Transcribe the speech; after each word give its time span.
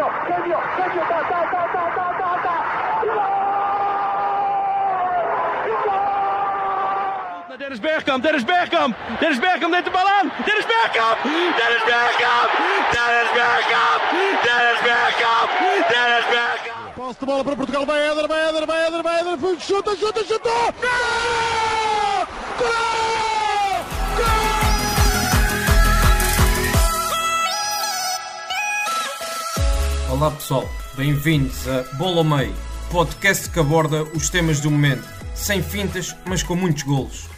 genio, 0.00 0.08
genio, 0.26 0.60
genio, 0.76 1.02
ta, 1.08 1.20
ta, 1.28 1.40
ta, 1.52 1.68
ta, 1.72 1.84
ta, 1.96 2.12
ta, 2.18 2.30
ta. 2.42 2.54
Dennis 7.58 7.80
Bergkamp, 7.80 8.22
Dennis 8.22 8.44
Bergkamp, 8.44 8.96
Dennis 9.20 9.38
Bergkamp 9.38 9.70
neemt 9.70 9.84
de 9.84 9.90
bal 9.90 10.08
aan. 10.08 10.32
Dennis 10.44 10.66
Bergkamp, 10.66 11.22
Dennis 11.22 11.84
Bergkamp, 11.90 12.50
Dennis 12.94 13.30
Bergkamp, 13.36 14.00
Dennis 14.44 14.80
Bergkamp, 14.86 15.50
Dennis 15.92 16.26
Bergkamp. 16.32 16.94
Posse 16.94 17.18
de 17.18 17.26
bola 17.26 17.44
para 17.44 17.56
Portugal, 17.56 17.86
vai 17.86 18.10
Eder, 18.10 18.26
vai 18.26 18.48
Eder, 18.48 18.66
vai 18.66 18.86
Eder, 18.86 19.02
vai 19.02 19.20
Eder, 19.20 19.36
chuta, 19.58 19.96
chuta, 19.96 20.24
chuta. 20.24 20.50
Gol! 20.80 22.26
Gol! 22.58 22.99
Olá 30.10 30.28
pessoal, 30.32 30.68
bem-vindos 30.96 31.68
a 31.68 31.84
Bola 31.96 32.16
ao 32.16 32.24
Meio, 32.24 32.52
podcast 32.90 33.48
que 33.48 33.60
aborda 33.60 34.02
os 34.02 34.28
temas 34.28 34.58
do 34.58 34.68
momento, 34.68 35.04
sem 35.36 35.62
fintas, 35.62 36.16
mas 36.26 36.42
com 36.42 36.56
muitos 36.56 36.82
golos. 36.82 37.28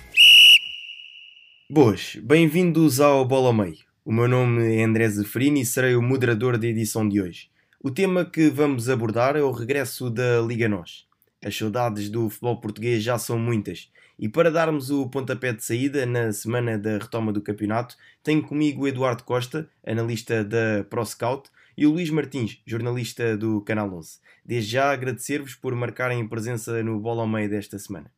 Boas, 1.70 2.16
bem-vindos 2.23 2.98
ao 2.98 3.27
Bola 3.27 3.48
ao 3.48 3.52
Meio. 3.52 3.77
O 4.02 4.10
meu 4.10 4.27
nome 4.27 4.74
é 4.74 4.84
André 4.84 5.06
Zeferini 5.06 5.60
e 5.60 5.66
serei 5.66 5.95
o 5.95 6.01
moderador 6.01 6.56
da 6.56 6.66
edição 6.66 7.06
de 7.06 7.20
hoje. 7.20 7.51
O 7.79 7.91
tema 7.91 8.24
que 8.24 8.48
vamos 8.48 8.88
abordar 8.88 9.37
é 9.37 9.43
o 9.43 9.52
regresso 9.52 10.09
da 10.09 10.41
Liga 10.41 10.66
NOS. 10.66 11.07
As 11.45 11.54
saudades 11.54 12.09
do 12.09 12.30
futebol 12.30 12.59
português 12.59 13.02
já 13.02 13.18
são 13.18 13.38
muitas 13.38 13.91
e 14.18 14.30
para 14.30 14.51
darmos 14.51 14.91
o 14.91 15.09
pontapé 15.10 15.52
de 15.52 15.62
saída 15.62 16.07
na 16.07 16.32
semana 16.32 16.79
da 16.79 16.93
retoma 16.93 17.32
do 17.32 17.43
campeonato, 17.43 17.96
tenho 18.23 18.43
comigo 18.43 18.88
Eduardo 18.88 19.24
Costa, 19.24 19.68
analista 19.87 20.43
da 20.43 20.84
ProScout, 20.88 21.51
e 21.76 21.86
o 21.86 21.90
Luís 21.90 22.10
Martins, 22.10 22.62
jornalista 22.66 23.36
do 23.36 23.60
Canal 23.62 23.92
11. 23.92 24.20
Desde 24.44 24.72
já 24.72 24.92
agradecer-vos 24.92 25.54
por 25.54 25.74
marcarem 25.74 26.26
presença 26.29 26.82
no 26.82 26.98
Bola 27.01 27.23
ao 27.23 27.29
Meio 27.29 27.48
desta 27.48 27.79
semana. 27.79 28.10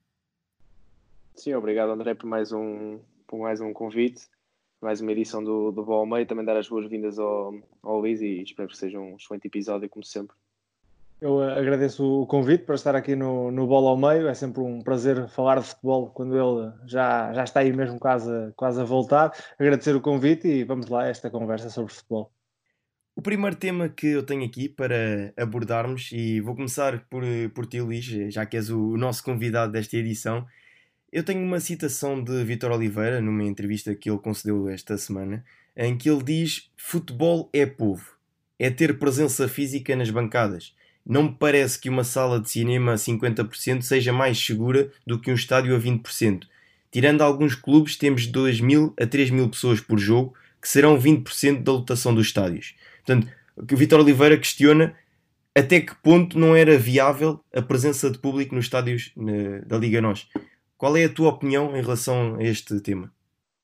Sim, 1.34 1.54
obrigado 1.54 1.90
André 1.90 2.14
por 2.14 2.26
mais 2.26 2.52
um, 2.52 2.98
por 3.26 3.38
mais 3.40 3.60
um 3.60 3.72
convite, 3.72 4.22
mais 4.80 5.00
uma 5.00 5.12
edição 5.12 5.42
do, 5.42 5.72
do 5.72 5.84
Bola 5.84 6.00
ao 6.00 6.06
Meio. 6.06 6.26
Também 6.26 6.44
dar 6.44 6.56
as 6.56 6.68
boas-vindas 6.68 7.18
ao, 7.18 7.54
ao 7.82 8.00
Luís 8.00 8.20
e 8.20 8.42
espero 8.42 8.68
que 8.68 8.76
seja 8.76 8.98
um 9.00 9.16
excelente 9.16 9.46
episódio, 9.46 9.88
como 9.88 10.04
sempre. 10.04 10.36
Eu 11.20 11.40
agradeço 11.42 12.04
o 12.22 12.26
convite 12.26 12.64
para 12.64 12.74
estar 12.74 12.94
aqui 12.94 13.16
no, 13.16 13.50
no 13.50 13.66
Bola 13.66 13.90
ao 13.90 13.96
Meio. 13.96 14.28
É 14.28 14.34
sempre 14.34 14.62
um 14.62 14.80
prazer 14.82 15.26
falar 15.28 15.58
de 15.58 15.66
futebol 15.66 16.10
quando 16.10 16.36
ele 16.36 16.72
já, 16.86 17.32
já 17.32 17.44
está 17.44 17.60
aí 17.60 17.72
mesmo 17.72 17.98
quase, 17.98 18.52
quase 18.54 18.80
a 18.80 18.84
voltar. 18.84 19.32
Agradecer 19.58 19.96
o 19.96 20.00
convite 20.00 20.46
e 20.46 20.64
vamos 20.64 20.86
lá 20.88 21.04
a 21.04 21.08
esta 21.08 21.30
conversa 21.30 21.70
sobre 21.70 21.92
futebol. 21.92 22.30
O 23.16 23.22
primeiro 23.22 23.54
tema 23.54 23.88
que 23.88 24.08
eu 24.08 24.24
tenho 24.24 24.44
aqui 24.44 24.68
para 24.68 25.32
abordarmos, 25.36 26.10
e 26.12 26.40
vou 26.40 26.56
começar 26.56 27.06
por, 27.08 27.22
por 27.54 27.64
ti, 27.64 27.80
Luís, 27.80 28.04
já 28.34 28.44
que 28.44 28.56
és 28.56 28.70
o 28.70 28.96
nosso 28.96 29.22
convidado 29.22 29.70
desta 29.70 29.96
edição. 29.96 30.44
Eu 31.12 31.22
tenho 31.22 31.40
uma 31.40 31.60
citação 31.60 32.22
de 32.22 32.42
Vitor 32.42 32.72
Oliveira, 32.72 33.20
numa 33.20 33.44
entrevista 33.44 33.94
que 33.94 34.10
ele 34.10 34.18
concedeu 34.18 34.68
esta 34.68 34.98
semana, 34.98 35.44
em 35.76 35.96
que 35.96 36.10
ele 36.10 36.24
diz: 36.24 36.72
Futebol 36.76 37.48
é 37.52 37.64
povo, 37.64 38.16
é 38.58 38.68
ter 38.68 38.98
presença 38.98 39.46
física 39.46 39.94
nas 39.94 40.10
bancadas. 40.10 40.74
Não 41.06 41.24
me 41.24 41.36
parece 41.38 41.78
que 41.78 41.88
uma 41.88 42.02
sala 42.02 42.40
de 42.40 42.50
cinema 42.50 42.94
a 42.94 42.96
50% 42.96 43.82
seja 43.82 44.12
mais 44.12 44.44
segura 44.44 44.90
do 45.06 45.20
que 45.20 45.30
um 45.30 45.34
estádio 45.34 45.76
a 45.76 45.78
20%. 45.78 46.48
Tirando 46.90 47.22
alguns 47.22 47.54
clubes, 47.54 47.96
temos 47.96 48.26
2 48.26 48.60
mil 48.60 48.92
a 49.00 49.06
3 49.06 49.30
mil 49.30 49.48
pessoas 49.48 49.80
por 49.80 50.00
jogo, 50.00 50.34
que 50.60 50.68
serão 50.68 50.98
20% 50.98 51.62
da 51.62 51.72
lotação 51.72 52.12
dos 52.12 52.26
estádios. 52.26 52.74
Portanto, 53.04 53.28
o 53.56 53.76
Vitor 53.76 54.00
Oliveira 54.00 54.38
questiona 54.38 54.94
até 55.54 55.80
que 55.80 55.94
ponto 55.96 56.38
não 56.38 56.56
era 56.56 56.76
viável 56.76 57.38
a 57.54 57.62
presença 57.62 58.10
de 58.10 58.18
público 58.18 58.54
nos 58.54 58.64
estádios 58.64 59.12
da 59.66 59.78
Liga 59.78 60.00
NOS. 60.00 60.28
Qual 60.76 60.96
é 60.96 61.04
a 61.04 61.08
tua 61.08 61.28
opinião 61.28 61.76
em 61.76 61.80
relação 61.80 62.36
a 62.36 62.42
este 62.42 62.80
tema? 62.80 63.13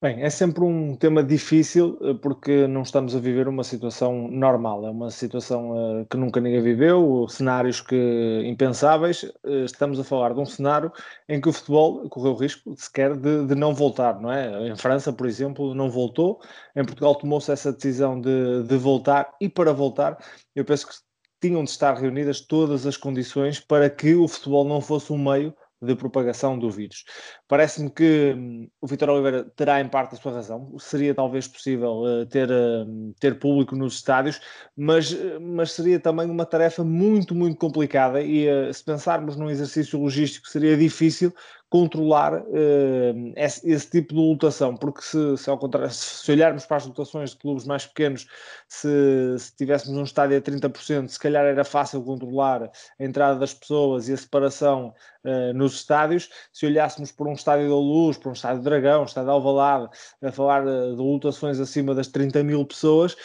Bem, 0.03 0.23
é 0.23 0.31
sempre 0.31 0.65
um 0.65 0.97
tema 0.97 1.23
difícil 1.23 1.99
eh, 2.01 2.15
porque 2.15 2.67
não 2.67 2.81
estamos 2.81 3.15
a 3.15 3.21
viver 3.21 3.47
uma 3.47 3.63
situação 3.63 4.29
normal, 4.29 4.87
é 4.87 4.91
uma 4.91 5.11
situação 5.11 6.01
uh, 6.01 6.07
que 6.07 6.17
nunca 6.17 6.41
ninguém 6.41 6.63
viveu, 6.63 7.27
cenários 7.29 7.83
que 7.83 8.43
impensáveis. 8.47 9.25
Uh, 9.45 9.65
estamos 9.67 10.01
a 10.01 10.05
falar 10.05 10.33
de 10.33 10.41
um 10.41 10.47
cenário 10.47 10.91
em 11.29 11.39
que 11.39 11.51
o 11.51 11.53
futebol 11.53 12.09
correu 12.09 12.33
o 12.33 12.35
risco 12.35 12.75
sequer 12.79 13.15
de, 13.15 13.47
de 13.47 13.55
não 13.55 13.75
voltar, 13.75 14.19
não 14.19 14.33
é? 14.33 14.69
Em 14.69 14.77
França, 14.77 15.13
por 15.13 15.27
exemplo, 15.27 15.75
não 15.75 15.91
voltou, 15.91 16.41
em 16.75 16.83
Portugal 16.83 17.15
tomou-se 17.15 17.53
essa 17.53 17.71
decisão 17.71 18.19
de, 18.19 18.63
de 18.63 18.77
voltar 18.79 19.35
e 19.39 19.51
para 19.51 19.71
voltar, 19.71 20.17
eu 20.55 20.65
penso 20.65 20.89
que 20.89 20.95
tinham 21.43 21.63
de 21.63 21.71
estar 21.71 21.93
reunidas 21.95 22.41
todas 22.41 22.87
as 22.87 22.97
condições 22.97 23.61
para 23.61 23.91
que 23.91 24.15
o 24.15 24.27
futebol 24.27 24.65
não 24.65 24.81
fosse 24.81 25.13
um 25.13 25.19
meio 25.19 25.55
de 25.83 25.95
propagação 25.95 26.59
do 26.59 26.71
vírus. 26.71 27.05
Parece-me 27.49 27.91
que 27.91 28.35
hum, 28.37 28.69
o 28.81 28.87
Vitor 28.87 29.09
Oliveira 29.09 29.45
terá 29.57 29.81
em 29.81 29.89
parte 29.89 30.15
a 30.15 30.19
sua 30.19 30.33
razão. 30.33 30.77
Seria 30.79 31.15
talvez 31.15 31.49
possível 31.49 32.03
uh, 32.03 32.27
ter, 32.27 32.51
uh, 32.51 33.15
ter 33.19 33.39
público 33.39 33.75
nos 33.75 33.95
estádios, 33.95 34.41
mas, 34.77 35.13
uh, 35.13 35.41
mas 35.41 35.73
seria 35.73 35.99
também 35.99 36.31
uma 36.31 36.45
tarefa 36.45 36.85
muito, 36.85 37.35
muito 37.35 37.57
complicada 37.57 38.21
e 38.23 38.47
se 38.73 38.85
pensarmos 38.85 39.37
num 39.37 39.49
exercício 39.49 39.99
logístico 39.99 40.49
seria 40.49 40.77
difícil 40.77 41.33
controlar 41.71 42.35
uh, 42.35 43.33
esse, 43.37 43.71
esse, 43.71 43.89
tipo 43.89 44.13
de 44.13 44.21
lotação, 44.21 44.77
porque 44.77 45.03
se, 45.03 45.37
se, 45.37 45.49
ao 45.49 45.57
contrário, 45.57 45.89
se 45.91 46.31
olharmos 46.33 46.67
para 46.67 46.79
as 46.79 46.87
lotações 46.87 47.31
de 47.31 47.37
clubes 47.37 47.65
mais 47.65 47.87
pequenos, 47.87 48.27
se, 48.67 49.39
se 49.39 49.57
tivéssemos 49.57 49.97
um 49.97 50.03
estádio 50.03 50.37
a 50.37 50.41
30%, 50.41 51.09
se 51.09 51.19
calhar 51.19 51.45
era 51.45 51.65
fácil 51.65 52.03
controlar 52.03 52.65
a 52.99 53.05
entrada 53.05 53.39
das 53.39 53.55
pessoas 53.55 54.09
e 54.09 54.13
a 54.13 54.17
separação 54.17 54.93
uh, 55.25 55.55
nos 55.55 55.75
estádios. 55.75 56.29
Se 56.53 56.67
olhássemos 56.67 57.13
para 57.13 57.29
um 57.29 57.35
estádio 57.35 57.69
da 57.69 57.77
Luz, 57.77 58.19
para 58.19 58.31
um 58.31 58.35
estádio 58.35 58.63
Dragão, 58.65 59.03
um 59.03 59.05
estádio 59.05 59.29
de 59.29 59.33
Alvalade, 59.33 59.89
a 60.23 60.33
falar 60.33 60.67
uh, 60.67 60.97
de 60.97 61.01
lotações 61.01 61.61
acima 61.61 61.95
das 61.95 62.09
30 62.09 62.43
mil 62.43 62.67
pessoas, 62.67 63.17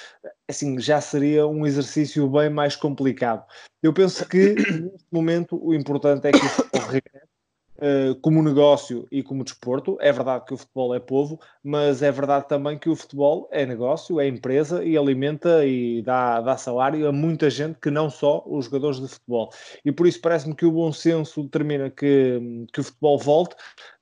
assim, 0.47 0.79
já 0.79 1.01
seria 1.01 1.47
um 1.47 1.65
exercício 1.65 2.29
bem 2.29 2.51
mais 2.51 2.75
complicado. 2.75 3.43
Eu 3.81 3.91
penso 3.91 4.27
que, 4.27 4.53
neste 4.55 5.07
momento, 5.11 5.59
o 5.63 5.73
importante 5.73 6.27
é 6.27 6.31
que 6.31 6.37
o 6.37 6.79
regresse 6.91 7.24
Uh, 7.77 8.15
como 8.21 8.41
negócio 8.41 9.05
e 9.11 9.21
como 9.21 9.43
desporto. 9.43 9.97
É 9.99 10.11
verdade 10.11 10.45
que 10.45 10.53
o 10.53 10.57
futebol 10.57 10.95
é 10.95 10.99
povo, 10.99 11.39
mas 11.61 12.01
é 12.01 12.09
verdade 12.09 12.47
também 12.47 12.79
que 12.79 12.89
o 12.89 12.95
futebol 12.95 13.49
é 13.51 13.65
negócio, 13.65 14.19
é 14.19 14.27
empresa 14.27 14.83
e 14.83 14.97
alimenta 14.97 15.65
e 15.65 16.01
dá, 16.01 16.39
dá 16.39 16.55
salário 16.55 17.05
a 17.05 17.11
muita 17.11 17.49
gente 17.49 17.77
que 17.79 17.91
não 17.91 18.09
só 18.09 18.41
os 18.45 18.65
jogadores 18.65 19.01
de 19.01 19.09
futebol. 19.09 19.49
E 19.83 19.91
por 19.91 20.07
isso 20.07 20.21
parece-me 20.21 20.55
que 20.55 20.65
o 20.65 20.71
bom 20.71 20.93
senso 20.93 21.43
determina 21.43 21.89
que, 21.89 22.65
que 22.71 22.79
o 22.79 22.83
futebol 22.83 23.19
volte 23.19 23.55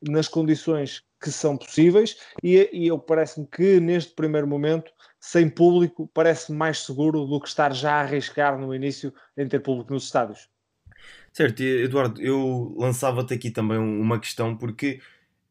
nas 0.07 0.27
condições 0.27 1.03
que 1.23 1.31
são 1.31 1.57
possíveis 1.57 2.17
e, 2.43 2.69
e 2.73 2.87
eu 2.87 2.99
parece-me 2.99 3.47
que 3.47 3.79
neste 3.79 4.13
primeiro 4.13 4.45
momento 4.45 4.91
sem 5.19 5.49
público 5.49 6.09
parece 6.13 6.51
mais 6.51 6.79
seguro 6.79 7.25
do 7.25 7.39
que 7.39 7.47
estar 7.47 7.73
já 7.73 7.93
a 7.93 8.01
arriscar 8.01 8.59
no 8.59 8.75
início 8.75 9.13
em 9.37 9.47
ter 9.47 9.61
público 9.61 9.93
nos 9.93 10.03
estádios. 10.03 10.52
Certo, 11.33 11.61
Eduardo, 11.63 12.21
eu 12.21 12.75
lançava-te 12.77 13.33
aqui 13.33 13.49
também 13.49 13.79
uma 13.79 14.19
questão, 14.19 14.55
porque 14.55 15.01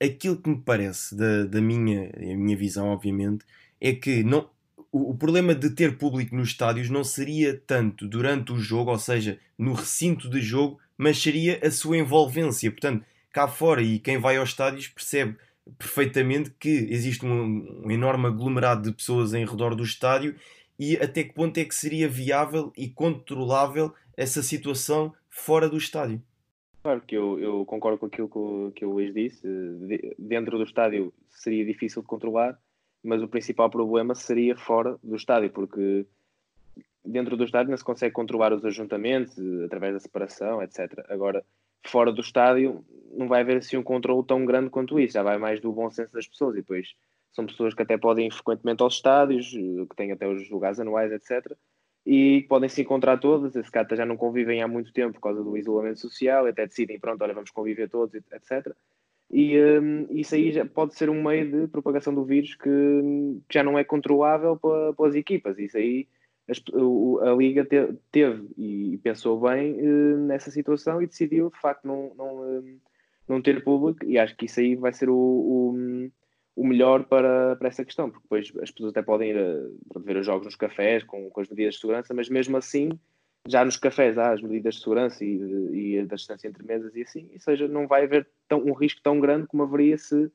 aquilo 0.01 0.37
que 0.37 0.49
me 0.49 0.61
parece 0.61 1.17
da, 1.17 1.45
da 1.45 1.61
minha, 1.61 2.09
a 2.17 2.37
minha 2.37 2.57
visão, 2.57 2.87
obviamente, 2.87 3.45
é 3.81 3.93
que 3.93 4.23
não, 4.23 4.49
o, 4.93 5.11
o, 5.11 5.17
problema 5.17 5.57
de 5.57 5.71
ter 5.71 5.99
público 5.99 6.37
nos 6.37 6.51
estádios 6.51 6.89
não 6.89 7.03
seria 7.03 7.61
tanto 7.67 8.07
durante 8.07 8.53
o 8.53 8.59
jogo, 8.59 8.93
ou 8.93 8.99
seja, 8.99 9.41
no 9.59 9.73
recinto 9.73 10.31
de 10.31 10.41
jogo, 10.41 10.79
mas 10.97 11.21
seria 11.21 11.59
a 11.61 11.71
sua 11.71 11.97
envolvência. 11.99 12.71
Portanto, 12.71 13.05
cá 13.33 13.49
fora 13.49 13.83
e 13.83 13.99
quem 13.99 14.19
vai 14.19 14.37
aos 14.37 14.51
estádios 14.51 14.87
percebe 14.87 15.37
perfeitamente 15.77 16.53
que 16.61 16.69
existe 16.91 17.27
um, 17.27 17.83
um 17.85 17.91
enorme 17.91 18.27
aglomerado 18.27 18.89
de 18.89 18.97
pessoas 18.97 19.35
em 19.35 19.45
redor 19.45 19.75
do 19.75 19.83
estádio 19.83 20.37
e 20.79 20.97
até 20.97 21.25
que 21.25 21.33
ponto 21.33 21.59
é 21.59 21.65
que 21.65 21.75
seria 21.75 22.09
viável 22.09 22.73
e 22.77 22.89
controlável 22.89 23.93
essa 24.17 24.43
situação 24.43 25.13
fora 25.33 25.69
do 25.69 25.79
estádio. 25.79 26.23
Claro 26.83 27.01
que 27.01 27.17
eu, 27.17 27.39
eu 27.39 27.65
concordo 27.65 27.99
com 27.99 28.07
aquilo 28.07 28.29
que 28.29 28.39
o, 28.39 28.73
que 28.73 28.85
o 28.85 28.93
Luís 28.93 29.15
disse. 29.15 29.43
De, 29.43 30.15
dentro 30.19 30.59
do 30.59 30.65
estádio 30.65 31.13
seria 31.31 31.65
difícil 31.65 32.03
de 32.03 32.09
controlar, 32.09 32.59
mas 33.03 33.23
o 33.23 33.29
principal 33.29 33.71
problema 33.71 34.15
seria 34.15 34.57
fora 34.57 34.99
do 35.03 35.17
estádio, 35.17 35.51
porque 35.51 36.07
dentro 37.05 37.37
do 37.37 37.45
estádio 37.45 37.71
não 37.71 37.77
se 37.77 37.85
consegue 37.85 38.13
controlar 38.13 38.53
os 38.53 38.65
ajuntamentos 38.65 39.39
através 39.65 39.95
da 39.95 40.01
separação, 40.01 40.63
etc. 40.63 41.05
Agora, 41.09 41.43
fora 41.87 42.13
do 42.13 42.21
estádio, 42.21 42.85
não 43.13 43.27
vai 43.27 43.41
haver 43.41 43.57
assim 43.57 43.77
um 43.77 43.83
controle 43.83 44.27
tão 44.27 44.45
grande 44.45 44.71
quanto 44.71 45.01
isso, 45.01 45.15
já 45.15 45.23
vai 45.23 45.39
mais 45.39 45.61
do 45.61 45.73
bom 45.73 45.91
senso 45.91 46.13
das 46.13 46.27
pessoas. 46.27 46.55
E 46.55 46.61
depois 46.61 46.95
são 47.33 47.47
pessoas 47.47 47.73
que 47.73 47.83
até 47.83 47.97
podem 47.97 48.27
ir 48.27 48.33
frequentemente 48.33 48.83
aos 48.83 48.97
estádios, 48.97 49.51
que 49.51 49.97
têm 49.97 50.13
até 50.13 50.29
os 50.29 50.51
lugares 50.51 50.79
anuais, 50.79 51.11
etc 51.11 51.57
e 52.05 52.45
podem 52.49 52.69
se 52.69 52.83
encontrar 52.83 53.19
todas. 53.19 53.55
Esse 53.55 53.71
cata 53.71 53.97
já 53.97 54.05
não 54.05 54.17
convivem 54.17 54.63
há 54.63 54.69
muito 54.69 54.93
tempo 54.93 55.15
por 55.15 55.21
causa 55.21 55.43
do 55.43 55.57
isolamento 55.57 56.01
social, 56.01 56.47
até 56.47 56.67
decidem, 56.67 56.99
pronto, 56.99 57.23
olha, 57.23 57.35
vamos 57.35 57.51
conviver 57.51 57.89
todos, 57.89 58.15
etc. 58.15 58.75
E 59.31 59.59
um, 59.59 60.07
isso 60.11 60.35
aí 60.35 60.53
já 60.53 60.65
pode 60.67 60.95
ser 60.95 61.09
um 61.09 61.23
meio 61.23 61.51
de 61.51 61.67
propagação 61.69 62.15
do 62.15 62.25
vírus 62.25 62.55
que, 62.55 62.69
que 63.49 63.55
já 63.55 63.63
não 63.63 63.79
é 63.79 63.85
controlável 63.85 64.59
pelas 64.95 65.15
equipas. 65.15 65.59
Isso 65.59 65.79
aí 65.79 66.07
a, 66.49 67.31
a 67.31 67.35
Liga 67.35 67.65
te, 67.65 67.95
teve 68.11 68.49
e 68.59 68.99
pensou 69.03 69.41
bem 69.41 69.75
uh, 69.81 70.19
nessa 70.19 70.51
situação 70.51 71.01
e 71.01 71.07
decidiu, 71.07 71.51
de 71.51 71.61
facto, 71.61 71.87
não, 71.87 72.13
não, 72.15 72.59
uh, 72.59 72.81
não 73.29 73.41
ter 73.41 73.63
público. 73.65 74.05
E 74.05 74.19
acho 74.19 74.37
que 74.37 74.47
isso 74.47 74.61
aí 74.61 74.75
vai 74.77 74.93
ser 74.93 75.09
o, 75.09 75.17
o, 75.17 76.11
o 76.55 76.67
melhor 76.67 77.05
para, 77.05 77.57
para 77.57 77.69
essa 77.69 77.85
questão, 77.85 78.11
porque 78.11 78.25
depois 78.25 78.53
as 78.63 78.71
pessoas 78.71 78.91
até 78.91 79.03
podem 79.03 79.31
ir 79.31 79.39
a, 79.39 79.99
ver 79.99 80.17
os 80.17 80.27
jogos 80.27 80.45
nos 80.45 80.57
cafés 80.57 81.03
com, 81.05 81.31
com 81.31 81.41
as 81.41 81.49
medidas 81.49 81.75
de 81.75 81.81
segurança, 81.81 82.13
mas 82.13 82.29
mesmo 82.29 82.57
assim, 82.57 82.91
já 83.49 83.65
nos 83.65 83.77
cafés 83.77 84.19
há 84.19 84.33
as 84.33 84.43
medidas 84.43 84.75
de 84.75 84.83
segurança 84.83 85.25
e, 85.25 85.97
e 85.97 86.05
da 86.05 86.17
distância 86.17 86.49
entre 86.49 86.63
mesas 86.65 86.95
e 86.95 87.03
assim, 87.03 87.31
ou 87.33 87.41
seja, 87.41 87.67
não 87.67 87.87
vai 87.87 88.05
haver 88.05 88.29
tão, 88.49 88.61
um 88.61 88.73
risco 88.73 89.01
tão 89.03 89.19
grande 89.19 89.47
como 89.47 89.63
haveria 89.63 89.97
se 89.97 90.31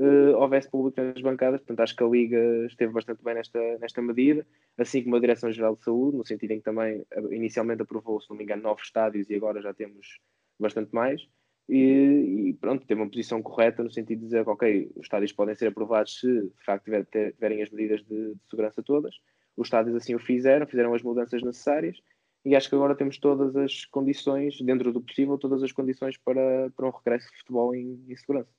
uh, 0.00 0.36
houvesse 0.36 0.68
público 0.70 1.00
nas 1.00 1.20
bancadas. 1.20 1.60
Portanto, 1.60 1.80
acho 1.80 1.96
que 1.96 2.02
a 2.02 2.08
Liga 2.08 2.66
esteve 2.66 2.92
bastante 2.92 3.22
bem 3.22 3.34
nesta, 3.34 3.78
nesta 3.78 4.02
medida, 4.02 4.46
assim 4.78 5.02
como 5.02 5.16
a 5.16 5.20
Direção-Geral 5.20 5.76
de 5.76 5.84
Saúde, 5.84 6.16
no 6.16 6.26
sentido 6.26 6.52
em 6.52 6.58
que 6.58 6.64
também 6.64 7.04
eh, 7.10 7.22
inicialmente 7.30 7.82
aprovou, 7.82 8.20
se 8.20 8.28
não 8.28 8.36
me 8.36 8.44
engano, 8.44 8.62
novos 8.62 8.82
estádios 8.84 9.28
e 9.30 9.34
agora 9.34 9.62
já 9.62 9.72
temos 9.72 10.18
bastante 10.58 10.92
mais. 10.94 11.22
E, 11.68 12.48
e, 12.48 12.54
pronto, 12.54 12.84
teve 12.86 13.00
uma 13.00 13.08
posição 13.08 13.40
correta 13.42 13.82
no 13.82 13.90
sentido 13.90 14.18
de 14.18 14.24
dizer 14.24 14.44
que, 14.44 14.50
ok, 14.50 14.92
os 14.96 15.02
estádios 15.02 15.32
podem 15.32 15.54
ser 15.54 15.68
aprovados 15.68 16.18
se 16.18 16.26
de 16.26 16.64
facto 16.64 16.84
tiver, 16.84 17.04
tiverem 17.04 17.62
as 17.62 17.70
medidas 17.70 18.00
de, 18.04 18.34
de, 18.34 18.40
segurança 18.48 18.82
todas. 18.82 19.14
Os 19.56 19.66
estádios 19.66 19.94
assim 19.94 20.14
o 20.14 20.18
fizeram, 20.18 20.66
fizeram 20.66 20.94
as 20.94 21.02
mudanças 21.02 21.42
necessárias 21.42 22.00
e 22.44 22.56
acho 22.56 22.68
que 22.68 22.74
agora 22.74 22.94
temos 22.94 23.18
todas 23.18 23.54
as 23.54 23.84
condições, 23.84 24.60
dentro 24.60 24.92
do 24.92 25.00
possível, 25.00 25.36
todas 25.38 25.62
as 25.62 25.72
condições 25.72 26.16
para, 26.16 26.70
para 26.70 26.86
um 26.86 26.90
regresso 26.90 27.30
de 27.30 27.38
futebol 27.38 27.74
em, 27.74 28.02
em 28.08 28.16
segurança. 28.16 28.50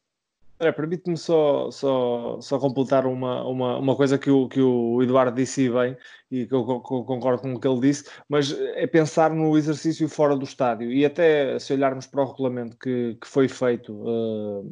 É, 0.62 0.72
Permite-me 0.72 1.18
só, 1.18 1.72
só, 1.72 2.40
só 2.40 2.60
completar 2.60 3.08
uma, 3.08 3.44
uma, 3.48 3.78
uma 3.80 3.96
coisa 3.96 4.20
que 4.20 4.30
o, 4.30 4.48
que 4.48 4.62
o 4.62 5.02
Eduardo 5.02 5.36
disse 5.36 5.68
bem 5.68 5.98
e 6.30 6.46
que 6.46 6.54
eu 6.54 6.64
concordo 6.64 7.42
com 7.42 7.54
o 7.54 7.60
que 7.60 7.68
ele 7.68 7.80
disse, 7.82 8.08
mas 8.30 8.56
é 8.76 8.86
pensar 8.86 9.32
no 9.32 9.58
exercício 9.58 10.08
fora 10.08 10.38
do 10.38 10.46
estádio 10.46 10.92
e 10.92 11.04
até 11.04 11.58
se 11.58 11.74
olharmos 11.74 12.06
para 12.06 12.22
o 12.22 12.32
regulamento 12.32 12.78
que, 12.78 13.18
que 13.20 13.28
foi 13.28 13.48
feito 13.48 13.92
uh, 13.92 14.64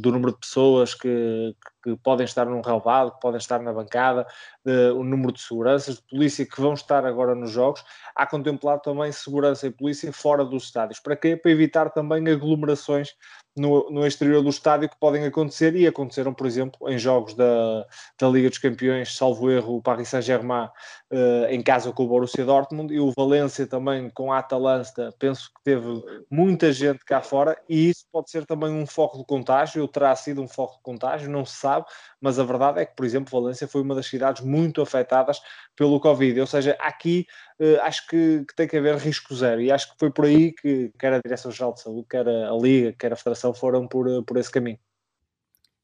do 0.00 0.12
número 0.12 0.32
de 0.32 0.38
pessoas 0.38 0.94
que, 0.94 1.56
que 1.82 1.96
podem 2.04 2.26
estar 2.26 2.44
num 2.44 2.60
relevado, 2.60 3.12
que 3.12 3.20
podem 3.20 3.38
estar 3.38 3.60
na 3.60 3.72
bancada, 3.72 4.26
uh, 4.66 4.94
o 4.94 5.02
número 5.02 5.32
de 5.32 5.40
seguranças, 5.40 5.96
de 5.96 6.02
polícia 6.02 6.46
que 6.46 6.60
vão 6.60 6.74
estar 6.74 7.06
agora 7.06 7.34
nos 7.34 7.50
jogos, 7.50 7.82
há 8.14 8.26
contemplado 8.26 8.82
também 8.82 9.10
segurança 9.10 9.66
e 9.66 9.70
polícia 9.70 10.12
fora 10.12 10.44
dos 10.44 10.64
estádios. 10.64 11.00
Para 11.00 11.16
quê? 11.16 11.36
Para 11.36 11.50
evitar 11.50 11.90
também 11.90 12.28
aglomerações 12.28 13.14
no, 13.56 13.90
no 13.90 14.06
exterior 14.06 14.42
do 14.42 14.50
estádio 14.50 14.88
que 14.88 14.96
podem 14.98 15.24
acontecer 15.24 15.74
e 15.74 15.86
aconteceram, 15.86 16.32
por 16.32 16.46
exemplo, 16.46 16.88
em 16.88 16.98
jogos 16.98 17.34
da, 17.34 17.86
da 18.18 18.28
Liga 18.28 18.48
dos 18.48 18.58
Campeões, 18.58 19.14
salvo 19.16 19.50
erro, 19.50 19.76
o 19.76 19.82
Paris 19.82 20.08
Saint-Germain 20.08 20.68
uh, 21.12 21.46
em 21.50 21.62
casa 21.62 21.92
com 21.92 22.04
o 22.04 22.08
Borussia 22.08 22.44
Dortmund 22.44 22.94
e 22.94 23.00
o 23.00 23.12
Valência 23.16 23.66
também 23.66 24.10
com 24.10 24.32
a 24.32 24.38
Atalanta, 24.38 25.12
penso 25.18 25.50
que 25.54 25.62
teve 25.64 25.86
muita 26.30 26.72
gente 26.72 27.04
cá 27.04 27.20
fora 27.20 27.60
e 27.68 27.90
isso 27.90 28.06
pode 28.12 28.30
ser 28.30 28.46
também 28.46 28.70
um 28.70 28.86
foco 28.86 29.18
de 29.18 29.24
contágio, 29.24 29.82
ou 29.82 29.88
terá 29.88 30.14
sido 30.14 30.42
um 30.42 30.48
foco 30.48 30.76
de 30.76 30.82
contágio, 30.82 31.30
não 31.30 31.44
se 31.44 31.56
sabe, 31.56 31.86
mas 32.20 32.38
a 32.38 32.44
verdade 32.44 32.80
é 32.80 32.86
que, 32.86 32.94
por 32.94 33.04
exemplo, 33.04 33.40
Valência 33.40 33.66
foi 33.66 33.82
uma 33.82 33.94
das 33.94 34.06
cidades 34.06 34.44
muito 34.44 34.80
afetadas 34.80 35.40
pelo 35.78 36.00
Covid, 36.00 36.40
ou 36.40 36.46
seja, 36.46 36.76
aqui 36.80 37.24
uh, 37.60 37.80
acho 37.82 38.04
que, 38.08 38.44
que, 38.48 38.56
tem 38.56 38.66
que 38.66 38.76
haver 38.76 38.96
risco 38.96 39.32
zero 39.32 39.60
e 39.60 39.70
acho 39.70 39.92
que 39.92 39.94
foi 39.96 40.10
por 40.10 40.24
aí 40.24 40.52
que 40.52 40.90
quer 40.98 41.12
a 41.12 41.20
Direção-Geral 41.24 41.72
de 41.72 41.82
Saúde, 41.82 42.08
quer 42.10 42.26
a, 42.28 42.50
Liga, 42.60 42.92
quer 42.98 43.12
a 43.12 43.16
Federação 43.16 43.54
foram 43.54 43.86
por, 43.86 44.08
uh, 44.08 44.20
por 44.24 44.36
esse 44.36 44.50
caminho. 44.50 44.78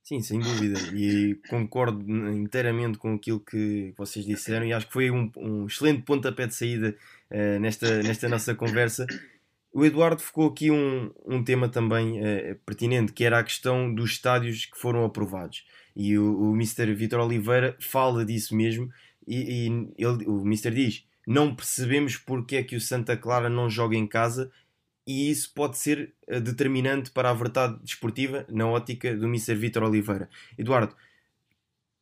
Sim, 0.03 0.21
sem 0.21 0.41
dúvida, 0.41 0.79
e 0.93 1.37
concordo 1.49 2.05
inteiramente 2.33 2.99
com 2.99 3.15
aquilo 3.15 3.39
que 3.39 3.95
vocês 3.97 4.27
disseram, 4.27 4.67
e 4.67 4.73
acho 4.73 4.89
que 4.89 4.93
foi 4.93 5.11
um, 5.13 5.31
um 5.37 5.67
excelente 5.67 6.03
pontapé 6.03 6.49
de 6.49 6.55
saída 6.57 6.95
uh, 7.31 7.61
nesta, 7.61 8.03
nesta 8.03 8.29
nossa 8.29 8.53
conversa. 8.53 9.07
O 9.73 9.85
Eduardo 9.85 10.21
focou 10.21 10.49
aqui 10.49 10.71
um, 10.73 11.11
um 11.25 11.43
tema 11.43 11.69
também 11.69 12.19
uh, 12.19 12.57
pertinente, 12.67 13.13
que 13.13 13.25
era 13.25 13.39
a 13.39 13.45
questão 13.45 13.95
dos 13.95 14.11
estádios 14.11 14.67
que 14.67 14.77
foram 14.77 15.05
aprovados. 15.05 15.65
E 15.97 16.19
o, 16.19 16.51
o 16.51 16.55
Mr. 16.55 16.93
Vitor 16.95 17.21
Oliveira 17.21 17.77
fala 17.81 18.25
disso 18.25 18.57
mesmo, 18.57 18.91
e, 19.27 19.69
e 19.69 20.05
ele, 20.05 20.27
o 20.27 20.41
Mr. 20.43 20.71
diz: 20.71 21.07
Não 21.27 21.55
percebemos 21.55 22.17
porque 22.17 22.57
é 22.57 22.63
que 22.63 22.77
o 22.77 22.81
Santa 22.81 23.17
Clara 23.17 23.49
não 23.49 23.69
joga 23.69 23.97
em 23.97 24.07
casa 24.07 24.51
e 25.07 25.31
isso 25.31 25.53
pode 25.55 25.77
ser 25.79 26.15
eh, 26.27 26.41
determinante 26.41 27.11
para 27.11 27.31
a 27.31 27.35
verdade 27.35 27.79
desportiva 27.83 28.47
na 28.49 28.67
ótica 28.67 29.15
do 29.15 29.27
Mr. 29.27 29.55
Vitor 29.55 29.83
Oliveira. 29.83 30.31
Eduardo, 30.59 30.97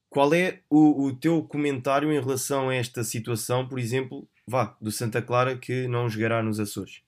qual 0.09 0.33
é 0.35 0.61
o, 0.71 1.07
o, 1.07 1.17
teu 1.17 1.43
comentário 1.43 2.13
em 2.13 2.21
relação 2.21 2.69
a 2.69 2.75
esta 2.75 3.03
situação, 3.03 3.67
por 3.67 3.79
exemplo, 3.79 4.29
vá, 4.47 4.77
do 4.81 4.93
Santa 4.93 5.21
Clara 5.21 5.57
que 5.57 5.89
não 5.89 6.09
jogará 6.09 6.43
nos 6.43 6.61
Açores? 6.61 7.03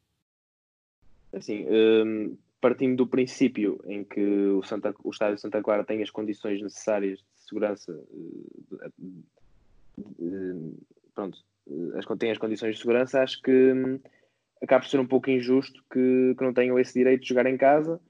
Assim, 1.33 1.67
um, 1.69 2.37
partindo 2.61 2.97
do 2.97 3.07
princípio 3.07 3.81
em 3.85 4.03
que 4.03 4.21
o, 4.21 4.63
Santa, 4.63 4.95
o 5.05 5.11
estádio 5.11 5.39
Santa 5.39 5.63
Clara 5.63 5.85
tem 5.85 6.03
as 6.03 6.11
condições 6.11 6.63
necessárias 6.63 7.19
de 7.19 7.25
segurança, 7.47 7.93
uh, 9.99 10.87
pronto, 11.15 11.39
tem 12.19 12.31
as 12.31 12.39
condições 12.39 12.75
de 12.75 12.81
segurança, 12.81 13.23
acho 13.23 13.41
que 13.41 13.73
hum, 13.73 14.01
acaba 14.63 14.83
por 14.83 14.91
ser 14.91 15.01
um 15.01 15.07
pouco 15.07 15.31
injusto 15.31 15.83
que, 15.93 16.35
que 16.37 16.45
não 16.45 16.53
tenham 16.53 16.79
esse 16.79 16.95
direito 16.95 17.23
de 17.23 17.29
jogar 17.29 17.47
em 17.47 17.57
casa, 17.57 18.01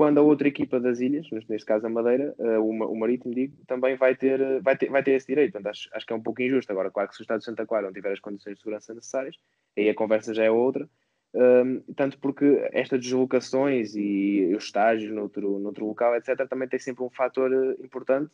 quando 0.00 0.18
a 0.18 0.22
outra 0.22 0.48
equipa 0.48 0.80
das 0.80 0.98
ilhas, 1.00 1.28
neste 1.30 1.66
caso 1.66 1.86
a 1.86 1.90
Madeira, 1.90 2.34
uh, 2.38 2.60
o, 2.60 2.98
Marítimo, 2.98 3.34
digo, 3.34 3.54
também 3.66 3.96
vai 3.96 4.16
ter, 4.16 4.40
eh, 4.40 4.58
vai 4.60 4.74
ter, 4.74 4.88
vai 4.88 5.02
ter 5.02 5.10
esse 5.10 5.26
direito. 5.26 5.52
Portanto, 5.52 5.70
acho, 5.70 5.90
acho 5.92 6.06
que 6.06 6.12
é 6.14 6.16
um 6.16 6.22
pouco 6.22 6.40
injusto. 6.40 6.72
Agora, 6.72 6.90
claro 6.90 7.10
que 7.10 7.16
se 7.16 7.20
o 7.20 7.24
Estado 7.24 7.40
de 7.40 7.44
Santa 7.44 7.66
Clara 7.66 7.84
não 7.84 7.92
tiver 7.92 8.10
as 8.10 8.18
condições 8.18 8.54
de 8.54 8.60
segurança 8.60 8.94
necessárias, 8.94 9.36
aí 9.76 9.90
a 9.90 9.94
conversa 9.94 10.32
já 10.32 10.42
é 10.42 10.50
outra. 10.50 10.88
Um, 11.34 11.80
tanto 11.94 12.18
porque 12.18 12.66
estas 12.72 12.98
deslocações 12.98 13.94
e 13.94 14.54
os 14.56 14.64
estágios 14.64 15.12
noutro, 15.12 15.58
noutro 15.58 15.84
local, 15.86 16.16
etc., 16.16 16.48
também 16.48 16.66
tem 16.66 16.78
sempre 16.78 17.04
um 17.04 17.10
fator 17.10 17.52
importante 17.78 18.30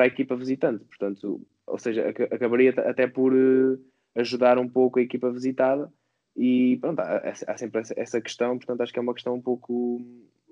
para 0.00 0.06
a 0.06 0.08
equipa 0.08 0.34
visitante. 0.34 0.82
Portanto, 0.86 1.46
ou 1.66 1.78
seja, 1.78 2.08
acabaria 2.08 2.70
até 2.70 3.06
por 3.06 3.34
uh, 3.34 3.78
ajudar 4.14 4.58
um 4.58 4.66
pouco 4.66 4.98
a 4.98 5.02
equipa 5.02 5.30
visitada 5.30 5.92
e 6.34 6.78
pronto, 6.80 7.00
há, 7.00 7.34
há 7.46 7.56
sempre 7.58 7.82
essa 7.96 8.18
questão, 8.18 8.56
portanto 8.56 8.80
acho 8.80 8.94
que 8.94 8.98
é 8.98 9.02
uma 9.02 9.12
questão 9.12 9.34
um 9.34 9.42
pouco. 9.42 10.00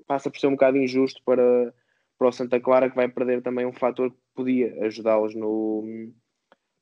passa 0.06 0.30
por 0.30 0.38
ser 0.38 0.48
um 0.48 0.52
bocado 0.52 0.76
injusto 0.76 1.22
para, 1.24 1.72
para 2.18 2.28
o 2.28 2.32
Santa 2.32 2.60
Clara, 2.60 2.90
que 2.90 2.96
vai 2.96 3.08
perder 3.08 3.40
também 3.40 3.64
um 3.64 3.72
fator 3.72 4.10
que 4.10 4.18
podia 4.34 4.84
ajudá-los 4.84 5.34
no, 5.34 6.12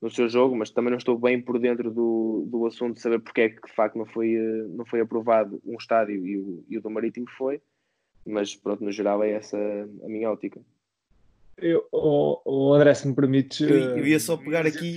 no 0.03 0.11
seu 0.11 0.29
jogo, 0.29 0.57
mas 0.57 0.71
também 0.71 0.91
não 0.91 0.99
estou 0.99 1.17
bem 1.17 1.41
por 1.41 1.61
dentro 1.61 1.89
do, 1.93 2.49
do 2.51 2.67
assunto 2.67 2.95
de 2.95 3.01
saber 3.01 3.21
porque 3.21 3.43
é 3.43 3.49
que 3.51 3.65
de 3.65 3.75
facto 3.75 3.97
não 3.97 4.07
foi, 4.07 4.35
não 4.70 4.85
foi 4.85 5.01
aprovado 5.01 5.63
um 5.65 5.77
estádio 5.77 6.27
e 6.27 6.37
o, 6.37 6.65
e 6.69 6.79
o 6.79 6.82
do 6.82 6.91
Marítimo 6.91 7.31
foi, 7.39 7.63
mas 8.27 8.56
pronto, 8.56 8.82
no 8.82 8.91
geral 8.91 9.23
é 9.23 9.31
essa 9.31 9.56
a 9.56 10.08
minha 10.08 10.29
ótica. 10.32 10.61
Eu, 11.58 11.86
o, 11.91 12.41
o 12.44 12.75
André, 12.75 12.94
se 12.94 13.08
me 13.08 13.15
permites. 13.15 13.60
Eu, 13.60 13.98
eu 13.98 14.06
ia 14.06 14.20
só 14.20 14.36
pegar 14.36 14.67
aqui 14.67 14.96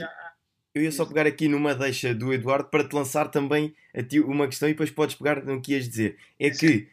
eu 0.73 0.83
ia 0.83 0.91
só 0.91 1.05
pegar 1.05 1.25
aqui 1.25 1.47
numa 1.47 1.73
deixa 1.73 2.13
do 2.13 2.31
Eduardo 2.31 2.69
para 2.69 2.87
te 2.87 2.93
lançar 2.93 3.29
também 3.29 3.73
a 3.93 4.03
ti 4.03 4.19
uma 4.19 4.47
questão 4.47 4.69
e 4.69 4.73
depois 4.73 4.91
podes 4.91 5.15
pegar 5.15 5.43
no 5.43 5.61
que 5.61 5.73
ias 5.73 5.89
dizer. 5.89 6.17
É 6.39 6.49
que 6.49 6.87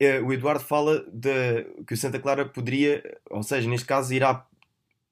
uh, 0.00 0.26
o 0.26 0.32
Eduardo 0.32 0.62
fala 0.62 1.04
de, 1.12 1.64
que 1.86 1.94
o 1.94 1.96
Santa 1.96 2.18
Clara 2.18 2.44
poderia, 2.44 3.02
ou 3.30 3.42
seja, 3.42 3.68
neste 3.68 3.86
caso, 3.86 4.12
irá 4.12 4.46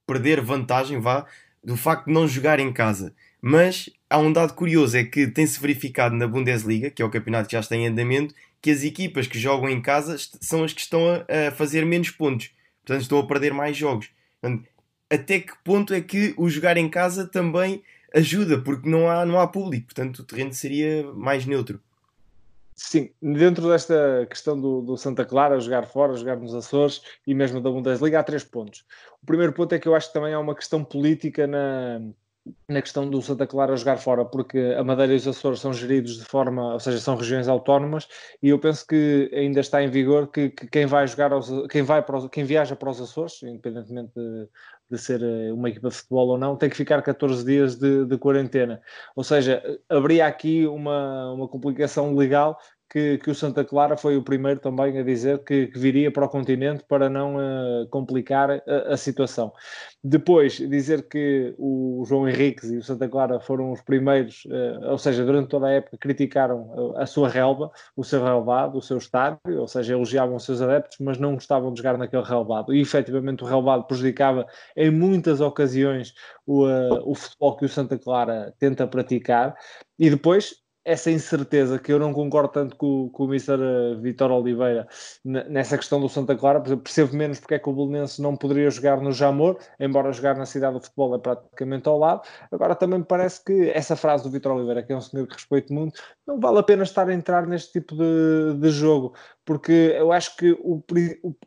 perder 0.07 0.41
vantagem, 0.41 1.01
vá, 1.01 1.27
do 1.65 1.77
facto 1.77 2.07
de 2.07 2.13
não 2.13 2.29
jogar 2.29 2.61
em 2.61 2.73
casa. 2.73 3.15
Mas 3.41 3.89
há 4.09 4.19
um 4.19 4.33
dado 4.33 4.53
curioso, 4.55 4.97
é 4.97 5.05
que 5.05 5.27
tem-se 5.27 5.59
verificado 5.59 6.15
na 6.15 6.29
Bundesliga, 6.29 6.91
que 6.91 7.01
é 7.01 7.05
o 7.05 7.11
campeonato 7.11 7.49
que 7.49 7.53
já 7.53 7.61
está 7.61 7.75
em 7.75 7.87
andamento, 7.87 8.35
que 8.61 8.71
as 8.71 8.85
equipas 8.85 9.27
que 9.27 9.39
jogam 9.39 9.71
em 9.71 9.81
casa 9.81 10.17
são 10.41 10.63
as 10.63 10.75
que 10.75 10.81
estão 10.83 11.01
a, 11.09 11.49
a 11.49 11.51
fazer 11.53 11.87
menos 11.87 12.11
pontos. 12.11 12.51
Portanto, 12.85 13.03
estão 13.03 13.19
a 13.19 13.27
perder 13.27 13.53
mais 13.53 13.77
jogos. 13.77 14.11
Portanto, 14.41 14.69
até 15.11 15.41
que 15.41 15.53
ponto 15.65 15.93
é 15.93 16.01
que 16.01 16.35
o 16.37 16.49
jogar 16.49 16.77
em 16.77 16.89
casa 16.89 17.27
também 17.27 17.83
ajuda, 18.15 18.61
porque 18.61 18.89
não 18.89 19.09
há, 19.09 19.25
não 19.25 19.39
há 19.39 19.47
público, 19.47 19.87
portanto 19.87 20.21
o 20.21 20.25
terreno 20.25 20.53
seria 20.53 21.05
mais 21.13 21.47
neutro. 21.47 21.81
Sim, 22.75 23.11
dentro 23.21 23.69
desta 23.69 24.27
questão 24.29 24.59
do, 24.59 24.81
do, 24.81 24.97
Santa 24.97 25.25
Clara, 25.25 25.61
jogar 25.61 25.87
fora, 25.87 26.17
jogar 26.17 26.37
nos 26.37 26.55
Açores 26.55 27.03
e 27.27 27.35
mesmo 27.35 27.61
da 27.61 27.71
Bundesliga, 27.71 28.19
há 28.19 28.23
três 28.23 28.43
pontos. 28.43 28.87
O 29.23 29.27
primeiro 29.27 29.53
ponto 29.53 29.75
é 29.75 29.79
que 29.79 29.87
eu 29.87 29.95
acho 29.95 30.09
que 30.09 30.15
também 30.15 30.33
há 30.33 30.41
uma 30.41 30.55
questão 30.55 30.83
política 30.83 31.47
na, 31.47 32.01
na 32.69 32.81
questão 32.81 33.09
do 33.09 33.21
Santa 33.21 33.47
Clara 33.47 33.77
jogar 33.77 33.99
fora, 33.99 34.25
porque 34.25 34.59
a 34.77 34.83
Madeira 34.83 35.13
e 35.13 35.17
os 35.17 35.29
Açores 35.29 35.61
são 35.61 35.73
geridos 35.73 36.17
de 36.17 36.25
forma, 36.25 36.73
ou 36.73 36.81
seja, 36.81 36.99
são 36.99 37.17
regiões 37.17 37.49
autónomas, 37.49 38.09
e 38.43 38.49
eu 38.49 38.59
penso 38.59 38.87
que 38.87 39.31
ainda 39.35 39.61
está 39.61 39.83
em 39.83 39.91
vigor 39.91 40.29
que, 40.29 40.51
que 40.51 40.67
quem 40.67 40.87
vai 40.87 41.07
jogar 41.07 41.33
aos, 41.33 41.51
quem 41.69 41.83
vai 41.83 42.03
para 42.03 42.17
os, 42.17 42.29
quem 42.29 42.45
viaja 42.45 42.75
para 42.75 42.91
os 42.91 43.01
Açores, 43.01 43.43
independentemente 43.43 44.13
de, 44.15 44.49
de 44.91 44.99
ser 44.99 45.23
eh, 45.23 45.53
uma 45.53 45.69
equipa 45.69 45.89
de 45.89 45.95
futebol 45.95 46.29
ou 46.29 46.39
não, 46.39 46.57
tem 46.57 46.71
que 46.71 46.77
ficar 46.77 47.03
14 47.03 47.45
dias 47.45 47.77
de, 47.77 48.07
de 48.07 48.19
quarentena. 48.19 48.81
Ou 49.15 49.23
seja, 49.25 49.63
haveria 49.89 50.27
aqui 50.27 50.67
uma, 50.67 51.33
uma 51.33 51.49
complicação 51.49 52.15
legal 52.15 52.59
que, 52.91 53.19
que 53.19 53.31
o 53.31 53.35
Santa 53.35 53.65
Clara 53.65 53.97
foi 53.97 54.17
o 54.17 54.23
primeiro 54.23 54.59
também 54.59 54.99
a 54.99 55.03
dizer 55.03 55.45
que, 55.45 55.69
que 55.69 55.79
viria 55.79 56.11
para 56.11 56.27
o 56.27 56.29
continente 56.29 56.83
para 56.89 57.09
não 57.09 57.37
uh, 57.37 57.87
complicar 57.89 58.51
a, 58.51 58.93
a, 58.93 58.97
situação. 58.97 59.53
Depois, 60.03 60.55
dizer 60.55 61.09
que 61.09 61.55
o 61.57 62.03
João 62.05 62.29
Henriques 62.29 62.69
e 62.71 62.79
o 62.79 62.83
Santa 62.83 63.09
Clara 63.09 63.39
foram 63.39 63.71
os 63.71 63.81
primeiros, 63.81 64.45
uh, 64.47 64.91
ou 64.91 64.99
seja, 64.99 65.25
durante 65.25 65.49
toda 65.49 65.69
a 65.69 65.71
época 65.71 65.97
criticaram 65.99 66.95
a, 66.97 67.05
a 67.05 67.07
sua 67.07 67.29
relva, 67.29 67.71
o 67.97 68.03
seu 68.03 68.25
relvado, 68.25 68.77
o 68.77 68.83
seu 68.83 68.99
estádio, 68.99 69.39
ou 69.47 69.69
seja, 69.69 69.93
elogiavam 69.93 70.35
os 70.35 70.45
seus 70.45 70.61
adeptos, 70.61 70.99
mas 70.99 71.17
não 71.17 71.35
gostavam 71.35 71.73
de 71.73 71.79
jogar 71.79 71.97
naquele 71.97 72.25
relvado. 72.25 72.75
E 72.75 72.81
efetivamente 72.81 73.45
o 73.45 73.47
relvado 73.47 73.85
prejudicava 73.85 74.47
em 74.77 74.91
muitas 74.91 75.41
ocasiões 75.41 76.13
o, 76.45 76.67
uh, 76.67 77.09
o 77.09 77.15
futebol 77.15 77.57
que 77.57 77.65
o 77.65 77.69
Santa 77.69 77.97
Clara 77.97 78.53
tenta 78.59 78.85
praticar. 78.85 79.55
E 79.97 80.11
depois, 80.11 80.55
essa 80.85 81.11
incerteza 81.11 81.79
que 81.79 81.93
eu 81.93 81.99
não 81.99 82.13
concordo 82.13 82.49
tanto 82.49 82.77
com, 82.77 83.09
com 83.11 83.25
o 83.25 83.29
Mr. 83.29 83.59
Eh, 83.61 83.95
Vitor 84.01 84.31
Oliveira 84.31 84.89
nessa 85.25 85.77
questão 85.77 86.01
do 86.01 86.09
Santa 86.09 86.35
Clara, 86.37 86.61
percebo 86.61 87.15
menos 87.15 87.39
porque 87.39 87.55
é 87.55 87.59
que 87.59 87.69
o 87.69 87.73
Belenense 87.73 88.23
não 88.23 88.37
poderia 88.37 88.71
jogar 88.71 89.01
no 89.01 89.13
Jamor, 89.13 89.59
embora 89.79 90.13
jogar 90.13 90.37
na 90.37 90.47
cidade 90.47 90.75
do 90.75 90.81
futebol 90.81 91.15
é 91.15 91.19
praticamente 91.19 91.89
ao 91.89 91.99
lado. 91.99 92.23
Agora 92.51 92.75
também 92.75 92.99
me 93.01 93.05
parece 93.05 93.45
que 93.45 93.71
essa 93.71 93.95
frase 93.95 94.25
do 94.25 94.31
Vitor 94.31 94.53
Oliveira, 94.53 94.83
que 94.83 94.93
é 94.93 94.97
um 94.97 95.01
senhor 95.01 95.27
que 95.27 95.35
respeito 95.35 95.73
muito, 95.73 96.01
não 96.27 96.41
vale 96.41 96.59
a 96.59 96.63
pena 96.63 96.83
estar 96.83 97.09
a 97.09 97.15
entrar 97.15 97.47
neste 97.47 97.73
tipo 97.73 97.95
de, 97.95 98.55
de 98.59 98.71
jogo, 98.71 99.15
porque 99.45 99.95
eu 99.97 100.13
acho 100.13 100.37
que 100.37 100.53
o, 100.61 100.83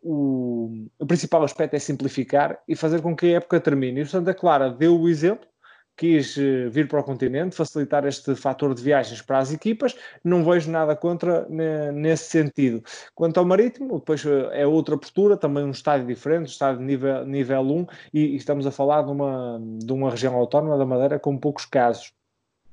o, 0.04 0.88
o 1.00 1.06
principal 1.06 1.44
aspecto 1.44 1.76
é 1.76 1.80
simplificar 1.80 2.60
e 2.68 2.76
fazer 2.76 3.02
com 3.02 3.16
que 3.16 3.34
a 3.34 3.38
época 3.38 3.60
termine. 3.60 4.02
E 4.02 4.04
o 4.04 4.08
Santa 4.08 4.34
Clara 4.34 4.70
deu 4.70 5.00
o 5.00 5.10
exemplo, 5.10 5.48
quis 5.98 6.38
eh, 6.38 6.70
vir 6.70 6.88
para 6.88 7.00
o 7.00 7.04
continente, 7.04 7.56
facilitar 7.56 8.06
este 8.06 8.36
fator 8.36 8.74
de 8.74 8.82
viagens 8.82 9.22
para 9.22 9.40
as 9.40 9.52
equipas, 9.52 9.96
não 10.24 10.44
vejo 10.44 10.72
nada 10.72 10.96
contra 10.96 11.48
nesse 11.50 12.26
sentido. 12.26 12.84
Quanto 13.14 13.40
ao 13.40 13.46
Marítimo, 13.46 14.00
depois 14.00 14.26
eh, 14.26 14.62
é 14.62 14.68
outra 14.68 14.98
postura, 14.98 15.38
também 15.38 15.64
um 15.64 15.72
estádio 15.72 16.08
diferente, 16.08 16.44
um 16.44 16.46
estádio 16.46 16.82
nível, 16.82 17.26
nível 17.26 17.62
1, 17.62 17.88
e, 18.14 18.36
estamos 18.36 18.66
a 18.66 18.72
falar 18.72 19.04
de 19.04 19.12
uma, 19.12 19.60
de 19.80 19.92
uma 19.92 20.10
região 20.10 20.36
autónoma 20.36 20.78
da 20.78 20.86
Madeira 20.86 21.20
com 21.20 21.38
poucos 21.38 21.66
casos. 21.66 22.14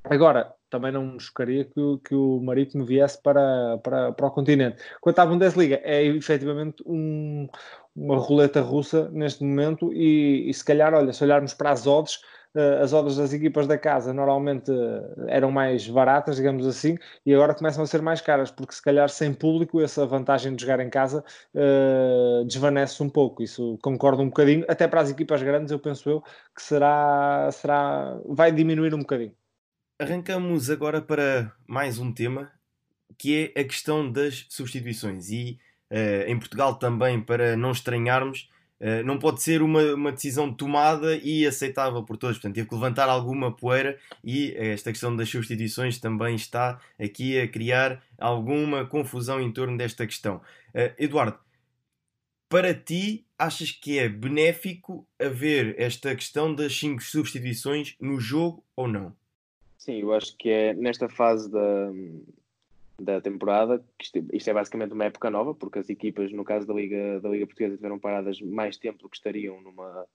Agora, 0.04 0.54
também 0.70 0.92
não 0.92 1.04
me 1.04 1.20
chocaria 1.20 1.64
que, 1.64 1.98
que 2.04 2.14
o 2.14 2.40
Marítimo 2.40 2.84
viesse 2.86 3.20
para, 3.20 3.78
para, 3.78 4.12
para 4.12 4.26
o 4.26 4.30
continente. 4.30 4.82
Quanto 5.00 5.18
à 5.18 5.26
Bundesliga, 5.26 5.80
é 5.82 6.02
efetivamente 6.04 6.82
um, 6.86 7.48
uma 7.94 8.16
roleta 8.16 8.60
russa 8.60 9.10
neste 9.10 9.44
momento 9.44 9.92
e, 9.92 10.48
e, 10.48 10.54
se 10.54 10.64
calhar, 10.64 10.94
olha, 10.94 11.12
se 11.12 11.22
olharmos 11.22 11.52
para 11.52 11.72
as 11.72 11.86
odds, 11.86 12.20
as 12.82 12.92
odds 12.92 13.16
das 13.16 13.32
equipas 13.32 13.66
da 13.66 13.78
casa 13.78 14.12
normalmente 14.12 14.70
eh, 14.70 15.24
eram 15.28 15.50
mais 15.50 15.86
baratas, 15.88 16.36
digamos 16.36 16.66
assim, 16.66 16.98
e 17.24 17.32
agora 17.32 17.54
começam 17.54 17.82
a 17.84 17.86
ser 17.86 18.02
mais 18.02 18.20
caras, 18.20 18.50
porque 18.50 18.74
se 18.74 18.82
calhar 18.82 19.08
sem 19.08 19.32
público 19.32 19.80
essa 19.80 20.04
vantagem 20.04 20.54
de 20.54 20.62
jogar 20.62 20.80
em 20.80 20.90
casa 20.90 21.24
uh, 21.54 22.44
desvanece 22.44 23.02
um 23.02 23.08
pouco. 23.08 23.42
Isso 23.42 23.78
concordo 23.82 24.22
um 24.22 24.26
bocadinho, 24.26 24.64
até 24.68 24.88
para 24.88 25.00
as 25.00 25.10
equipas 25.10 25.42
grandes, 25.42 25.70
eu 25.70 25.78
penso 25.78 26.10
eu 26.10 26.22
que 26.54 26.62
será, 26.62 27.48
será 27.52 28.18
vai 28.26 28.50
diminuir 28.50 28.94
um 28.94 29.00
bocadinho. 29.00 29.34
Arrancamos 30.00 30.70
agora 30.70 31.00
para 31.00 31.52
mais 31.66 31.98
um 31.98 32.12
tema 32.12 32.50
que 33.16 33.52
é 33.54 33.60
a 33.60 33.64
questão 33.64 34.10
das 34.10 34.46
substituições 34.48 35.30
e 35.30 35.58
uh, 35.90 36.26
em 36.26 36.38
Portugal 36.38 36.74
também 36.76 37.20
para 37.20 37.56
não 37.56 37.70
estranharmos 37.70 38.48
Uh, 38.80 39.04
não 39.04 39.18
pode 39.18 39.42
ser 39.42 39.60
uma, 39.62 39.82
uma 39.94 40.12
decisão 40.12 40.52
tomada 40.52 41.16
e 41.16 41.46
aceitável 41.46 42.02
por 42.02 42.16
todos. 42.16 42.38
Portanto, 42.38 42.54
teve 42.54 42.68
que 42.68 42.74
levantar 42.74 43.08
alguma 43.08 43.54
poeira 43.54 43.98
e 44.24 44.54
esta 44.56 44.90
questão 44.90 45.14
das 45.14 45.28
substituições 45.28 45.98
também 45.98 46.34
está 46.34 46.80
aqui 46.98 47.38
a 47.38 47.46
criar 47.46 48.02
alguma 48.18 48.86
confusão 48.86 49.40
em 49.40 49.52
torno 49.52 49.76
desta 49.76 50.06
questão. 50.06 50.36
Uh, 50.74 50.94
Eduardo, 50.98 51.38
para 52.48 52.74
ti, 52.74 53.24
achas 53.38 53.70
que 53.70 53.98
é 53.98 54.08
benéfico 54.08 55.06
haver 55.20 55.74
esta 55.78 56.14
questão 56.16 56.52
das 56.52 56.76
5 56.76 57.00
substituições 57.00 57.94
no 58.00 58.18
jogo 58.18 58.64
ou 58.74 58.88
não? 58.88 59.14
Sim, 59.78 60.00
eu 60.00 60.12
acho 60.12 60.36
que 60.36 60.48
é 60.48 60.74
nesta 60.74 61.08
fase 61.08 61.50
da, 61.50 61.92
da 63.00 63.20
temporada. 63.20 63.84
Isto, 64.32 64.50
é 64.50 64.52
basicamente 64.52 64.92
uma 64.92 65.04
época 65.04 65.30
nova, 65.30 65.54
porque 65.54 65.78
as 65.78 65.88
equipas, 65.88 66.32
no 66.32 66.44
caso 66.44 66.66
da 66.66 66.74
Liga, 66.74 67.20
da 67.20 67.28
Liga 67.28 67.46
Portuguesa, 67.46 67.76
tiveram 67.76 67.98
paradas 67.98 68.40
mais 68.40 68.76
tempo 68.76 68.98
do 68.98 69.08
que 69.08 69.16
estariam 69.16 69.60
numa, 69.60 70.06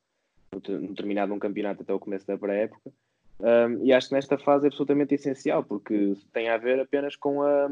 no 0.54 0.96
terminado 0.96 1.34
um 1.34 1.40
campeonato 1.40 1.82
até 1.82 1.94
o 1.94 2.00
começo 2.00 2.26
da 2.28 2.38
pré-época. 2.38 2.92
Um, 3.40 3.84
e 3.84 3.92
acho 3.92 4.08
que 4.08 4.14
nesta 4.14 4.38
fase 4.38 4.66
é 4.66 4.68
absolutamente 4.68 5.16
essencial, 5.16 5.64
porque 5.64 6.14
tem 6.32 6.50
a 6.50 6.58
ver 6.58 6.80
apenas 6.80 7.16
com 7.16 7.42
a, 7.42 7.68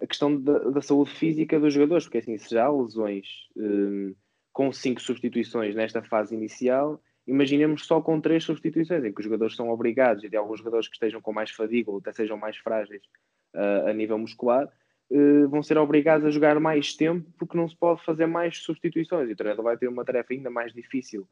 a 0.00 0.06
questão 0.06 0.40
da, 0.40 0.58
da 0.58 0.80
saúde 0.82 1.10
física 1.10 1.60
dos 1.60 1.72
jogadores, 1.72 2.04
porque 2.04 2.18
assim, 2.18 2.36
se 2.36 2.50
já 2.50 2.64
há 2.64 2.72
lesões 2.72 3.48
um, 3.56 4.14
com 4.52 4.72
cinco 4.72 5.00
substituições 5.00 5.74
nesta 5.74 6.02
fase 6.02 6.34
inicial, 6.34 7.00
imaginemos 7.26 7.86
só 7.86 8.00
com 8.00 8.20
três 8.20 8.42
substituições, 8.42 9.04
em 9.04 9.12
que 9.12 9.20
os 9.20 9.24
jogadores 9.24 9.54
são 9.54 9.70
obrigados, 9.70 10.24
e 10.24 10.28
de 10.28 10.36
alguns 10.36 10.58
jogadores 10.58 10.88
que 10.88 10.94
estejam 10.94 11.20
com 11.20 11.32
mais 11.32 11.50
fadiga 11.50 11.90
ou 11.90 11.98
até 11.98 12.12
sejam 12.12 12.36
mais 12.36 12.56
frágeis, 12.56 13.02
uh, 13.54 13.88
a 13.88 13.92
nível 13.92 14.18
muscular, 14.18 14.68
uh, 15.10 15.48
vão 15.48 15.62
ser 15.62 15.78
obrigados 15.78 16.26
a 16.26 16.30
jogar 16.30 16.58
mais 16.60 16.94
tempo 16.94 17.30
porque 17.38 17.56
não 17.56 17.68
se 17.68 17.76
pode 17.76 18.04
fazer 18.04 18.26
mais 18.26 18.58
substituições 18.58 19.28
e 19.28 19.32
o 19.32 19.36
treinador 19.36 19.64
vai 19.64 19.76
ter 19.76 19.88
uma 19.88 20.04
tarefa 20.04 20.32
ainda 20.32 20.50
mais 20.50 20.72
difícil 20.72 21.26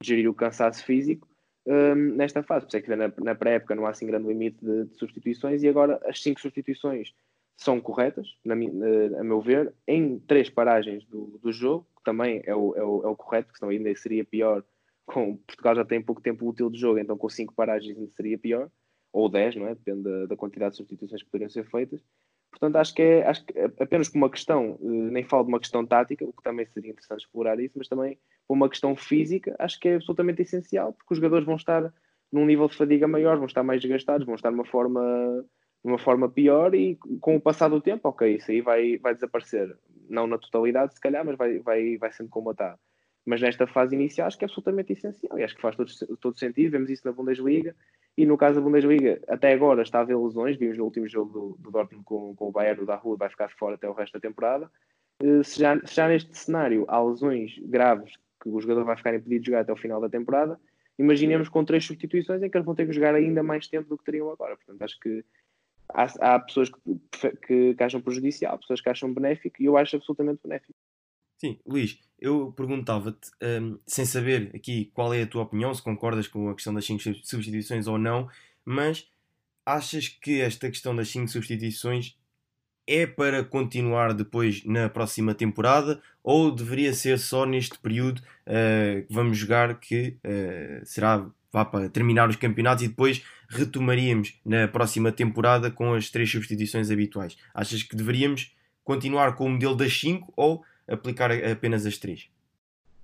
de 0.00 0.08
gerir 0.08 0.28
o 0.28 0.34
cansaço 0.34 0.84
físico 0.84 1.28
um, 1.66 1.94
nesta 2.16 2.42
fase. 2.42 2.64
Por 2.64 2.68
isso 2.68 2.76
é 2.76 2.82
que 2.82 2.94
na, 2.94 3.12
na 3.22 3.34
pré-época 3.34 3.74
não 3.74 3.86
há 3.86 3.90
assim 3.90 4.06
grande 4.06 4.28
limite 4.28 4.64
de, 4.64 4.84
de, 4.84 4.96
substituições 4.96 5.62
e 5.62 5.68
agora 5.68 6.00
as 6.04 6.22
cinco 6.22 6.40
substituições 6.40 7.12
são 7.56 7.80
corretas, 7.80 8.36
na, 8.44 8.54
a 8.54 9.24
meu 9.24 9.40
ver, 9.40 9.72
em 9.88 10.18
três 10.18 10.50
paragens 10.50 11.04
do, 11.06 11.38
do 11.42 11.50
jogo, 11.50 11.86
que 11.96 12.04
também 12.04 12.42
é 12.44 12.54
o, 12.54 12.76
é, 12.76 12.84
o, 12.84 13.02
é 13.02 13.08
o 13.08 13.16
correto, 13.16 13.48
porque 13.48 13.58
senão 13.58 13.70
ainda 13.70 13.94
seria 13.96 14.24
pior. 14.24 14.62
Com, 15.06 15.36
Portugal 15.36 15.76
já 15.76 15.84
tem 15.84 16.02
pouco 16.02 16.20
tempo 16.20 16.46
útil 16.46 16.68
de 16.68 16.78
jogo, 16.78 16.98
então 16.98 17.16
com 17.16 17.28
cinco 17.28 17.54
paragens 17.54 17.96
ainda 17.96 18.10
seria 18.10 18.36
pior 18.36 18.70
ou 19.16 19.30
10, 19.30 19.56
não 19.56 19.66
é? 19.66 19.74
Depende 19.74 20.02
da, 20.02 20.26
da, 20.26 20.36
quantidade 20.36 20.72
de 20.72 20.76
substituições 20.76 21.22
que 21.22 21.30
poderiam 21.30 21.48
ser 21.48 21.64
feitas. 21.64 22.04
Portanto, 22.50 22.76
acho 22.76 22.94
que 22.94 23.00
é, 23.00 23.26
acho 23.26 23.46
que 23.46 23.58
é 23.58 23.64
apenas 23.64 24.10
por 24.10 24.18
uma 24.18 24.30
questão, 24.30 24.78
eh, 24.78 25.10
nem 25.10 25.24
falo 25.24 25.44
de 25.44 25.48
uma 25.48 25.58
questão 25.58 25.86
tática, 25.86 26.24
o 26.24 26.32
que 26.34 26.42
também 26.42 26.66
seria 26.66 26.90
interessante 26.90 27.20
explorar 27.20 27.58
isso, 27.58 27.74
mas 27.78 27.88
também 27.88 28.18
por 28.46 28.54
uma 28.54 28.68
questão 28.68 28.94
física, 28.94 29.56
acho 29.58 29.80
que 29.80 29.88
é 29.88 29.94
absolutamente 29.94 30.42
essencial, 30.42 30.92
porque 30.92 31.14
os 31.14 31.16
jogadores 31.18 31.46
vão 31.46 31.56
estar 31.56 31.92
num 32.30 32.44
nível 32.44 32.68
de 32.68 32.76
fadiga 32.76 33.08
maior, 33.08 33.36
vão 33.36 33.46
estar 33.46 33.62
mais 33.62 33.80
desgastados, 33.80 34.26
vão 34.26 34.34
estar 34.34 34.50
numa 34.50 34.66
forma, 34.66 35.44
numa 35.82 35.98
forma 35.98 36.28
pior 36.28 36.74
e 36.74 36.96
com 37.20 37.36
o 37.36 37.40
passar 37.40 37.68
do 37.68 37.80
tempo, 37.80 38.08
ok, 38.08 38.36
isso 38.36 38.50
aí 38.50 38.60
vai, 38.60 38.98
vai 38.98 39.14
desaparecer. 39.14 39.76
Não 40.10 40.26
na 40.26 40.36
totalidade, 40.38 40.94
se 40.94 41.00
calhar, 41.00 41.24
mas 41.24 41.36
vai, 41.36 41.58
vai, 41.60 41.96
vai 41.96 42.12
sendo 42.12 42.28
combatado. 42.28 42.78
Mas 43.26 43.40
nesta 43.40 43.66
fase 43.66 43.94
inicial 43.96 44.28
acho 44.28 44.38
que 44.38 44.44
é 44.44 44.46
absolutamente 44.46 44.92
essencial 44.92 45.36
e 45.36 45.42
acho 45.42 45.56
que 45.56 45.60
faz 45.60 45.74
todo, 45.74 46.16
todo 46.18 46.38
sentido, 46.38 46.70
vemos 46.70 46.88
isso 46.88 47.04
na 47.04 47.12
Bundesliga 47.12 47.74
e 48.16 48.24
no 48.24 48.38
caso 48.38 48.56
da 48.56 48.60
Bundesliga, 48.62 49.20
até 49.28 49.52
agora 49.52 49.82
está 49.82 49.98
a 49.98 50.02
haver 50.02 50.16
lesões. 50.16 50.56
Vimos 50.56 50.78
no 50.78 50.84
último 50.84 51.06
jogo 51.06 51.32
do, 51.32 51.56
do 51.58 51.70
Dortmund 51.70 52.04
com, 52.04 52.34
com 52.34 52.48
o 52.48 52.52
Bayern 52.52 52.86
da 52.86 52.96
Rua, 52.96 53.16
vai 53.16 53.28
ficar 53.28 53.50
fora 53.50 53.74
até 53.74 53.88
o 53.88 53.92
resto 53.92 54.14
da 54.14 54.20
temporada. 54.20 54.70
Uh, 55.22 55.44
se, 55.44 55.60
já, 55.60 55.78
se 55.84 55.94
já 55.94 56.08
neste 56.08 56.36
cenário 56.36 56.84
há 56.88 57.02
lesões 57.02 57.58
graves 57.58 58.14
que 58.40 58.48
o 58.48 58.60
jogador 58.60 58.84
vai 58.84 58.96
ficar 58.96 59.14
impedido 59.14 59.40
de 59.40 59.46
jogar 59.46 59.60
até 59.60 59.72
o 59.72 59.76
final 59.76 60.00
da 60.00 60.08
temporada, 60.08 60.58
imaginemos 60.98 61.48
com 61.48 61.64
três 61.64 61.84
substituições 61.84 62.42
em 62.42 62.48
que 62.48 62.56
eles 62.56 62.64
vão 62.64 62.74
ter 62.74 62.86
que 62.86 62.92
jogar 62.92 63.14
ainda 63.14 63.42
mais 63.42 63.66
tempo 63.66 63.88
do 63.88 63.98
que 63.98 64.04
teriam 64.04 64.30
agora. 64.30 64.56
Portanto, 64.56 64.80
acho 64.82 64.98
que 64.98 65.22
há, 65.90 66.34
há 66.34 66.38
pessoas 66.38 66.70
que, 66.70 67.30
que, 67.46 67.74
que 67.74 67.82
acham 67.82 68.00
prejudicial, 68.00 68.58
pessoas 68.58 68.80
que 68.80 68.88
acham 68.88 69.12
benéfico 69.12 69.56
e 69.60 69.66
eu 69.66 69.76
acho 69.76 69.96
absolutamente 69.96 70.40
benéfico. 70.42 70.78
Sim, 71.38 71.58
Luís, 71.66 71.98
eu 72.18 72.52
perguntava-te, 72.56 73.30
um, 73.42 73.78
sem 73.86 74.06
saber 74.06 74.50
aqui 74.54 74.90
qual 74.94 75.12
é 75.12 75.22
a 75.22 75.26
tua 75.26 75.42
opinião, 75.42 75.74
se 75.74 75.82
concordas 75.82 76.26
com 76.26 76.48
a 76.48 76.54
questão 76.54 76.72
das 76.72 76.86
5 76.86 77.02
substituições 77.22 77.86
ou 77.86 77.98
não, 77.98 78.28
mas 78.64 79.06
achas 79.64 80.08
que 80.08 80.40
esta 80.40 80.68
questão 80.70 80.96
das 80.96 81.08
5 81.10 81.28
substituições 81.28 82.16
é 82.86 83.06
para 83.06 83.42
continuar 83.44 84.14
depois 84.14 84.64
na 84.64 84.88
próxima 84.88 85.34
temporada 85.34 86.00
ou 86.22 86.50
deveria 86.50 86.94
ser 86.94 87.18
só 87.18 87.44
neste 87.44 87.78
período 87.78 88.18
uh, 88.18 89.04
que 89.06 89.12
vamos 89.12 89.36
jogar 89.36 89.78
que 89.80 90.16
uh, 90.24 90.86
será 90.86 91.28
vá 91.52 91.64
para 91.64 91.88
terminar 91.88 92.28
os 92.28 92.36
campeonatos 92.36 92.84
e 92.84 92.88
depois 92.88 93.22
retomaríamos 93.48 94.38
na 94.44 94.68
próxima 94.68 95.10
temporada 95.10 95.70
com 95.70 95.94
as 95.94 96.10
três 96.10 96.30
substituições 96.30 96.90
habituais? 96.90 97.36
Achas 97.54 97.82
que 97.82 97.96
deveríamos 97.96 98.54
continuar 98.84 99.34
com 99.34 99.46
o 99.46 99.50
modelo 99.50 99.74
das 99.74 99.98
5 99.98 100.32
ou 100.36 100.62
aplicar 100.88 101.30
apenas 101.32 101.86
as 101.86 101.98
três? 101.98 102.28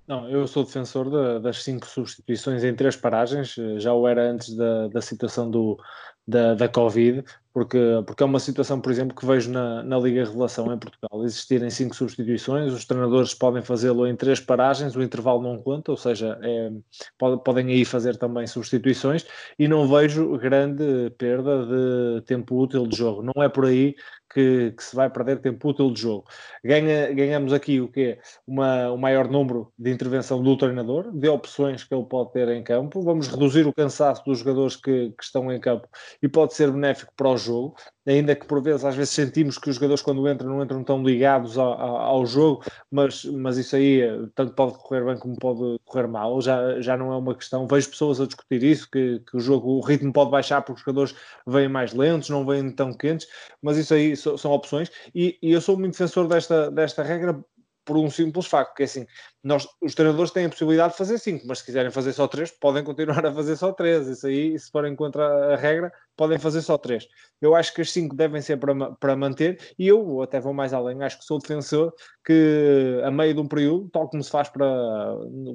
Não, 0.07 0.29
eu 0.29 0.45
sou 0.47 0.65
defensor 0.65 1.09
de, 1.09 1.39
das 1.41 1.63
cinco 1.63 1.87
substituições 1.87 2.63
em 2.63 2.75
três 2.75 2.95
paragens, 2.95 3.55
já 3.77 3.93
o 3.93 4.07
era 4.07 4.29
antes 4.29 4.53
da, 4.53 4.87
da 4.89 5.01
situação 5.01 5.49
do, 5.49 5.79
da, 6.27 6.53
da 6.55 6.67
Covid, 6.67 7.23
porque, 7.53 7.77
porque 8.07 8.23
é 8.23 8.25
uma 8.25 8.39
situação, 8.39 8.81
por 8.81 8.91
exemplo, 8.91 9.15
que 9.15 9.25
vejo 9.25 9.51
na, 9.51 9.83
na 9.83 9.99
Liga 9.99 10.25
Revelação 10.25 10.73
em 10.73 10.77
Portugal. 10.77 11.23
Existirem 11.23 11.69
cinco 11.69 11.95
substituições, 11.95 12.73
os 12.73 12.83
treinadores 12.83 13.33
podem 13.35 13.61
fazê-lo 13.61 14.07
em 14.07 14.15
três 14.15 14.39
paragens, 14.39 14.95
o 14.95 15.03
intervalo 15.03 15.41
não 15.41 15.61
conta, 15.61 15.91
ou 15.91 15.97
seja, 15.97 16.39
é, 16.41 16.71
pode, 17.17 17.43
podem 17.43 17.67
aí 17.67 17.85
fazer 17.85 18.17
também 18.17 18.47
substituições, 18.47 19.25
e 19.59 19.67
não 19.67 19.87
vejo 19.87 20.37
grande 20.39 21.11
perda 21.17 21.65
de 21.65 22.21
tempo 22.25 22.59
útil 22.59 22.87
de 22.87 22.97
jogo. 22.97 23.21
Não 23.21 23.43
é 23.43 23.47
por 23.47 23.65
aí 23.65 23.95
que, 24.33 24.71
que, 24.71 24.83
se 24.83 24.95
vai 24.95 25.09
perder 25.09 25.39
tempo 25.39 25.69
útil 25.69 25.91
de 25.91 26.01
jogo. 26.01 26.25
Ganha, 26.63 27.13
ganhamos 27.13 27.53
aqui 27.53 27.79
o 27.79 27.87
quê? 27.87 28.17
Uma, 28.47 28.91
o 28.91 28.97
maior 28.97 29.29
número 29.29 29.71
de 29.77 29.91
intervenção 29.91 30.41
do 30.41 30.57
treinador, 30.57 31.11
de 31.11 31.29
opções 31.29 31.83
que 31.83 31.93
ele 31.93 32.05
pode 32.05 32.33
ter 32.33 32.49
em 32.49 32.63
campo. 32.63 33.01
Vamos 33.01 33.27
reduzir 33.27 33.67
o 33.67 33.73
cansaço 33.73 34.23
dos 34.25 34.39
jogadores 34.39 34.75
que, 34.75 35.11
que 35.11 35.23
estão 35.23 35.51
em 35.51 35.59
campo 35.59 35.87
e 36.21 36.27
pode 36.27 36.55
ser 36.55 36.71
benéfico 36.71 37.13
para 37.15 37.29
o 37.29 37.37
jogo 37.43 37.75
ainda 38.05 38.35
que 38.35 38.45
por 38.45 38.61
vezes 38.61 38.83
às 38.83 38.95
vezes 38.95 39.13
sentimos 39.13 39.57
que 39.57 39.69
os 39.69 39.75
jogadores 39.75 40.01
quando 40.01 40.27
entram 40.29 40.49
não 40.49 40.63
entram 40.63 40.83
tão 40.83 41.03
ligados 41.03 41.57
ao, 41.57 41.73
ao, 41.73 42.25
jogo, 42.25 42.63
mas, 42.91 43.23
mas 43.25 43.57
isso 43.57 43.75
aí 43.75 44.01
tanto 44.35 44.53
pode 44.53 44.77
correr 44.77 45.05
bem 45.05 45.17
como 45.17 45.35
pode 45.37 45.79
correr 45.85 46.07
mal, 46.07 46.41
já, 46.41 46.79
já 46.81 46.97
não 46.97 47.11
é 47.13 47.17
uma 47.17 47.35
questão. 47.35 47.67
Vejo 47.67 47.89
pessoas 47.89 48.19
a 48.19 48.25
discutir 48.25 48.63
isso, 48.63 48.89
que, 48.89 49.19
que 49.19 49.37
o 49.37 49.39
jogo, 49.39 49.71
o 49.71 49.81
ritmo 49.81 50.11
pode 50.11 50.31
baixar 50.31 50.61
porque 50.61 50.79
os 50.79 50.85
jogadores 50.85 51.15
vêm 51.47 51.67
mais 51.67 51.93
lentos, 51.93 52.29
não 52.29 52.45
vêm 52.45 52.69
tão 52.71 52.93
quentes, 52.93 53.27
mas 53.61 53.77
isso 53.77 53.93
aí 53.93 54.15
so, 54.15 54.37
são 54.37 54.51
opções, 54.51 54.91
e, 55.15 55.37
e, 55.41 55.51
eu 55.51 55.61
sou 55.61 55.77
muito 55.77 55.93
defensor 55.93 56.27
desta, 56.27 56.69
desta 56.71 57.03
regra 57.03 57.43
por 57.85 57.97
um 57.97 58.09
simples 58.09 58.45
facto, 58.45 58.75
que 58.75 58.83
é 58.83 58.85
assim, 58.85 59.05
nós, 59.43 59.67
os 59.81 59.93
treinadores 59.93 60.31
têm 60.31 60.45
a 60.45 60.49
possibilidade 60.49 60.93
de 60.93 60.97
fazer 60.97 61.17
cinco, 61.17 61.45
mas 61.45 61.59
se 61.59 61.65
quiserem 61.65 61.91
fazer 61.91 62.13
só 62.13 62.27
três, 62.27 62.49
podem 62.51 62.83
continuar 62.83 63.25
a 63.25 63.33
fazer 63.33 63.57
só 63.57 63.73
três. 63.73 64.07
Isso 64.07 64.25
aí, 64.27 64.57
se 64.57 64.71
forem 64.71 64.95
contra 64.95 65.53
a 65.53 65.57
regra, 65.57 65.91
podem 66.15 66.37
fazer 66.37 66.61
só 66.61 66.77
três. 66.77 67.07
Eu 67.41 67.55
acho 67.55 67.73
que 67.73 67.81
as 67.81 67.91
cinco 67.91 68.15
devem 68.15 68.41
ser 68.41 68.57
para, 68.57 68.91
para 68.93 69.15
manter, 69.15 69.59
e 69.77 69.87
eu 69.87 70.21
até 70.21 70.39
vou 70.39 70.53
mais 70.53 70.73
além, 70.73 71.01
acho 71.03 71.19
que 71.19 71.25
sou 71.25 71.39
defensor 71.39 71.93
que 72.25 73.01
a 73.03 73.11
meio 73.11 73.33
de 73.33 73.39
um 73.41 73.47
período, 73.47 73.89
tal 73.89 74.09
como 74.09 74.23
se 74.23 74.29
faz 74.29 74.49
para 74.49 74.65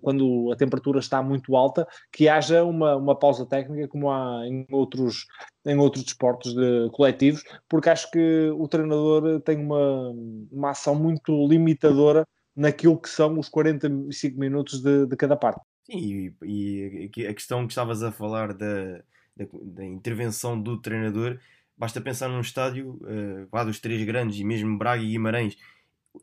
quando 0.02 0.50
a 0.52 0.56
temperatura 0.56 0.98
está 0.98 1.22
muito 1.22 1.56
alta, 1.56 1.86
que 2.12 2.28
haja 2.28 2.64
uma, 2.64 2.96
uma 2.96 3.18
pausa 3.18 3.46
técnica, 3.46 3.88
como 3.88 4.10
há 4.10 4.46
em 4.46 4.66
outros, 4.70 5.26
em 5.64 5.78
outros 5.78 6.04
desportos 6.04 6.54
de, 6.54 6.90
coletivos, 6.92 7.42
porque 7.68 7.90
acho 7.90 8.10
que 8.10 8.50
o 8.50 8.68
treinador 8.68 9.40
tem 9.40 9.56
uma, 9.58 10.10
uma 10.50 10.70
ação 10.70 10.94
muito 10.94 11.46
limitadora 11.46 12.26
naquilo 12.54 12.98
que 12.98 13.08
são 13.08 13.38
os 13.38 13.48
45 13.48 14.38
minutos 14.38 14.82
de, 14.82 15.06
de 15.06 15.16
cada 15.16 15.36
parte. 15.36 15.60
Sim, 15.84 16.34
e, 16.42 17.10
e, 17.16 17.26
a 17.26 17.32
questão 17.32 17.66
que 17.66 17.72
estavas 17.72 18.02
a 18.02 18.12
falar 18.12 18.52
da, 18.52 19.02
da, 19.38 19.46
da, 19.62 19.84
intervenção 19.84 20.60
do 20.60 20.80
treinador, 20.80 21.38
basta 21.76 22.00
pensar 22.00 22.28
num 22.28 22.40
estádio, 22.40 22.98
uh, 23.02 23.64
dos 23.64 23.78
três 23.78 24.04
grandes, 24.04 24.38
e 24.38 24.44
mesmo 24.44 24.76
Braga 24.76 25.02
e 25.02 25.08
Guimarães, 25.08 25.56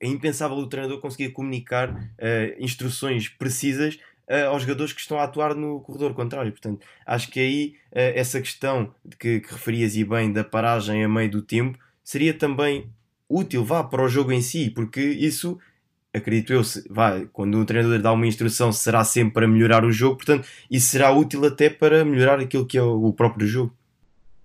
é 0.01 0.07
impensável 0.07 0.57
o 0.57 0.67
treinador 0.67 0.99
conseguir 0.99 1.29
comunicar 1.31 1.91
uh, 1.91 2.55
instruções 2.59 3.29
precisas 3.29 3.95
uh, 4.29 4.49
aos 4.49 4.63
jogadores 4.63 4.93
que 4.93 4.99
estão 4.99 5.19
a 5.19 5.23
atuar 5.23 5.55
no 5.55 5.79
corredor 5.81 6.13
contrário. 6.13 6.51
Portanto, 6.51 6.85
acho 7.05 7.29
que 7.29 7.39
aí 7.39 7.75
uh, 7.91 8.13
essa 8.15 8.41
questão 8.41 8.93
que, 9.19 9.39
que 9.39 9.51
referias 9.51 9.95
e 9.95 10.03
bem 10.03 10.31
da 10.31 10.43
paragem 10.43 11.03
a 11.03 11.09
meio 11.09 11.29
do 11.29 11.41
tempo 11.41 11.77
seria 12.03 12.33
também 12.33 12.89
útil, 13.29 13.63
vá, 13.63 13.83
para 13.83 14.03
o 14.03 14.09
jogo 14.09 14.31
em 14.31 14.41
si, 14.41 14.69
porque 14.69 15.01
isso 15.01 15.57
acredito 16.15 16.53
eu, 16.53 16.61
vai, 16.89 17.27
quando 17.31 17.59
o 17.59 17.65
treinador 17.65 17.99
dá 17.99 18.11
uma 18.11 18.27
instrução, 18.27 18.71
será 18.71 19.03
sempre 19.03 19.33
para 19.33 19.47
melhorar 19.47 19.83
o 19.83 19.91
jogo, 19.91 20.17
portanto, 20.17 20.47
isso 20.69 20.89
será 20.89 21.11
útil 21.11 21.45
até 21.45 21.69
para 21.69 22.05
melhorar 22.05 22.39
aquilo 22.39 22.65
que 22.65 22.77
é 22.77 22.81
o 22.81 23.11
próprio 23.13 23.45
jogo. 23.45 23.73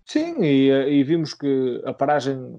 Sim, 0.05 0.43
e, 0.43 0.71
e 0.71 1.05
vimos 1.05 1.35
que 1.35 1.81
a 1.85 1.93
paragem 1.93 2.59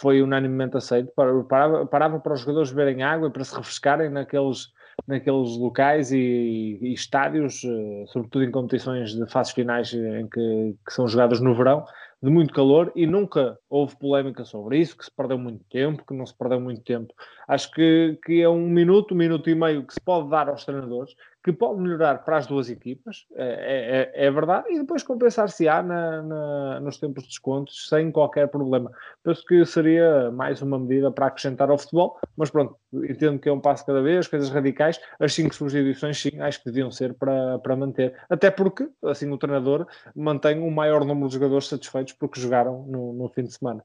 foi 0.00 0.22
unanimemente 0.22 0.76
aceita, 0.76 1.12
parava, 1.48 1.84
parava 1.84 2.20
para 2.20 2.32
os 2.32 2.40
jogadores 2.40 2.70
beberem 2.70 3.02
água 3.02 3.28
e 3.28 3.30
para 3.32 3.42
se 3.42 3.56
refrescarem 3.56 4.08
naqueles, 4.08 4.68
naqueles 5.06 5.56
locais 5.56 6.12
e, 6.12 6.78
e, 6.80 6.92
estádios, 6.92 7.62
eh, 7.64 8.04
sobretudo 8.06 8.44
em 8.44 8.52
competições 8.52 9.14
de 9.14 9.26
fases 9.26 9.52
finais 9.52 9.92
em 9.92 10.28
que, 10.28 10.76
que 10.86 10.92
são 10.92 11.08
jogadas 11.08 11.40
no 11.40 11.56
verão, 11.56 11.84
de 12.26 12.32
muito 12.32 12.52
calor 12.52 12.90
e 12.96 13.06
nunca 13.06 13.56
houve 13.70 13.96
polémica 13.96 14.44
sobre 14.44 14.80
isso, 14.80 14.98
que 14.98 15.04
se 15.04 15.10
perdeu 15.12 15.38
muito 15.38 15.64
tempo, 15.70 16.04
que 16.04 16.12
não 16.12 16.26
se 16.26 16.36
perdeu 16.36 16.60
muito 16.60 16.82
tempo. 16.82 17.14
Acho 17.46 17.70
que, 17.70 18.18
que 18.26 18.42
é 18.42 18.48
um 18.48 18.68
minuto, 18.68 19.14
um 19.14 19.16
minuto 19.16 19.48
e 19.48 19.54
meio 19.54 19.86
que 19.86 19.94
se 19.94 20.00
pode 20.00 20.28
dar 20.28 20.48
aos 20.48 20.64
treinadores, 20.64 21.14
que 21.46 21.52
pode 21.52 21.80
melhorar 21.80 22.24
para 22.24 22.38
as 22.38 22.46
duas 22.48 22.68
equipas, 22.68 23.24
é, 23.36 24.10
é, 24.16 24.26
é 24.26 24.30
verdade, 24.32 24.66
e 24.68 24.80
depois 24.80 25.04
compensar-se-á 25.04 25.80
na, 25.80 26.20
na, 26.20 26.80
nos 26.80 26.98
tempos 26.98 27.22
de 27.22 27.28
descontos 27.28 27.88
sem 27.88 28.10
qualquer 28.10 28.48
problema. 28.48 28.90
Penso 29.22 29.44
que 29.46 29.64
seria 29.64 30.28
mais 30.32 30.60
uma 30.60 30.76
medida 30.76 31.08
para 31.12 31.26
acrescentar 31.26 31.70
ao 31.70 31.78
futebol, 31.78 32.18
mas 32.36 32.50
pronto, 32.50 32.74
entendo 32.92 33.38
que 33.38 33.48
é 33.48 33.52
um 33.52 33.60
passo 33.60 33.86
cada 33.86 34.02
vez, 34.02 34.26
coisas 34.26 34.50
radicais, 34.50 35.00
as 35.20 35.34
cinco 35.34 35.54
substituições 35.54 36.20
sim, 36.20 36.40
acho 36.40 36.58
que 36.58 36.64
deviam 36.64 36.90
ser 36.90 37.14
para, 37.14 37.60
para 37.60 37.76
manter, 37.76 38.20
até 38.28 38.50
porque 38.50 38.88
assim 39.04 39.30
o 39.30 39.38
treinador 39.38 39.86
mantém 40.16 40.58
o 40.58 40.68
maior 40.68 41.04
número 41.04 41.28
de 41.28 41.34
jogadores 41.34 41.68
satisfeitos 41.68 42.12
porque 42.14 42.40
jogaram 42.40 42.84
no, 42.88 43.12
no 43.12 43.28
fim 43.28 43.44
de 43.44 43.52
semana. 43.52 43.84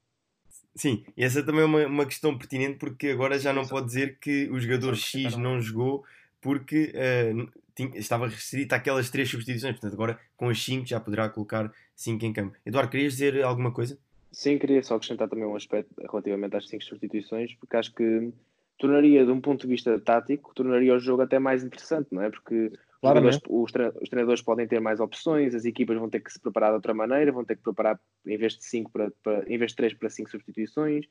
Sim, 0.76 1.04
e 1.16 1.24
essa 1.24 1.46
também 1.46 1.62
é 1.62 1.66
uma, 1.66 1.86
uma 1.86 2.06
questão 2.08 2.36
pertinente 2.36 2.80
porque 2.80 3.10
agora 3.10 3.38
já 3.38 3.54
não 3.54 3.68
pode 3.68 3.86
dizer 3.86 4.18
que 4.20 4.50
o 4.50 4.60
jogador 4.60 4.96
X 4.96 5.38
não 5.38 5.62
jogou 5.62 6.04
porque 6.42 6.92
uh, 6.96 7.62
tinha, 7.76 7.98
estava 7.98 8.28
restrito 8.28 8.74
àquelas 8.74 9.10
três 9.10 9.30
substituições. 9.30 9.74
Portanto, 9.74 9.94
agora 9.94 10.20
com 10.36 10.50
as 10.50 10.62
5 10.64 10.86
já 10.86 11.00
poderá 11.00 11.30
colocar 11.30 11.72
5 11.96 12.26
em 12.26 12.34
campo. 12.34 12.58
Eduardo, 12.66 12.92
querias 12.92 13.14
dizer 13.14 13.44
alguma 13.44 13.72
coisa? 13.72 13.98
Sim, 14.32 14.58
queria 14.58 14.82
só 14.82 14.96
acrescentar 14.96 15.30
também 15.30 15.46
um 15.46 15.56
aspecto 15.56 15.94
relativamente 16.10 16.56
às 16.56 16.68
5 16.68 16.84
substituições, 16.84 17.54
porque 17.56 17.78
acho 17.78 17.94
que 17.94 18.32
tornaria, 18.78 19.26
de 19.26 19.32
um 19.32 19.40
ponto 19.40 19.62
de 19.62 19.68
vista 19.68 20.00
tático, 20.00 20.54
tornaria 20.56 20.96
o 20.96 21.00
jogo 21.00 21.22
até 21.22 21.38
mais 21.38 21.64
interessante, 21.64 22.08
não 22.12 22.22
é? 22.22 22.30
Porque 22.30 22.72
os, 23.02 23.40
os, 23.50 24.10
treinadores 24.10 24.42
podem 24.42 24.68
ter 24.68 24.80
mais 24.80 25.00
opções, 25.00 25.54
as 25.54 25.66
equipas 25.66 25.98
vão 25.98 26.10
ter 26.10 26.20
que 26.20 26.32
se 26.32 26.40
preparar 26.40 26.72
de 26.72 26.76
outra 26.76 26.94
maneira, 26.94 27.32
vão 27.32 27.44
ter 27.44 27.58
que 27.58 27.64
preparar 27.64 28.00
em 28.26 28.38
vez 28.38 28.54
de 28.58 28.64
5 28.66 28.92
para, 28.92 29.12
para, 29.24 29.44
em 29.48 29.58
vez 29.58 29.72
de 29.72 29.78
3 29.78 29.94
para 29.96 30.10
5 30.10 30.30
substituições. 30.30 31.06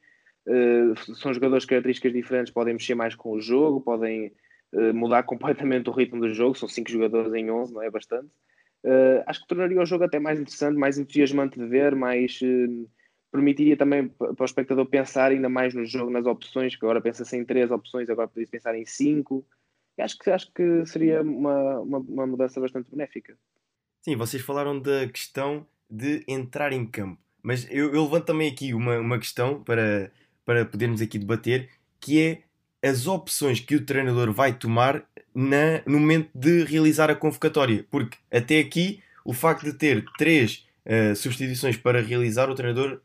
Uh, 0.47 1.15
são 1.15 1.35
jogadores 1.35 1.65
de 1.65 1.69
características 1.69 2.13
diferentes, 2.13 2.53
podem 2.53 2.75
mexer 2.75 2.95
mais 2.95 3.15
com 3.15 3.33
o 3.33 3.41
jogo, 3.41 3.81
podem 3.81 4.33
mudar 4.95 5.23
completamente 5.25 5.89
o 5.89 5.93
ritmo 5.93 6.21
do 6.21 6.33
jogo. 6.33 6.55
São 6.55 6.69
cinco 6.69 6.91
jogadores 6.91 7.33
em 7.35 7.51
11, 7.51 7.73
não 7.73 7.83
é 7.83 7.91
bastante. 7.91 8.31
Uh, 8.85 9.23
acho 9.27 9.43
que 9.43 9.49
tornaria 9.49 9.81
o 9.81 9.85
jogo 9.85 10.05
até 10.05 10.19
mais 10.19 10.41
interessante, 10.41 10.79
mais 10.79 10.99
entusiasmante 10.99 11.59
de 11.59 11.67
ver, 11.67 11.95
mais 11.95 12.41
uh, 12.41 12.89
permitiria 13.31 13.77
também 13.77 14.09
para 14.09 14.35
o 14.39 14.45
espectador 14.45 14.87
pensar 14.87 15.31
ainda 15.31 15.49
mais 15.49 15.75
no 15.75 15.85
jogo, 15.85 16.11
nas 16.11 16.27
opções, 16.27 16.75
que 16.75 16.85
agora 16.85 17.01
pensa-se 17.01 17.37
em 17.37 17.45
três 17.45 17.71
opções, 17.71 18.09
agora 18.09 18.29
podia 18.29 18.49
pensar 18.49 18.75
em 18.75 18.85
cinco. 18.85 19.47
E 19.99 20.03
acho 20.03 20.19
que, 20.19 20.31
acho 20.31 20.53
que 20.53 20.85
seria 20.87 21.23
uma, 21.23 21.81
uma, 21.81 21.99
uma 21.99 22.27
mudança 22.27 22.61
bastante 22.61 22.91
benéfica. 22.91 23.37
Sim, 24.03 24.17
vocês 24.17 24.43
falaram 24.43 24.81
da 24.81 25.07
questão 25.09 25.67
de 25.89 26.25
entrar 26.27 26.73
em 26.73 26.87
campo, 26.87 27.21
mas 27.43 27.67
eu, 27.71 27.93
eu 27.93 28.05
levanto 28.05 28.27
também 28.27 28.51
aqui 28.51 28.73
uma, 28.73 28.99
uma 28.99 29.19
questão 29.19 29.63
para, 29.63 30.11
para 30.45 30.65
podermos 30.65 31.03
aqui 31.03 31.19
debater, 31.19 31.69
que 32.01 32.21
é 32.21 32.43
as 32.83 33.07
opções 33.07 33.61
que 33.61 33.77
o 33.77 33.85
treinador 33.85 34.33
vai 34.33 34.53
tomar 34.53 35.03
na, 35.35 35.83
no 35.87 35.99
momento 36.01 36.31
de 36.35 36.65
realizar 36.65 37.11
a 37.11 37.15
convocatória. 37.15 37.85
Porque 37.91 38.17
até 38.31 38.59
aqui, 38.59 39.03
o 39.25 39.33
facto 39.33 39.65
de 39.65 39.73
ter 39.73 40.05
três 40.19 40.67
uh, 40.87 41.15
substituições 41.15 41.77
para 41.77 42.01
realizar, 42.01 42.49
o 42.49 42.55
treinador 42.55 43.01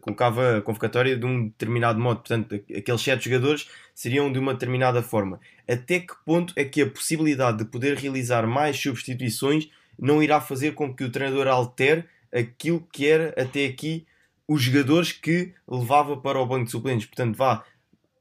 colocava 0.00 0.58
a 0.58 0.62
convocatória 0.62 1.16
de 1.16 1.24
um 1.24 1.48
determinado 1.48 2.00
modo. 2.00 2.20
Portanto, 2.20 2.54
aqueles 2.76 3.00
sete 3.00 3.30
jogadores 3.30 3.68
seriam 3.94 4.32
de 4.32 4.38
uma 4.38 4.52
determinada 4.52 5.02
forma. 5.02 5.40
Até 5.68 6.00
que 6.00 6.14
ponto 6.24 6.52
é 6.56 6.64
que 6.64 6.82
a 6.82 6.90
possibilidade 6.90 7.58
de 7.58 7.64
poder 7.64 7.96
realizar 7.96 8.46
mais 8.46 8.76
substituições 8.76 9.68
não 9.98 10.22
irá 10.22 10.40
fazer 10.40 10.74
com 10.74 10.94
que 10.94 11.04
o 11.04 11.10
treinador 11.10 11.46
altere 11.46 12.04
aquilo 12.32 12.86
que 12.92 13.06
era 13.06 13.28
até 13.40 13.66
aqui 13.66 14.06
os 14.48 14.62
jogadores 14.62 15.12
que 15.12 15.52
levava 15.68 16.16
para 16.16 16.40
o 16.40 16.46
banco 16.46 16.64
de 16.64 16.70
suplentes? 16.72 17.06
Portanto, 17.06 17.36
vá, 17.36 17.64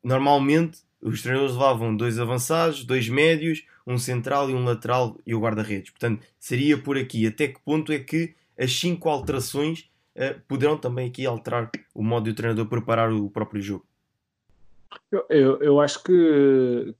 normalmente 0.04 0.80
os 1.02 1.22
treinadores 1.22 1.56
levavam 1.56 1.96
dois 1.96 2.20
avançados, 2.20 2.84
dois 2.84 3.08
médios, 3.08 3.66
um 3.88 3.98
central 3.98 4.50
e 4.50 4.54
um 4.54 4.64
lateral 4.64 5.18
e 5.26 5.34
o 5.34 5.40
guarda-redes. 5.40 5.92
Portanto, 5.92 6.26
seria 6.38 6.78
por 6.78 6.98
aqui. 6.98 7.26
Até 7.26 7.48
que 7.48 7.60
ponto 7.62 7.92
é 7.92 8.00
que 8.00 8.34
as 8.58 8.72
cinco 8.72 9.10
alterações 9.10 9.90
uh, 10.16 10.40
poderão 10.48 10.78
também 10.78 11.08
aqui 11.08 11.26
alterar 11.26 11.72
o 11.94 12.04
modo 12.04 12.26
de 12.26 12.32
o 12.32 12.36
treinador 12.36 12.66
preparar 12.68 13.12
o 13.12 13.30
próprio 13.30 13.62
jogo? 13.62 13.86
Eu, 15.12 15.26
eu, 15.30 15.62
eu 15.62 15.80
acho 15.80 16.04
que, 16.04 16.94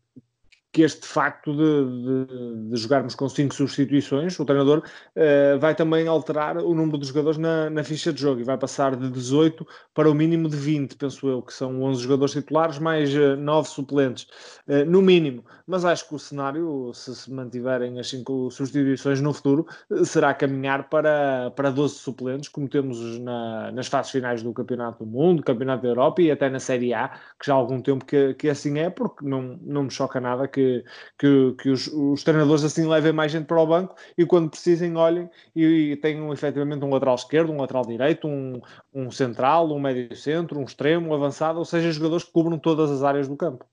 que 0.72 0.84
este 0.84 1.08
facto 1.08 1.52
de, 1.52 2.26
de, 2.28 2.70
de, 2.70 2.78
jogarmos 2.78 3.16
com 3.16 3.28
cinco 3.28 3.56
substituições, 3.56 4.40
o 4.40 4.46
treinador 4.46 4.84
uh, 5.16 5.60
vai 5.60 5.74
também 5.74 6.08
alterar 6.08 6.58
o 6.58 6.76
número 6.76 6.98
de 7.00 7.08
jogadores 7.08 7.40
na, 7.40 7.70
na, 7.72 7.84
ficha 7.84 8.14
de 8.14 8.22
jogo 8.22 8.42
e 8.42 8.44
vai 8.44 8.58
passar 8.58 8.96
de 8.96 9.10
18 9.10 9.66
para 9.96 10.10
o 10.10 10.14
mínimo 10.14 10.48
de 10.48 10.56
20, 10.56 10.96
penso 10.96 11.28
eu, 11.28 11.42
que 11.42 11.54
são 11.54 11.82
11 11.82 12.04
jogadores 12.04 12.34
titulares 12.34 12.78
mais 12.78 13.14
eh, 13.16 13.36
9 13.36 13.68
suplentes, 13.68 14.28
uh, 14.68 14.86
no 14.86 15.02
mínimo. 15.02 15.44
Mas 15.66 15.86
acho 15.86 16.08
que 16.08 16.16
o 16.16 16.20
cenário, 16.20 16.92
se 16.94 17.16
se 17.16 17.32
mantiverem 17.32 18.00
as 18.00 18.10
cinco 18.10 18.52
substituições 18.52 19.22
no 19.22 19.34
futuro, 19.34 19.66
será 20.04 20.34
caminhar 20.34 20.88
para, 20.90 21.52
para 21.56 21.72
12 21.72 21.96
suplentes, 21.96 22.50
como 22.50 22.68
temos 22.68 23.20
na, 23.20 23.72
nas 23.72 23.88
fases 23.88 24.12
finais 24.12 24.44
do 24.44 24.54
Campeonato 24.54 25.04
do 25.04 25.10
Mundo, 25.10 25.44
Campeonato 25.44 25.84
da 25.84 25.90
Europa 25.90 26.22
e 26.22 26.32
até 26.32 26.50
na 26.50 26.60
Série 26.60 26.94
A, 26.94 27.10
que 27.40 27.48
já 27.48 27.54
há 27.54 27.58
algum 27.58 27.82
tempo 27.82 28.06
que, 28.06 28.34
que 28.36 28.50
assim 28.50 28.78
é, 28.80 28.90
porque 28.90 29.26
não, 29.26 29.60
não 29.62 29.84
me 29.84 29.92
choca 29.92 30.20
nada 30.20 30.48
que 30.48 30.59
que, 30.60 30.84
que, 31.18 31.56
que 31.62 31.70
os, 31.70 31.88
os, 31.88 32.24
treinadores 32.24 32.64
assim 32.64 32.88
levem 32.88 33.14
mais 33.14 33.32
gente 33.32 33.46
para 33.46 33.62
o 33.62 33.66
banco 33.66 33.96
e 34.18 34.26
quando 34.26 34.50
precisem 34.50 34.96
olhem 34.96 35.30
e, 35.56 35.92
e 35.92 35.96
tenham 35.98 36.32
efetivamente 36.34 36.84
um 36.84 36.90
lateral 36.90 37.16
esquerdo, 37.16 37.52
um 37.52 37.62
lateral 37.62 37.86
direito, 37.86 38.28
um, 38.28 38.62
um 38.94 39.10
central, 39.10 39.72
um 39.72 39.80
médio 39.80 40.16
centro, 40.16 40.60
um 40.60 40.64
extremo, 40.64 41.10
um 41.10 41.14
avançado, 41.14 41.60
ou 41.60 41.66
seja, 41.66 41.92
jogadores 41.92 42.26
que 42.26 42.32
cubram 42.32 42.60
todas 42.60 42.92
as 42.92 43.04
áreas 43.04 43.28
do 43.28 43.38
campo. 43.38 43.66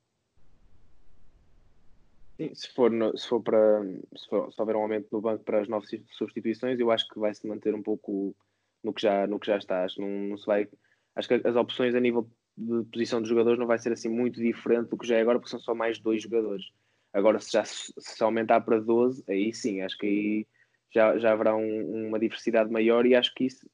Sim, 2.36 2.54
se 2.54 2.72
for, 2.74 2.90
no, 2.90 3.16
se 3.16 3.26
for 3.26 3.40
para 3.40 3.82
se, 4.14 4.28
for, 4.28 4.52
se 4.52 4.60
houver 4.60 4.76
um 4.76 4.82
aumento 4.82 5.08
no 5.10 5.20
banco 5.20 5.42
para 5.42 5.60
as 5.60 5.68
novas 5.68 5.88
substituições, 6.12 6.78
eu 6.78 6.90
acho 6.90 7.08
que 7.08 7.18
vai 7.18 7.34
se 7.34 7.46
manter 7.46 7.74
um 7.74 7.82
pouco 7.82 8.36
no 8.84 8.92
que 8.92 9.02
já, 9.02 9.26
no 9.26 9.40
que 9.40 9.46
já 9.46 9.56
está. 9.56 9.84
Acho, 9.84 10.00
não, 10.00 10.08
não 10.08 10.36
se 10.36 10.46
vai, 10.46 10.68
acho 11.14 11.28
que 11.28 11.34
as 11.34 11.56
opções 11.56 11.94
a 11.94 12.00
nível 12.00 12.28
de 12.56 12.84
posição 12.90 13.20
de 13.20 13.28
jogadores 13.28 13.58
não 13.58 13.66
vai 13.66 13.78
ser 13.78 13.92
assim 13.92 14.08
muito 14.08 14.40
diferente 14.40 14.88
do 14.88 14.96
que 14.96 15.06
já 15.06 15.16
é 15.16 15.20
agora, 15.20 15.38
porque 15.38 15.50
são 15.50 15.60
só 15.60 15.74
mais 15.74 15.98
dois 15.98 16.22
jogadores. 16.22 16.64
Agora, 17.12 17.38
se 17.38 17.52
já 17.52 17.64
se 17.64 18.22
aumentar 18.22 18.60
para 18.62 18.80
12, 18.80 19.24
aí 19.28 19.52
sim, 19.52 19.80
acho 19.82 19.96
que 19.98 20.06
aí 20.06 20.46
já, 20.92 21.18
já 21.18 21.32
haverá 21.32 21.56
um, 21.56 22.08
uma 22.08 22.18
diversidade 22.18 22.70
maior 22.70 23.06
e 23.06 23.14
acho 23.14 23.34
que 23.34 23.44
isso, 23.44 23.66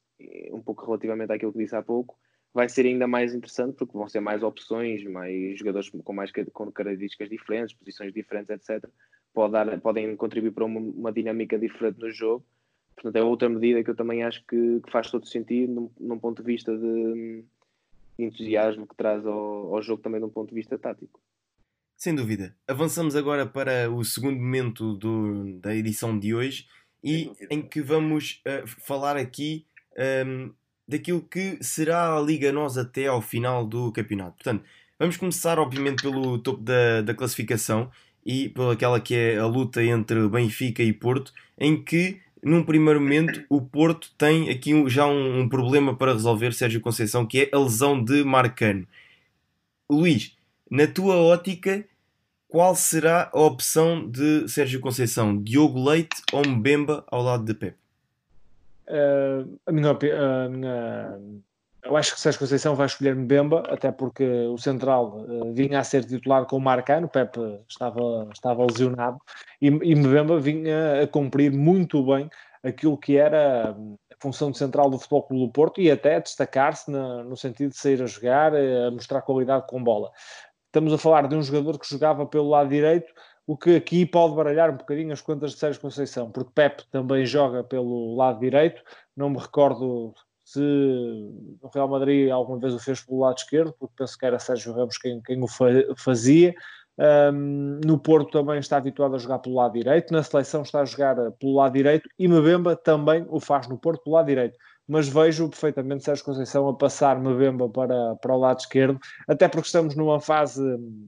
um 0.51 0.61
pouco 0.61 0.85
relativamente 0.85 1.31
àquilo 1.31 1.53
que 1.53 1.59
disse 1.59 1.75
há 1.75 1.81
pouco, 1.81 2.17
vai 2.53 2.69
ser 2.69 2.85
ainda 2.85 3.07
mais 3.07 3.33
interessante 3.33 3.75
porque 3.75 3.97
vão 3.97 4.07
ser 4.07 4.19
mais 4.19 4.43
opções, 4.43 5.03
mais 5.05 5.57
jogadores 5.57 5.89
com 5.89 6.13
mais 6.13 6.31
com 6.31 6.71
características 6.71 7.29
diferentes, 7.29 7.73
posições 7.73 8.13
diferentes, 8.13 8.49
etc. 8.49 8.89
Pode 9.33 9.53
dar, 9.53 9.81
podem 9.81 10.15
contribuir 10.15 10.51
para 10.51 10.65
uma, 10.65 10.79
uma, 10.79 11.11
dinâmica 11.11 11.57
diferente 11.57 11.99
no 11.99 12.11
jogo. 12.11 12.45
Portanto, 12.95 13.15
é 13.15 13.23
outra 13.23 13.49
medida 13.49 13.83
que 13.83 13.89
eu 13.89 13.95
também 13.95 14.23
acho 14.23 14.45
que, 14.45 14.79
que 14.81 14.91
faz 14.91 15.09
todo 15.09 15.27
sentido 15.27 15.73
num, 15.73 15.91
num 15.99 16.19
ponto 16.19 16.43
de 16.43 16.45
vista 16.45 16.77
de, 16.77 17.43
entusiasmo 18.17 18.87
que 18.87 18.95
traz 18.95 19.25
ao, 19.25 19.75
ao 19.75 19.81
jogo 19.81 20.01
também 20.01 20.19
de 20.19 20.25
um 20.25 20.29
ponto 20.29 20.49
de 20.49 20.55
vista 20.55 20.77
tático. 20.77 21.19
Sem 21.95 22.15
dúvida. 22.15 22.55
Avançamos 22.67 23.15
agora 23.15 23.45
para 23.45 23.89
o 23.89 24.03
segundo 24.03 24.37
momento 24.37 24.93
do, 24.95 25.59
da 25.59 25.75
edição 25.75 26.17
de 26.17 26.33
hoje 26.33 26.67
e 27.03 27.31
em 27.49 27.61
que 27.61 27.81
vamos 27.81 28.41
uh, 28.47 28.67
falar 28.67 29.15
aqui 29.15 29.65
um, 29.97 30.01
ehm, 30.01 30.51
daquilo 30.87 31.21
que 31.21 31.57
será 31.63 32.17
a 32.17 32.21
Liga 32.21 32.51
Nós 32.51 32.77
até 32.77 33.07
ao 33.07 33.21
final 33.21 33.65
do 33.65 33.91
campeonato. 33.91 34.35
Portanto, 34.35 34.63
vamos 34.99 35.17
começar, 35.17 35.59
obviamente, 35.59 36.03
pelo 36.03 36.37
topo 36.39 36.61
da, 36.61 37.01
da 37.01 37.13
classificação 37.13 37.89
e 38.25 38.49
pelaquela 38.49 38.99
que 38.99 39.15
é 39.15 39.37
a 39.37 39.45
luta 39.45 39.83
entre 39.83 40.27
Benfica 40.29 40.81
e 40.81 40.93
Porto, 40.93 41.33
em 41.57 41.81
que 41.81 42.21
num 42.43 42.63
primeiro 42.63 42.99
momento, 42.99 43.43
o 43.49 43.61
Porto 43.61 44.11
tem 44.17 44.49
aqui 44.49 44.71
já 44.89 45.07
um, 45.07 45.41
um, 45.41 45.49
problema 45.49 45.95
para 45.95 46.13
resolver, 46.13 46.53
Sérgio 46.53 46.81
Conceição, 46.81 47.25
que 47.25 47.41
é 47.41 47.49
a 47.53 47.59
lesão 47.59 48.03
de 48.03 48.23
Marcano. 48.23 48.85
Luís, 49.89 50.35
na 50.69 50.85
tua 50.85 51.15
ótica, 51.15 51.85
qual 52.47 52.75
será 52.75 53.29
a 53.33 53.39
opção 53.39 54.09
de 54.09 54.47
Sérgio 54.49 54.79
Conceição? 54.79 55.41
Diogo 55.41 55.83
Leite 55.83 56.21
ou 56.31 56.45
Mbemba 56.45 57.03
ao 57.07 57.23
lado 57.23 57.45
de 57.45 57.53
Pep? 57.53 57.75
Uh, 58.87 59.57
a, 59.65 59.71
minha, 59.71 59.91
a 59.91 60.49
minha, 60.49 61.19
eu 61.85 61.97
acho 61.97 62.13
que 62.13 62.21
Sérgio 62.21 62.39
Conceição 62.39 62.75
vai 62.75 62.85
escolher 62.85 63.15
Mbemba, 63.15 63.63
até 63.67 63.91
porque 63.91 64.23
o 64.47 64.57
central 64.57 65.25
uh, 65.27 65.53
vinha 65.53 65.79
a 65.79 65.83
ser 65.83 66.05
titular 66.05 66.45
com 66.45 66.57
o 66.57 66.61
Marcano, 66.61 67.07
o 67.07 67.09
Pepe 67.09 67.39
estava, 67.67 68.29
estava 68.33 68.65
lesionado, 68.65 69.19
e, 69.61 69.67
e 69.67 69.95
Mbemba 69.95 70.39
vinha 70.39 71.03
a 71.03 71.07
cumprir 71.07 71.51
muito 71.51 72.03
bem 72.03 72.29
aquilo 72.63 72.97
que 72.97 73.17
era 73.17 73.71
a 73.71 73.75
função 74.21 74.49
de 74.49 74.57
central 74.57 74.89
do 74.89 74.97
Futebol 74.97 75.23
Clube 75.23 75.45
do 75.45 75.51
Porto 75.51 75.81
e 75.81 75.91
até 75.91 76.19
destacar-se 76.19 76.89
no 76.89 77.35
sentido 77.35 77.71
de 77.71 77.77
sair 77.77 78.01
a 78.01 78.05
jogar, 78.05 78.55
a 78.55 78.89
mostrar 78.89 79.21
qualidade 79.21 79.67
com 79.67 79.83
bola. 79.83 80.11
Estamos 80.67 80.93
a 80.93 80.97
falar 80.97 81.27
de 81.27 81.35
um 81.35 81.41
jogador 81.43 81.77
que 81.77 81.89
jogava 81.89 82.25
pelo 82.25 82.49
lado 82.49 82.69
direito, 82.69 83.13
o 83.45 83.57
que 83.57 83.75
aqui 83.75 84.05
pode 84.05 84.33
baralhar 84.33 84.71
um 84.71 84.77
bocadinho 84.77 85.11
as 85.11 85.21
contas 85.21 85.51
de 85.51 85.57
Sérgio 85.57 85.81
Conceição, 85.81 86.31
porque 86.31 86.51
Pepe 86.55 86.85
também 86.89 87.25
joga 87.25 87.63
pelo 87.63 88.15
lado 88.15 88.39
direito, 88.39 88.81
não 89.15 89.29
me 89.29 89.37
recordo 89.37 90.13
se 90.43 90.59
o 90.59 91.69
Real 91.73 91.87
Madrid 91.87 92.29
alguma 92.29 92.59
vez 92.59 92.73
o 92.73 92.79
fez 92.79 93.01
pelo 93.01 93.21
lado 93.21 93.37
esquerdo, 93.37 93.73
porque 93.79 93.95
penso 93.97 94.17
que 94.17 94.25
era 94.25 94.39
Sérgio 94.39 94.73
Ramos 94.73 94.97
quem, 94.97 95.21
quem 95.21 95.41
o 95.41 95.47
fazia. 95.95 96.53
Um, 96.95 97.79
no 97.83 97.97
Porto 97.97 98.31
também 98.31 98.59
está 98.59 98.77
habituado 98.77 99.15
a 99.15 99.17
jogar 99.17 99.39
pelo 99.39 99.55
lado 99.55 99.73
direito, 99.73 100.13
na 100.13 100.21
seleção 100.21 100.61
está 100.61 100.81
a 100.81 100.85
jogar 100.85 101.15
pelo 101.39 101.55
lado 101.55 101.73
direito 101.73 102.07
e 102.19 102.27
Mbemba 102.27 102.75
também 102.75 103.25
o 103.29 103.39
faz 103.39 103.67
no 103.67 103.79
Porto 103.79 104.03
pelo 104.03 104.15
lado 104.15 104.27
direito. 104.27 104.57
Mas 104.87 105.07
vejo 105.07 105.49
perfeitamente 105.49 106.03
Sérgio 106.03 106.25
Conceição 106.25 106.67
a 106.67 106.75
passar 106.75 107.19
Mbemba 107.19 107.69
para, 107.69 108.15
para 108.17 108.35
o 108.35 108.39
lado 108.39 108.59
esquerdo, 108.59 108.99
até 109.27 109.47
porque 109.47 109.65
estamos 109.65 109.95
numa 109.95 110.19
fase 110.19 110.61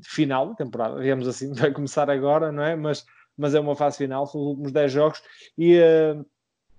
final 0.04 0.50
da 0.50 0.56
temporada, 0.56 1.00
digamos 1.00 1.28
assim, 1.28 1.54
vai 1.54 1.72
começar 1.72 2.10
agora, 2.10 2.52
não 2.52 2.64
é? 2.64 2.76
Mas, 2.76 3.06
mas 3.38 3.54
é 3.54 3.60
uma 3.60 3.76
fase 3.76 3.98
final, 3.98 4.26
são 4.26 4.42
os 4.42 4.48
últimos 4.48 4.72
10 4.72 4.92
jogos 4.92 5.22
e. 5.58 5.78
Uh, 5.78 6.26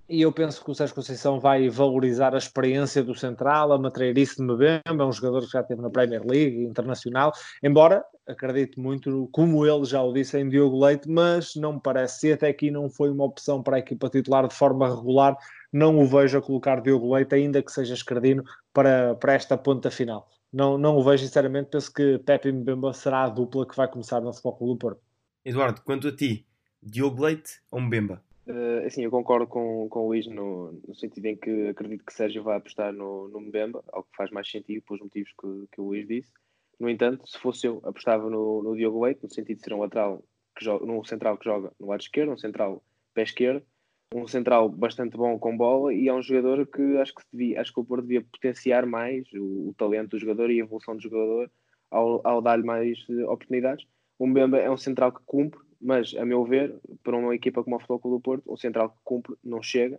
e 0.08 0.22
eu 0.22 0.32
penso 0.32 0.64
que 0.64 0.70
o 0.70 0.74
Sérgio 0.74 0.94
Conceição 0.94 1.40
vai 1.40 1.68
valorizar 1.68 2.34
a 2.34 2.38
experiência 2.38 3.02
do 3.02 3.14
Central, 3.14 3.72
a 3.72 3.78
matreirice 3.78 4.36
de 4.36 4.42
Mbemba, 4.42 4.80
é 4.84 5.04
um 5.04 5.12
jogador 5.12 5.42
que 5.44 5.52
já 5.52 5.60
esteve 5.60 5.82
na 5.82 5.90
Premier 5.90 6.24
League 6.24 6.64
internacional, 6.64 7.32
embora 7.62 8.04
acredito 8.26 8.80
muito, 8.80 9.28
como 9.32 9.66
ele 9.66 9.84
já 9.84 10.02
o 10.02 10.12
disse, 10.12 10.38
em 10.38 10.48
Diogo 10.48 10.84
Leite, 10.84 11.08
mas 11.08 11.54
não 11.54 11.74
me 11.74 11.80
parece, 11.80 12.20
se 12.20 12.32
até 12.32 12.48
aqui 12.48 12.70
não 12.70 12.88
foi 12.88 13.10
uma 13.10 13.24
opção 13.24 13.62
para 13.62 13.76
a 13.76 13.78
equipa 13.78 14.08
titular 14.08 14.46
de 14.46 14.54
forma 14.54 14.88
regular, 14.88 15.36
não 15.72 15.98
o 15.98 16.06
vejo 16.06 16.38
a 16.38 16.42
colocar 16.42 16.80
Diogo 16.80 17.14
Leite, 17.14 17.34
ainda 17.34 17.62
que 17.62 17.70
seja 17.70 17.94
escardino, 17.94 18.44
para, 18.72 19.14
para 19.16 19.34
esta 19.34 19.56
ponta 19.56 19.90
final. 19.90 20.28
Não, 20.52 20.78
não 20.78 20.96
o 20.96 21.02
vejo, 21.02 21.24
sinceramente, 21.24 21.70
penso 21.70 21.92
que 21.92 22.18
Pepe 22.18 22.50
Mbemba 22.50 22.92
será 22.92 23.24
a 23.24 23.28
dupla 23.28 23.66
que 23.66 23.76
vai 23.76 23.88
começar 23.88 24.20
no 24.20 24.32
Futebol 24.32 24.56
Clube 24.56 24.78
Porto. 24.78 25.00
Eduardo, 25.44 25.82
quanto 25.82 26.08
a 26.08 26.16
ti, 26.16 26.46
Diogo 26.82 27.22
Leite 27.22 27.60
ou 27.70 27.80
Mbemba? 27.80 28.25
Uh, 28.46 28.86
assim, 28.86 29.02
eu 29.02 29.10
concordo 29.10 29.46
com, 29.46 29.88
com 29.88 30.04
o 30.04 30.08
Luís 30.08 30.26
no, 30.28 30.72
no, 30.86 30.94
sentido 30.94 31.26
em 31.26 31.36
que 31.36 31.68
acredito 31.68 32.04
que 32.04 32.12
Sérgio 32.12 32.44
vai 32.44 32.56
apostar 32.56 32.92
no, 32.92 33.28
no 33.28 33.40
Mbemba, 33.40 33.82
algo 33.92 34.08
que 34.08 34.16
faz 34.16 34.30
mais 34.30 34.48
sentido 34.48 34.84
pelos 34.86 35.02
motivos 35.02 35.30
que, 35.32 35.66
que 35.72 35.80
o 35.80 35.86
Luís 35.86 36.06
disse. 36.06 36.30
No 36.78 36.88
entanto, 36.88 37.28
se 37.28 37.38
fosse 37.38 37.66
eu, 37.66 37.80
apostava 37.82 38.30
no, 38.30 38.62
no 38.62 38.76
Diogo 38.76 39.04
Leite, 39.04 39.24
no 39.24 39.32
sentido 39.32 39.56
de 39.56 39.64
ser 39.64 39.74
um 39.74 39.80
lateral 39.80 40.22
que 40.56 40.64
joga, 40.64 40.86
num 40.86 41.02
central 41.04 41.36
que 41.38 41.44
joga 41.44 41.72
no 41.80 41.88
lado 41.88 42.00
esquerdo, 42.00 42.32
um 42.32 42.38
central 42.38 42.84
pé 43.12 43.22
esquerdo, 43.22 43.64
um 44.14 44.26
central 44.28 44.68
bastante 44.68 45.16
bom 45.16 45.38
com 45.38 45.56
bola 45.56 45.92
e 45.92 46.08
é 46.08 46.14
um 46.14 46.22
jogador 46.22 46.66
que 46.66 46.98
acho 46.98 47.14
que, 47.14 47.22
devia, 47.32 47.60
acho 47.60 47.72
que 47.72 47.80
o 47.80 47.84
Porto 47.84 48.02
devia 48.02 48.22
potenciar 48.22 48.86
mais 48.86 49.26
o, 49.32 49.70
o, 49.70 49.74
talento 49.76 50.10
do 50.10 50.18
jogador 50.18 50.50
e 50.50 50.60
a 50.60 50.64
evolução 50.64 50.94
do 50.94 51.02
jogador 51.02 51.50
ao, 51.90 52.20
ao 52.26 52.40
dar-lhe 52.40 52.64
mais 52.64 52.98
eh, 53.10 53.24
oportunidades. 53.24 53.86
O 54.18 54.26
Mbemba 54.26 54.58
é 54.58 54.70
um 54.70 54.76
central 54.76 55.12
que 55.12 55.20
cumpre, 55.26 55.60
mas 55.80 56.14
a 56.16 56.24
meu 56.24 56.44
ver, 56.44 56.74
para 57.02 57.16
uma 57.16 57.34
equipa 57.34 57.62
como 57.62 57.76
o 57.76 57.78
Futebol 57.78 58.00
Clube 58.00 58.16
do 58.16 58.22
Porto, 58.22 58.52
um 58.52 58.56
central 58.56 58.90
que 58.90 58.96
cumpre 59.04 59.34
não 59.44 59.62
chega 59.62 59.98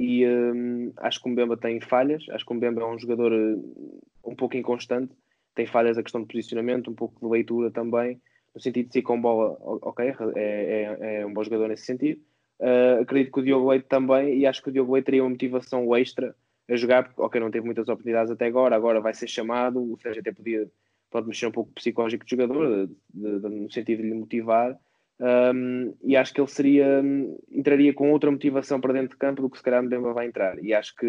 e 0.00 0.26
hum, 0.26 0.92
acho 0.96 1.22
que 1.22 1.28
o 1.28 1.32
Mbemba 1.32 1.56
tem 1.56 1.80
falhas, 1.80 2.24
acho 2.30 2.44
que 2.44 2.52
o 2.52 2.56
Mbemba 2.56 2.82
é 2.82 2.86
um 2.86 2.98
jogador 2.98 3.32
uh, 3.32 4.02
um 4.24 4.34
pouco 4.34 4.56
inconstante, 4.56 5.12
tem 5.54 5.64
falhas 5.64 5.96
a 5.96 6.02
questão 6.02 6.22
de 6.22 6.26
posicionamento, 6.26 6.90
um 6.90 6.94
pouco 6.94 7.20
de 7.20 7.30
leitura 7.30 7.70
também, 7.70 8.20
no 8.54 8.60
sentido 8.60 8.88
de 8.88 8.92
ser 8.94 9.02
com 9.02 9.20
bola, 9.20 9.56
ok, 9.60 10.14
é, 10.34 10.96
é, 11.00 11.20
é 11.20 11.26
um 11.26 11.32
bom 11.32 11.44
jogador 11.44 11.68
nesse 11.68 11.84
sentido. 11.84 12.20
Uh, 12.58 13.02
acredito 13.02 13.32
que 13.32 13.40
o 13.40 13.44
Diogo 13.44 13.70
Leite 13.70 13.86
também, 13.88 14.38
e 14.38 14.46
acho 14.46 14.62
que 14.62 14.70
o 14.70 14.72
Diogo 14.72 14.92
Leite 14.92 15.06
teria 15.06 15.22
uma 15.22 15.30
motivação 15.30 15.94
extra 15.96 16.34
a 16.68 16.76
jogar, 16.76 17.04
porque, 17.04 17.20
ok, 17.20 17.40
não 17.40 17.50
teve 17.50 17.64
muitas 17.64 17.88
oportunidades 17.88 18.30
até 18.30 18.46
agora, 18.46 18.74
agora 18.74 19.00
vai 19.00 19.14
ser 19.14 19.28
chamado, 19.28 19.80
ou 19.80 19.98
seja, 19.98 20.20
até 20.20 20.32
podia, 20.32 20.70
pode 21.10 21.26
mexer 21.28 21.46
um 21.46 21.52
pouco 21.52 21.70
o 21.70 21.74
psicológico 21.74 22.24
do 22.24 22.30
jogador, 22.30 22.86
de, 22.86 22.94
de, 23.14 23.40
de, 23.40 23.48
no 23.48 23.70
sentido 23.70 24.02
de 24.02 24.08
lhe 24.08 24.14
motivar, 24.14 24.76
um, 25.20 25.94
e 26.02 26.16
acho 26.16 26.34
que 26.34 26.40
ele 26.40 26.48
seria 26.48 27.02
entraria 27.50 27.94
com 27.94 28.10
outra 28.10 28.30
motivação 28.30 28.80
para 28.80 28.92
dentro 28.92 29.10
de 29.10 29.16
campo 29.16 29.42
do 29.42 29.50
que 29.50 29.58
se 29.58 29.62
calhar 29.62 29.82
Mbemba 29.82 30.12
vai 30.12 30.26
entrar. 30.26 30.62
E 30.62 30.74
acho 30.74 30.94
que 30.96 31.06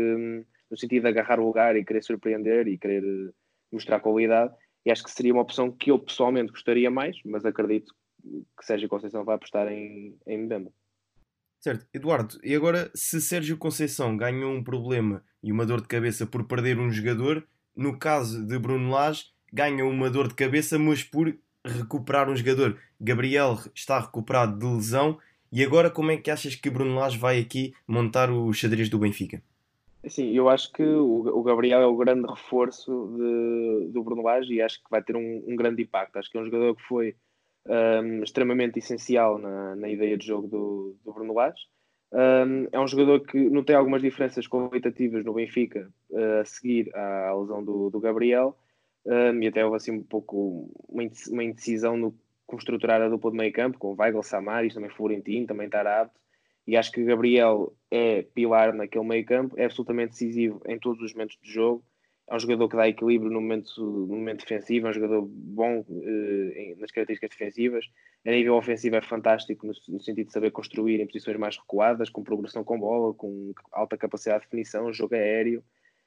no 0.70 0.78
sentido 0.78 1.04
de 1.04 1.10
agarrar 1.10 1.40
o 1.40 1.46
lugar 1.46 1.76
e 1.76 1.86
querer 1.86 2.04
surpreender 2.04 2.68
e 2.68 2.78
querer 2.78 3.04
eh, 3.04 3.32
mostrar 3.72 4.00
qualidade, 4.00 4.54
e 4.86 4.92
acho 4.92 5.04
que 5.04 5.12
seria 5.12 5.34
uma 5.34 5.42
opção 5.42 5.72
que 5.72 5.92
eu 5.92 6.00
pessoalmente 6.00 6.52
gostaria 6.52 6.90
mais, 6.90 7.18
mas 7.26 7.46
acredito 7.46 7.94
que 8.24 8.66
Sérgio 8.66 8.90
Conceição 8.90 9.24
vai 9.24 9.36
apostar 9.36 9.68
em, 9.72 10.18
em 10.26 10.38
Mbemba. 10.40 10.72
Certo, 11.60 11.88
Eduardo, 11.94 12.40
e 12.44 12.54
agora 12.56 12.92
se 12.94 13.22
Sérgio 13.22 13.58
Conceição 13.58 14.18
ganhou 14.18 14.52
um 14.52 14.64
problema 14.64 15.24
e 15.42 15.52
uma 15.52 15.66
dor 15.66 15.82
de 15.82 15.88
cabeça 15.88 16.26
por 16.26 16.46
perder 16.46 16.78
um 16.78 16.92
jogador, 16.92 17.48
no 17.76 17.98
caso 17.98 18.46
de 18.46 18.60
Bruno 18.60 18.92
Lage, 18.92 19.28
ganha 19.52 19.86
uma 19.86 20.10
dor 20.10 20.28
de 20.28 20.36
cabeça, 20.36 20.78
mas 20.78 21.04
por 21.04 21.34
recuperar 21.66 22.30
um 22.30 22.36
jogador. 22.36 22.78
Gabriel 23.00 23.58
está 23.74 24.00
recuperado 24.00 24.58
de 24.58 24.66
lesão. 24.66 25.18
E 25.52 25.64
agora, 25.64 25.90
como 25.90 26.12
é 26.12 26.18
que 26.18 26.32
achas 26.32 26.56
que 26.56 26.70
Bruno 26.70 26.96
Lage 26.96 27.18
vai 27.18 27.40
aqui 27.40 27.74
montar 27.88 28.32
o 28.32 28.52
xadrez 28.54 28.90
do 28.90 28.98
Benfica? 28.98 29.42
Sim, 30.08 30.32
eu 30.32 30.50
acho 30.50 30.72
que 30.74 30.84
o, 30.84 31.42
Gabriel 31.44 31.80
é 31.82 31.86
o 31.86 31.96
grande 31.96 32.28
reforço 32.28 32.92
de, 33.16 33.92
do 33.94 34.04
Bruno 34.04 34.22
Lage 34.22 34.54
e 34.54 34.62
acho 34.62 34.84
que 34.84 34.90
vai 34.90 35.02
ter 35.02 35.16
um, 35.16 35.44
um, 35.48 35.56
grande 35.56 35.82
impacto. 35.84 36.18
Acho 36.18 36.30
que 36.30 36.38
é 36.38 36.42
um 36.42 36.46
jogador 36.46 36.76
que 36.76 36.84
foi 36.84 37.16
um, 37.66 38.22
extremamente 38.22 38.80
essencial 38.80 39.38
na, 39.38 39.76
na, 39.76 39.88
ideia 39.88 40.18
de 40.18 40.26
jogo 40.26 40.48
do, 40.48 40.96
do 41.06 41.14
Bruno 41.14 41.34
Lage. 41.34 41.62
Um, 42.12 42.68
é 42.72 42.80
um 42.80 42.88
jogador 42.88 43.22
que 43.22 43.50
não 43.50 43.64
tem 43.64 43.76
algumas 43.76 44.02
diferenças 44.02 44.46
qualitativas 44.46 45.24
no 45.24 45.34
Benfica 45.34 45.90
uh, 46.10 46.42
a 46.42 46.46
seguir 46.46 46.94
à 46.96 47.34
lesão 47.34 47.64
do, 47.64 47.90
do 47.90 48.00
Gabriel 48.00 48.58
um, 49.06 49.42
e 49.42 49.48
até 49.48 49.64
houve 49.64 49.78
assim 49.78 49.92
um 49.92 50.04
pouco 50.04 50.72
uma 50.88 51.44
indecisão 51.44 51.98
no 51.98 52.16
como 52.46 52.60
estruturar 52.60 53.02
a 53.02 53.10
dupla 53.10 53.32
de 53.32 53.38
meio 53.38 53.54
campo 53.54 53.80
com 53.80 53.96
Weigl, 53.98 54.22
Samaris, 54.22 54.74
também 54.74 54.90
Florentino, 54.90 55.48
também 55.48 55.70
Tarab 55.70 56.12
e 56.66 56.78
acho 56.78 56.92
que 56.92 57.04
Gabriel 57.04 57.74
é 57.92 58.22
pilar 58.22 58.74
naquele 58.74 59.06
meio 59.06 59.26
campo, 59.26 59.56
é 59.58 59.66
absolutamente 59.66 60.12
decisivo 60.12 60.62
em 60.66 60.80
todos 60.80 61.02
os 61.02 61.14
momentos 61.14 61.38
de 61.42 61.52
jogo. 61.52 61.84
É 62.30 62.36
um 62.36 62.40
jogador 62.40 62.70
que 62.70 62.78
dá 62.78 62.88
equilíbrio 62.88 63.30
no 63.30 63.42
momento, 63.42 63.82
no 63.82 64.16
momento 64.16 64.40
defensivo, 64.40 64.88
é 64.88 64.90
um 64.92 64.94
jogador 64.94 65.28
bom 65.28 65.84
eh, 65.90 66.74
nas 66.78 66.90
características 66.90 67.38
defensivas. 67.38 67.86
A 68.26 68.32
nível 68.32 68.56
ofensivo 68.56 68.96
é 68.96 69.02
fantástico 69.02 69.68
no, 69.68 69.74
no, 69.90 70.00
sentido 70.00 70.28
de 70.28 70.32
saber 70.32 70.52
construir 70.52 71.02
em 71.02 71.06
posições 71.06 71.38
mais 71.38 71.58
recuadas, 71.58 72.10
com 72.10 72.24
progressão 72.24 72.64
com 72.64 72.80
bola, 72.80 73.14
com 73.14 73.52
alta 73.74 73.98
capacidade 73.98 74.44
de 74.44 74.46
definição, 74.46 74.94
jogo 74.94 75.16
aéreo. 75.16 75.62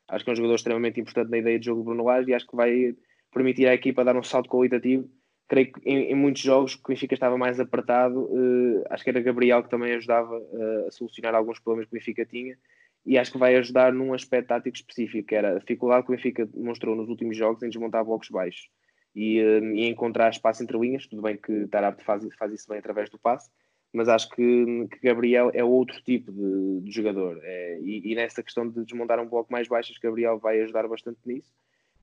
Acho 0.09 0.25
que 0.25 0.31
é 0.31 0.33
um 0.33 0.37
jogador 0.37 0.55
extremamente 0.55 1.01
importante 1.01 1.31
na 1.31 1.39
ideia 1.39 1.59
de 1.59 1.67
jogo 1.67 1.81
do 1.81 1.85
Bruno 1.85 2.05
Lage 2.05 2.31
e 2.31 2.35
acho 2.35 2.47
que 2.47 2.57
vai 2.57 2.95
permitir 3.33 3.67
à 3.67 3.75
equipa 3.75 4.05
dar 4.05 4.17
um 4.17 4.23
salto 4.23 4.49
qualitativo. 4.49 5.11
Creio 5.49 5.73
que 5.73 5.81
em, 5.89 6.13
em, 6.13 6.15
muitos 6.15 6.43
jogos 6.43 6.75
que 6.75 6.83
o 6.85 6.89
Benfica 6.89 7.15
estava 7.15 7.37
mais 7.39 7.61
apertado, 7.61 8.21
uh, 8.21 8.85
acho 8.91 9.05
que 9.05 9.11
era 9.11 9.21
Gabriel 9.21 9.63
que 9.63 9.71
também 9.71 9.95
ajudava 9.95 10.37
uh, 10.37 10.87
a 10.89 10.91
solucionar 10.91 11.35
alguns 11.35 11.61
problemas 11.61 11.89
que 11.89 11.97
o 11.97 11.99
Benfica 11.99 12.25
tinha 12.25 12.57
e 13.05 13.17
acho 13.17 13.31
que 13.31 13.39
vai 13.39 13.55
ajudar 13.57 13.93
num 13.93 14.13
aspecto 14.13 14.49
tático 14.49 14.77
específico, 14.77 15.29
que 15.29 15.35
era 15.35 15.53
a 15.53 15.59
dificuldade 15.59 16.05
que 16.05 16.13
o 16.13 16.17
Benfica 16.17 16.47
demonstrou 16.47 16.97
nos 16.97 17.09
últimos 17.09 17.37
jogos 17.37 17.63
em 17.63 17.69
desmontar 17.69 18.05
blocos 18.05 18.29
baixos 18.29 18.69
e, 19.15 19.41
uh, 19.41 19.65
e 19.75 19.87
encontrar 19.87 20.31
espaço 20.31 20.63
entre 20.63 20.77
linhas, 20.79 21.07
tudo 21.07 21.23
bem 21.23 21.37
que 21.37 21.67
Tarab 21.69 22.03
faz, 22.03 22.27
faz 22.37 22.53
isso 22.53 22.69
bem 22.69 22.79
através 22.79 23.09
do 23.09 23.19
passe, 23.19 23.51
mas 23.97 24.11
acho 24.11 24.29
que, 24.29 24.87
que 24.91 24.99
Gabriel 25.03 25.51
é 25.55 25.65
outro 25.65 25.99
tipo 26.03 26.31
de, 26.31 26.83
de 26.83 26.91
jogador 26.91 27.41
é, 27.43 27.81
e, 27.81 28.13
e 28.13 28.15
nessa 28.15 28.43
questão 28.43 28.69
de 28.69 28.85
desmontar 28.85 29.19
um 29.19 29.27
bloco 29.27 29.51
mais 29.51 29.67
baixo, 29.67 29.95
Gabriel 30.03 30.39
vai 30.39 30.61
ajudar 30.61 30.87
bastante 30.87 31.19
nisso 31.25 31.51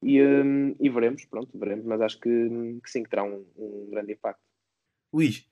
e, 0.01 0.21
um, 0.21 0.75
e 0.79 0.89
veremos, 0.89 1.23
pronto, 1.25 1.58
veremos, 1.58 1.86
mas 1.86 2.01
acho 2.01 2.19
que, 2.19 2.79
que 2.84 2.89
sim, 2.89 3.03
que 3.03 3.10
terá 3.10 3.23
um, 3.23 3.45
um, 3.56 3.89
grande 3.91 4.13
impacto. 4.13 4.41
Luís, 5.13 5.47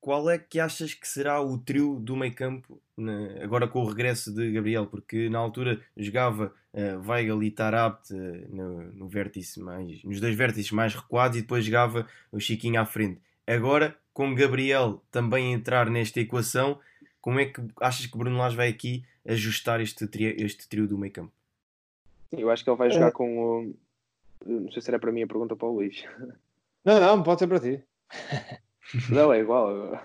qual 0.00 0.28
é 0.28 0.36
que 0.36 0.58
achas 0.58 0.92
que 0.94 1.06
será 1.06 1.40
o 1.40 1.56
trio 1.56 2.00
do 2.00 2.16
meio 2.16 2.34
campo 2.34 2.82
né, 2.98 3.38
agora 3.40 3.68
com 3.68 3.80
o 3.80 3.86
regresso 3.86 4.34
de 4.34 4.50
Gabriel? 4.50 4.86
Porque 4.86 5.28
na 5.30 5.38
altura 5.38 5.80
jogava 5.96 6.52
uh, 6.72 7.08
Weigl 7.08 7.42
e 7.44 7.50
Tarabt 7.52 8.12
uh, 8.12 8.54
no, 8.54 8.92
no 8.92 9.08
vértice 9.08 9.60
mais, 9.60 10.02
nos 10.02 10.20
dois 10.20 10.34
vértices 10.34 10.72
mais 10.72 10.92
recuados 10.92 11.38
e 11.38 11.42
depois 11.42 11.64
jogava 11.64 12.06
o 12.32 12.40
Chiquinho 12.40 12.80
à 12.80 12.84
frente. 12.84 13.22
Agora, 13.46 13.96
com 14.14 14.34
Gabriel 14.34 15.02
também 15.10 15.52
entrar 15.52 15.90
nesta 15.90 16.20
equação, 16.20 16.80
como 17.20 17.40
é 17.40 17.46
que 17.46 17.60
achas 17.80 18.06
que 18.06 18.16
Bruno 18.16 18.38
Lage 18.38 18.56
vai 18.56 18.68
aqui 18.68 19.04
ajustar 19.26 19.80
este, 19.80 20.06
tri 20.06 20.24
este 20.38 20.66
trio 20.68 20.88
do 20.88 20.96
meio 20.96 21.12
campo? 21.12 21.32
Sim, 22.30 22.40
eu 22.40 22.50
acho 22.50 22.64
que 22.64 22.70
ele 22.70 22.78
vai 22.78 22.90
jogar 22.90 23.08
é. 23.08 23.10
com 23.10 23.38
o, 23.38 23.74
não 24.46 24.70
sei 24.70 24.82
se 24.82 24.90
era 24.90 24.98
para 24.98 25.12
mim 25.12 25.22
a 25.22 25.26
pergunta 25.26 25.56
para 25.56 25.68
o 25.68 25.74
Luís. 25.74 26.04
Não, 26.84 27.00
não, 27.00 27.22
pode 27.22 27.40
ser 27.40 27.46
para 27.46 27.60
ti. 27.60 27.82
Não, 29.10 29.32
é 29.32 29.40
igual. 29.40 29.98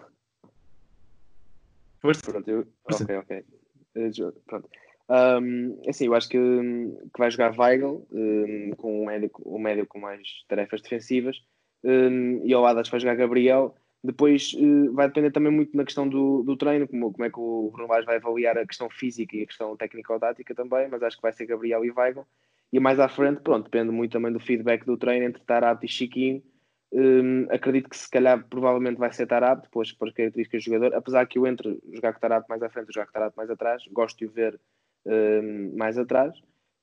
Força. 2.00 2.32
Pronto, 2.32 2.50
eu... 2.50 2.66
Ok, 2.86 3.18
ok. 3.18 3.46
Eh, 3.96 4.10
pronto. 4.48 4.70
Um, 5.10 5.82
assim, 5.88 6.06
eu 6.06 6.14
acho 6.14 6.30
que, 6.30 6.38
que 6.38 7.20
vai 7.20 7.30
jogar 7.30 7.60
Weigl 7.60 8.08
um, 8.12 8.72
com 8.78 9.02
um 9.02 9.06
médio, 9.06 9.30
um 9.46 9.60
médio 9.60 9.86
com 9.86 10.00
mais 10.00 10.44
tarefas 10.48 10.82
defensivas 10.82 11.44
um, 11.84 12.46
e 12.46 12.54
ao 12.54 12.62
lado 12.62 12.82
vai 12.90 13.00
jogar 13.00 13.16
Gabriel. 13.16 13.76
Depois 14.04 14.54
uh, 14.54 14.94
vai 14.94 15.08
depender 15.08 15.32
também 15.32 15.52
muito 15.52 15.76
na 15.76 15.84
questão 15.84 16.08
do, 16.08 16.42
do 16.44 16.56
treino, 16.56 16.88
como, 16.88 17.12
como 17.12 17.26
é 17.26 17.30
que 17.30 17.40
o 17.40 17.70
Bruno 17.72 17.90
Lage 17.90 18.06
vai 18.06 18.16
avaliar 18.16 18.58
a 18.58 18.66
questão 18.66 18.90
física 18.90 19.36
e 19.36 19.44
a 19.44 19.46
questão 19.46 19.76
técnico-tática 19.76 20.56
também, 20.56 20.88
mas 20.90 21.04
acho 21.04 21.18
que 21.18 21.22
vai 21.22 21.34
ser 21.34 21.46
Gabriel 21.46 21.84
e 21.84 21.92
Weigl. 21.92 22.26
E 22.72 22.80
mais 22.80 23.00
à 23.00 23.10
frente, 23.10 23.42
pronto, 23.42 23.66
depende 23.66 23.92
muito 23.92 24.12
também 24.12 24.32
do 24.32 24.40
feedback 24.40 24.86
do 24.86 24.98
treino 24.98 25.26
entre 25.26 25.44
Tarap 25.44 25.84
e 25.84 25.88
Chiquinho. 25.88 26.42
Um, 26.92 27.46
acredito 27.52 27.90
que 27.90 27.98
se 27.98 28.10
calhar 28.10 28.44
provavelmente 28.48 28.98
vai 28.98 29.12
ser 29.12 29.28
Tarap, 29.28 29.64
depois 29.64 29.92
por 29.92 30.12
características 30.14 30.64
do 30.64 30.66
jogador, 30.66 30.96
apesar 30.96 31.26
que 31.28 31.38
eu 31.38 31.46
entre 31.46 31.80
jogar 31.94 32.14
com 32.14 32.20
Tarap 32.20 32.48
mais 32.50 32.64
à 32.64 32.70
frente 32.70 32.90
e 32.90 32.94
jogar 32.94 33.08
com 33.08 33.14
Tarap 33.14 33.36
mais 33.36 33.50
atrás, 33.50 33.84
gosto 33.92 34.18
de 34.18 34.26
o 34.26 34.32
ver 34.32 34.60
um, 35.06 35.76
mais 35.78 35.98
atrás, 35.98 36.34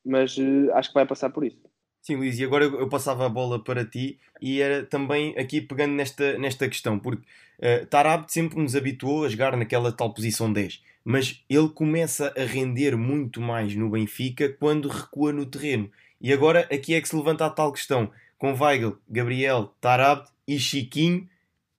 mas 0.05 0.37
uh, 0.37 0.73
acho 0.75 0.91
que 0.91 0.95
vai 0.95 1.07
passar 1.07 1.31
por 1.31 1.45
isso. 1.45 1.61
Sim, 2.07 2.15
Luís, 2.15 2.39
e 2.39 2.45
agora 2.45 2.67
eu 2.67 2.89
passava 2.89 3.27
a 3.27 3.29
bola 3.29 3.59
para 3.59 3.85
ti 3.85 4.17
e 4.41 4.61
era 4.61 4.85
também 4.85 5.37
aqui 5.37 5.61
pegando 5.61 5.95
nesta, 5.95 6.39
nesta 6.39 6.69
questão, 6.69 7.01
porque 7.01 7.25
uh, 7.59 7.85
Tarab 7.87 8.27
sempre 8.29 8.63
nos 8.63 8.77
habituou 8.77 9.25
a 9.25 9.29
jogar 9.29 9.57
naquela 9.57 9.91
tal 9.91 10.15
posição 10.15 10.53
10 10.53 10.81
mas 11.05 11.43
ele 11.51 11.69
começa 11.69 12.33
a 12.37 12.45
render 12.45 12.97
muito 12.97 13.41
mais 13.41 13.75
no 13.75 13.91
Benfica 13.91 14.49
quando 14.49 14.89
recua 14.89 15.33
no 15.33 15.47
terreno. 15.47 15.91
E 16.21 16.33
agora 16.33 16.69
aqui 16.73 16.95
é 16.95 17.01
que 17.01 17.09
se 17.09 17.17
levanta 17.17 17.45
a 17.45 17.51
tal 17.51 17.73
questão: 17.73 18.09
com 18.39 18.55
Weigl, 18.55 18.97
Gabriel, 19.09 19.75
Tarabt 19.81 20.31
e 20.47 20.61
Chiquinho, 20.61 21.29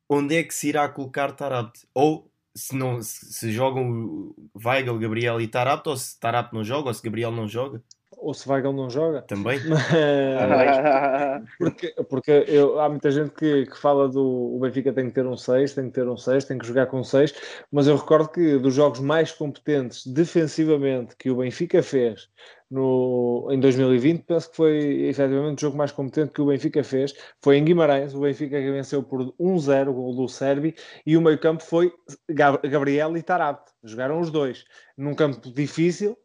onde 0.10 0.36
é 0.36 0.44
que 0.44 0.54
se 0.54 0.68
irá 0.68 0.90
colocar 0.90 1.32
Tarabt? 1.32 1.88
Ou 1.94 2.30
se, 2.54 2.76
não, 2.76 3.02
se 3.02 3.50
jogam 3.50 4.36
Weigl, 4.54 5.00
Gabriel 5.00 5.40
e 5.40 5.48
Tarabt, 5.48 5.88
ou 5.88 5.96
se 5.96 6.20
Tarabt 6.20 6.54
não 6.54 6.66
joga, 6.66 6.90
ou 6.90 6.94
se 6.94 7.02
Gabriel 7.02 7.32
não 7.32 7.48
joga? 7.48 7.82
Ou 8.18 8.34
se 8.34 8.50
Weigl 8.50 8.74
não 8.74 8.90
joga. 8.90 9.22
Também. 9.22 9.60
porque 11.60 11.94
porque 12.10 12.46
eu, 12.48 12.80
há 12.80 12.90
muita 12.90 13.12
gente 13.12 13.32
que, 13.32 13.66
que 13.66 13.78
fala 13.78 14.10
do 14.10 14.56
o 14.56 14.60
Benfica 14.60 14.92
tem 14.92 15.06
que 15.08 15.14
ter 15.14 15.26
um 15.26 15.38
6, 15.38 15.74
tem 15.74 15.86
que 15.86 15.92
ter 15.92 16.08
um 16.08 16.18
6, 16.18 16.46
tem 16.46 16.58
que 16.58 16.68
jogar 16.68 16.88
com 16.88 17.04
6, 17.04 17.34
mas 17.72 17.88
eu 17.88 17.96
recordo 17.96 18.30
que 18.30 18.58
dos 18.58 18.74
jogos 18.74 19.00
mais 19.00 19.32
competentes 19.32 20.06
defensivamente 20.06 21.16
que 21.16 21.30
o 21.30 21.38
Benfica 21.38 21.82
fez 21.84 22.30
no, 22.70 23.48
em 23.50 23.60
2020, 23.60 24.24
penso 24.24 24.50
que 24.50 24.56
foi 24.58 24.78
efetivamente 25.06 25.60
o 25.60 25.62
jogo 25.62 25.78
mais 25.78 25.92
competente 25.92 26.34
que 26.34 26.42
o 26.42 26.48
Benfica 26.48 26.84
fez. 26.84 27.14
Foi 27.42 27.58
em 27.58 27.64
Guimarães, 27.64 28.14
o 28.14 28.22
Benfica 28.22 28.60
que 28.60 28.72
venceu 28.72 29.02
por 29.04 29.34
1-0 29.40 29.88
o 29.90 29.94
gol 29.94 30.16
do 30.16 30.28
Serbi 30.28 30.76
e 31.06 31.16
o 31.16 31.22
meio-campo 31.22 31.64
foi 31.64 31.94
Gabriel 32.30 33.16
e 33.16 33.24
Tarabt. 33.24 33.72
Jogaram 33.84 34.20
os 34.20 34.30
dois 34.30 34.66
num 34.98 35.16
campo 35.16 35.52
difícil, 35.52 36.18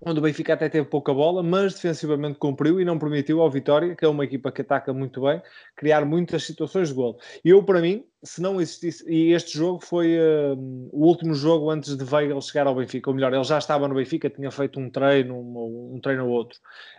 onde 0.00 0.18
o 0.18 0.22
Benfica 0.22 0.54
até 0.54 0.68
teve 0.68 0.88
pouca 0.88 1.12
bola, 1.12 1.42
mas 1.42 1.74
defensivamente 1.74 2.38
cumpriu 2.38 2.80
e 2.80 2.84
não 2.84 2.98
permitiu 2.98 3.40
ao 3.40 3.50
Vitória, 3.50 3.94
que 3.94 4.04
é 4.04 4.08
uma 4.08 4.24
equipa 4.24 4.50
que 4.50 4.62
ataca 4.62 4.92
muito 4.92 5.22
bem, 5.22 5.42
criar 5.76 6.04
muitas 6.04 6.44
situações 6.44 6.88
de 6.88 6.94
gol. 6.94 7.18
E 7.44 7.50
eu, 7.50 7.62
para 7.62 7.80
mim, 7.80 8.04
se 8.22 8.42
não 8.42 8.60
existisse, 8.60 9.02
e 9.08 9.32
este 9.32 9.56
jogo 9.56 9.82
foi 9.82 10.18
uh, 10.18 10.54
o 10.92 11.06
último 11.06 11.34
jogo 11.34 11.70
antes 11.70 11.96
de 11.96 12.04
Weigl 12.04 12.40
chegar 12.42 12.66
ao 12.66 12.74
Benfica, 12.74 13.08
ou 13.08 13.16
melhor, 13.16 13.32
ele 13.32 13.44
já 13.44 13.56
estava 13.56 13.88
no 13.88 13.94
Benfica, 13.94 14.28
tinha 14.28 14.50
feito 14.50 14.78
um 14.78 14.90
treino, 14.90 15.34
um, 15.34 15.94
um 15.94 16.00
treino 16.00 16.26
ou 16.26 16.30
outro, 16.30 16.58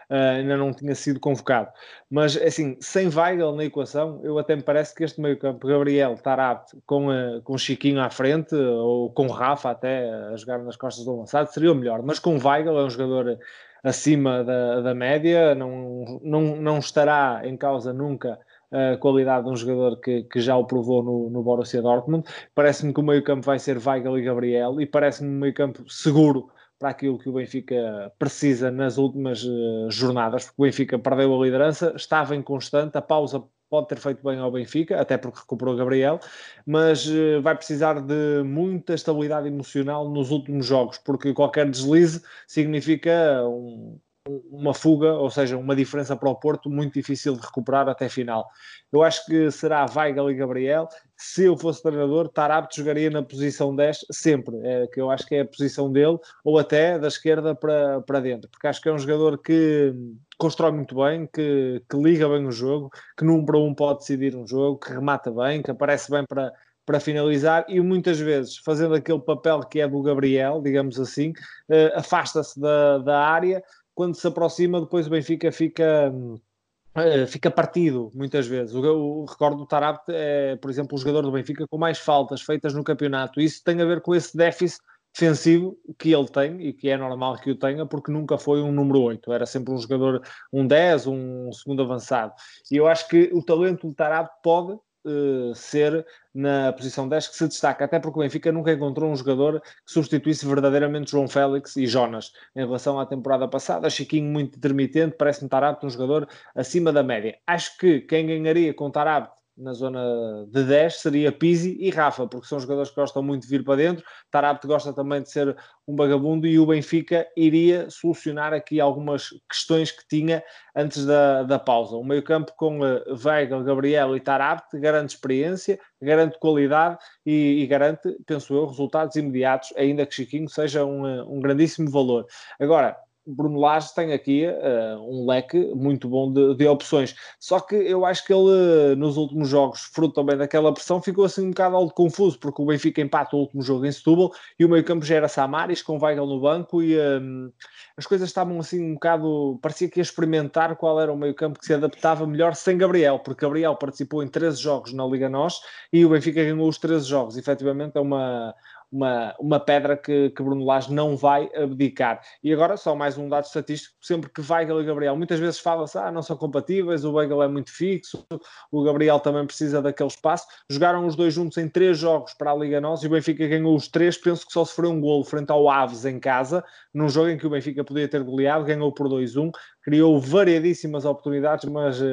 uh, 0.09 0.37
ainda 0.37 0.57
não 0.57 0.73
tinha 0.73 0.95
sido 0.95 1.19
convocado. 1.19 1.69
Mas, 2.09 2.35
assim, 2.37 2.75
sem 2.79 3.07
Weigl 3.07 3.55
na 3.55 3.65
equação, 3.65 4.19
eu 4.23 4.39
até 4.39 4.55
me 4.55 4.63
parece 4.63 4.95
que 4.95 5.03
este 5.03 5.21
meio 5.21 5.37
campo, 5.37 5.67
Gabriel, 5.67 6.15
Tarap, 6.15 6.65
com, 6.87 7.09
uh, 7.09 7.39
com 7.43 7.55
Chiquinho 7.55 8.01
à 8.01 8.09
frente, 8.09 8.55
ou 8.55 9.11
com 9.11 9.27
Rafa 9.27 9.69
até, 9.69 10.09
a 10.09 10.35
jogar 10.35 10.57
nas 10.59 10.75
costas 10.75 11.05
do 11.05 11.13
avançado, 11.13 11.51
seria 11.51 11.71
o 11.71 11.75
melhor. 11.75 12.01
Mas 12.01 12.17
com 12.17 12.39
Weigl 12.39 12.79
é 12.79 12.83
um 12.83 12.89
jogador 12.89 13.37
acima 13.83 14.43
da, 14.43 14.81
da 14.81 14.95
média, 14.95 15.53
não, 15.53 16.19
não, 16.23 16.55
não 16.55 16.79
estará 16.79 17.41
em 17.43 17.55
causa 17.55 17.93
nunca 17.93 18.39
a 18.71 18.97
qualidade 18.97 19.45
de 19.45 19.51
um 19.51 19.55
jogador 19.55 19.99
que, 19.99 20.23
que 20.23 20.39
já 20.39 20.55
o 20.55 20.65
provou 20.65 21.03
no, 21.03 21.29
no 21.29 21.43
Borussia 21.43 21.81
Dortmund. 21.81 22.25
Parece-me 22.55 22.93
que 22.93 22.99
o 22.99 23.03
meio-campo 23.03 23.45
vai 23.45 23.59
ser 23.59 23.77
Weigl 23.77 24.17
e 24.17 24.23
Gabriel 24.23 24.79
e 24.79 24.85
parece-me 24.85 25.29
um 25.29 25.39
meio-campo 25.39 25.89
seguro 25.89 26.49
para 26.79 26.89
aquilo 26.89 27.19
que 27.19 27.29
o 27.29 27.33
Benfica 27.33 28.11
precisa 28.17 28.71
nas 28.71 28.97
últimas 28.97 29.43
uh, 29.43 29.91
jornadas, 29.91 30.45
porque 30.45 30.61
o 30.61 30.65
Benfica 30.65 30.97
perdeu 30.97 31.39
a 31.39 31.45
liderança, 31.45 31.93
estava 31.95 32.35
inconstante, 32.35 32.97
a 32.97 33.01
pausa 33.01 33.43
pode 33.69 33.87
ter 33.87 33.99
feito 33.99 34.23
bem 34.23 34.39
ao 34.39 34.51
Benfica, 34.51 34.99
até 34.99 35.15
porque 35.15 35.39
recuperou 35.41 35.75
Gabriel, 35.75 36.19
mas 36.65 37.05
uh, 37.07 37.39
vai 37.41 37.55
precisar 37.55 38.01
de 38.01 38.43
muita 38.43 38.95
estabilidade 38.95 39.47
emocional 39.47 40.09
nos 40.09 40.31
últimos 40.31 40.65
jogos, 40.65 40.97
porque 40.97 41.33
qualquer 41.33 41.69
deslize 41.69 42.23
significa 42.47 43.45
um, 43.47 43.99
uma 44.27 44.73
fuga, 44.73 45.13
ou 45.13 45.31
seja, 45.31 45.57
uma 45.57 45.75
diferença 45.75 46.15
para 46.15 46.29
o 46.29 46.35
Porto 46.35 46.69
muito 46.69 46.93
difícil 46.93 47.35
de 47.35 47.41
recuperar 47.41 47.89
até 47.89 48.07
final. 48.07 48.47
Eu 48.91 49.01
acho 49.01 49.25
que 49.25 49.49
será 49.49 49.85
Weigl 49.95 50.29
e 50.29 50.35
Gabriel. 50.35 50.87
Se 51.17 51.45
eu 51.45 51.57
fosse 51.57 51.81
treinador, 51.81 52.29
Tarapto 52.29 52.75
jogaria 52.75 53.09
na 53.09 53.23
posição 53.23 53.75
10 53.75 54.05
sempre, 54.11 54.55
é, 54.63 54.87
que 54.87 55.01
eu 55.01 55.09
acho 55.09 55.25
que 55.25 55.35
é 55.35 55.41
a 55.41 55.45
posição 55.45 55.91
dele, 55.91 56.19
ou 56.43 56.59
até 56.59 56.99
da 56.99 57.07
esquerda 57.07 57.55
para, 57.55 58.01
para 58.01 58.19
dentro, 58.19 58.49
porque 58.49 58.67
acho 58.67 58.81
que 58.81 58.89
é 58.89 58.93
um 58.93 58.99
jogador 58.99 59.39
que 59.39 59.93
constrói 60.37 60.71
muito 60.71 60.95
bem, 60.95 61.27
que, 61.31 61.81
que 61.89 61.97
liga 61.97 62.29
bem 62.29 62.45
o 62.45 62.51
jogo, 62.51 62.91
que 63.17 63.23
num 63.23 63.43
para 63.43 63.57
um 63.57 63.73
pode 63.73 63.99
decidir 63.99 64.35
um 64.35 64.45
jogo, 64.45 64.79
que 64.79 64.91
remata 64.91 65.31
bem, 65.31 65.61
que 65.61 65.71
aparece 65.71 66.11
bem 66.11 66.25
para, 66.27 66.51
para 66.85 66.99
finalizar 66.99 67.65
e 67.67 67.79
muitas 67.79 68.19
vezes 68.19 68.57
fazendo 68.57 68.95
aquele 68.95 69.19
papel 69.19 69.61
que 69.61 69.79
é 69.79 69.87
do 69.87 70.01
Gabriel, 70.01 70.61
digamos 70.61 70.99
assim, 70.99 71.29
uh, 71.69 71.97
afasta-se 71.99 72.59
da, 72.59 72.97
da 72.99 73.19
área 73.19 73.63
quando 74.01 74.15
se 74.15 74.25
aproxima, 74.25 74.81
depois 74.81 75.05
o 75.05 75.11
Benfica 75.11 75.51
fica. 75.51 76.11
Uh, 76.11 77.27
fica 77.27 77.51
partido 77.51 78.09
muitas 78.15 78.47
vezes. 78.47 78.73
O, 78.73 78.81
o 78.81 79.25
recordo 79.25 79.57
do 79.57 79.67
Tarapte 79.67 80.11
é, 80.11 80.55
por 80.55 80.71
exemplo, 80.71 80.95
o 80.95 80.97
jogador 80.97 81.21
do 81.21 81.31
Benfica 81.31 81.67
com 81.69 81.77
mais 81.77 81.99
faltas 81.99 82.41
feitas 82.41 82.73
no 82.73 82.83
campeonato. 82.83 83.39
Isso 83.39 83.63
tem 83.63 83.79
a 83.79 83.85
ver 83.85 84.01
com 84.01 84.15
esse 84.15 84.35
déficit 84.35 84.81
defensivo 85.13 85.77
que 85.99 86.11
ele 86.11 86.27
tem 86.27 86.59
e 86.61 86.73
que 86.73 86.89
é 86.89 86.97
normal 86.97 87.35
que 87.37 87.51
o 87.51 87.55
tenha, 87.55 87.85
porque 87.85 88.11
nunca 88.11 88.39
foi 88.39 88.61
um 88.61 88.71
número 88.71 89.01
8, 89.01 89.31
era 89.31 89.45
sempre 89.45 89.71
um 89.71 89.77
jogador, 89.77 90.21
um 90.51 90.65
10, 90.65 91.05
um 91.07 91.51
segundo 91.51 91.83
avançado. 91.83 92.33
E 92.71 92.77
eu 92.77 92.87
acho 92.87 93.07
que 93.07 93.29
o 93.33 93.43
talento 93.43 93.87
do 93.87 93.93
Tarapte 93.93 94.33
pode 94.41 94.79
uh, 95.05 95.53
ser 95.55 96.05
na 96.33 96.71
posição 96.73 97.07
10 97.07 97.27
que 97.27 97.35
se 97.35 97.47
destaca, 97.47 97.85
até 97.85 97.99
porque 97.99 98.19
o 98.19 98.21
Benfica 98.21 98.51
nunca 98.51 98.71
encontrou 98.71 99.11
um 99.11 99.15
jogador 99.15 99.61
que 99.61 99.91
substituísse 99.91 100.45
verdadeiramente 100.45 101.11
João 101.11 101.27
Félix 101.27 101.75
e 101.75 101.85
Jonas 101.85 102.31
em 102.55 102.61
relação 102.61 102.99
à 102.99 103.05
temporada 103.05 103.47
passada. 103.47 103.89
Chiquinho 103.89 104.31
muito 104.31 104.57
intermitente, 104.57 105.15
parece-me 105.17 105.49
Tarapte 105.49 105.85
um 105.85 105.89
jogador 105.89 106.27
acima 106.55 106.93
da 106.93 107.03
média. 107.03 107.37
Acho 107.45 107.77
que 107.77 108.01
quem 108.01 108.27
ganharia 108.27 108.73
com 108.73 108.89
Tarapte 108.89 109.40
na 109.57 109.73
zona 109.73 110.45
de 110.47 110.63
10 110.63 110.95
seria 110.95 111.31
Pizzi 111.31 111.77
e 111.79 111.89
Rafa, 111.89 112.27
porque 112.27 112.47
são 112.47 112.59
jogadores 112.59 112.89
que 112.89 112.95
gostam 112.95 113.21
muito 113.21 113.43
de 113.43 113.49
vir 113.49 113.63
para 113.63 113.75
dentro. 113.75 114.03
Tarapte 114.29 114.67
gosta 114.67 114.93
também 114.93 115.21
de 115.21 115.29
ser 115.29 115.55
um 115.87 115.95
vagabundo 115.95 116.47
e 116.47 116.57
o 116.57 116.65
Benfica 116.65 117.27
iria 117.35 117.89
solucionar 117.89 118.53
aqui 118.53 118.79
algumas 118.79 119.29
questões 119.49 119.91
que 119.91 120.07
tinha 120.07 120.43
antes 120.75 121.05
da, 121.05 121.43
da 121.43 121.59
pausa. 121.59 121.95
O 121.95 122.03
meio-campo 122.03 122.53
com 122.55 122.79
uh, 122.79 123.03
Weigl, 123.23 123.63
Gabriel 123.63 124.15
e 124.15 124.19
Tarapte 124.19 124.79
garante 124.79 125.15
experiência, 125.15 125.79
garante 126.01 126.39
qualidade 126.39 126.97
e, 127.25 127.61
e, 127.61 127.67
garante, 127.67 128.17
penso 128.25 128.53
eu, 128.53 128.65
resultados 128.65 129.15
imediatos, 129.15 129.73
ainda 129.77 130.05
que 130.05 130.15
Chiquinho 130.15 130.49
seja 130.49 130.85
um, 130.85 131.07
eh, 131.07 131.23
um 131.23 131.39
grandíssimo 131.39 131.89
valor. 131.89 132.25
Agora, 132.59 132.97
Bruno 133.31 133.59
Lage 133.59 133.93
tem 133.93 134.13
aqui 134.13 134.45
uh, 134.45 134.99
um 135.01 135.27
leque 135.27 135.57
muito 135.73 136.07
bom 136.07 136.31
de, 136.31 136.55
de, 136.55 136.67
opções. 136.67 137.15
Só 137.39 137.59
que 137.59 137.75
eu 137.75 138.05
acho 138.05 138.25
que 138.25 138.33
ele, 138.33 138.95
nos 138.95 139.17
últimos 139.17 139.49
jogos, 139.49 139.81
fruto 139.93 140.15
também 140.15 140.37
daquela 140.37 140.73
pressão, 140.73 141.01
ficou 141.01 141.25
assim 141.25 141.47
um 141.47 141.49
bocado 141.49 141.75
algo 141.75 141.93
confuso, 141.93 142.37
porque 142.39 142.61
o 142.61 142.65
Benfica 142.65 143.01
empata 143.01 143.35
o 143.35 143.39
último 143.39 143.61
jogo 143.61 143.85
em 143.85 143.91
Setúbal 143.91 144.31
e 144.59 144.65
o 144.65 144.69
meio-campo 144.69 145.05
já 145.05 145.15
era 145.15 145.27
Samaris 145.27 145.81
com 145.81 145.97
Weigl 146.01 146.25
no 146.25 146.39
banco 146.39 146.81
e 146.83 146.97
um, 146.99 147.51
as 147.97 148.05
coisas 148.05 148.29
estavam 148.29 148.59
assim 148.59 148.83
um 148.83 148.93
bocado. 148.93 149.59
parecia 149.61 149.89
que 149.89 149.99
ia 149.99 150.03
experimentar 150.03 150.75
qual 150.75 150.99
era 150.99 151.11
o 151.11 151.17
meio-campo 151.17 151.59
que 151.59 151.65
se 151.65 151.73
adaptava 151.73 152.25
melhor 152.27 152.55
sem 152.55 152.77
Gabriel, 152.77 153.19
porque 153.19 153.45
Gabriel 153.45 153.75
participou 153.75 154.23
em 154.23 154.27
13 154.27 154.61
jogos 154.61 154.93
na 154.93 155.05
Liga 155.05 155.29
Nós 155.29 155.61
e 155.91 156.05
o 156.05 156.09
Benfica 156.09 156.43
ganhou 156.43 156.67
os 156.67 156.77
13 156.77 157.07
jogos. 157.07 157.37
Efetivamente 157.37 157.97
é 157.97 158.01
uma 158.01 158.53
uma, 158.91 159.33
uma 159.39 159.59
pedra 159.59 159.95
que, 159.95 160.29
que 160.31 160.43
Bruno 160.43 160.65
Lage 160.65 160.93
não 160.93 161.15
vai 161.15 161.49
abdicar. 161.55 162.21
E 162.43 162.51
agora, 162.51 162.75
só 162.75 162.95
mais 162.95 163.17
um 163.17 163.29
dado 163.29 163.45
estatístico, 163.45 163.95
sempre 164.01 164.29
que 164.29 164.41
Weigl 164.41 164.81
e 164.81 164.85
Gabriel, 164.85 165.15
muitas 165.15 165.39
vezes 165.39 165.59
fala-se, 165.59 165.97
ah, 165.97 166.11
não 166.11 166.21
são 166.21 166.35
compatíveis, 166.35 167.05
o 167.05 167.13
Weigl 167.13 167.41
é 167.41 167.47
muito 167.47 167.71
fixo, 167.71 168.25
o 168.71 168.83
Gabriel 168.83 169.19
também 169.19 169.45
precisa 169.45 169.81
daquele 169.81 170.09
espaço. 170.09 170.45
Jogaram 170.69 171.07
os 171.07 171.15
dois 171.15 171.33
juntos 171.33 171.57
em 171.57 171.69
três 171.69 171.97
jogos 171.97 172.33
para 172.33 172.51
a 172.51 172.55
Liga 172.55 172.81
Nós 172.81 173.01
e 173.03 173.07
o 173.07 173.09
Benfica 173.09 173.47
ganhou 173.47 173.75
os 173.75 173.87
três, 173.87 174.17
penso 174.17 174.45
que 174.45 174.51
só 174.51 174.65
sofreu 174.65 174.91
um 174.91 174.99
golo 174.99 175.23
frente 175.23 175.51
ao 175.51 175.69
Aves 175.69 176.05
em 176.05 176.19
casa, 176.19 176.63
num 176.93 177.07
jogo 177.07 177.29
em 177.29 177.37
que 177.37 177.47
o 177.47 177.49
Benfica 177.49 177.83
podia 177.83 178.07
ter 178.07 178.23
goleado, 178.23 178.65
ganhou 178.65 178.91
por 178.91 179.07
2-1, 179.07 179.51
criou 179.81 180.19
variedíssimas 180.19 181.05
oportunidades, 181.05 181.69
mas 181.69 182.01
uh, 182.01 182.05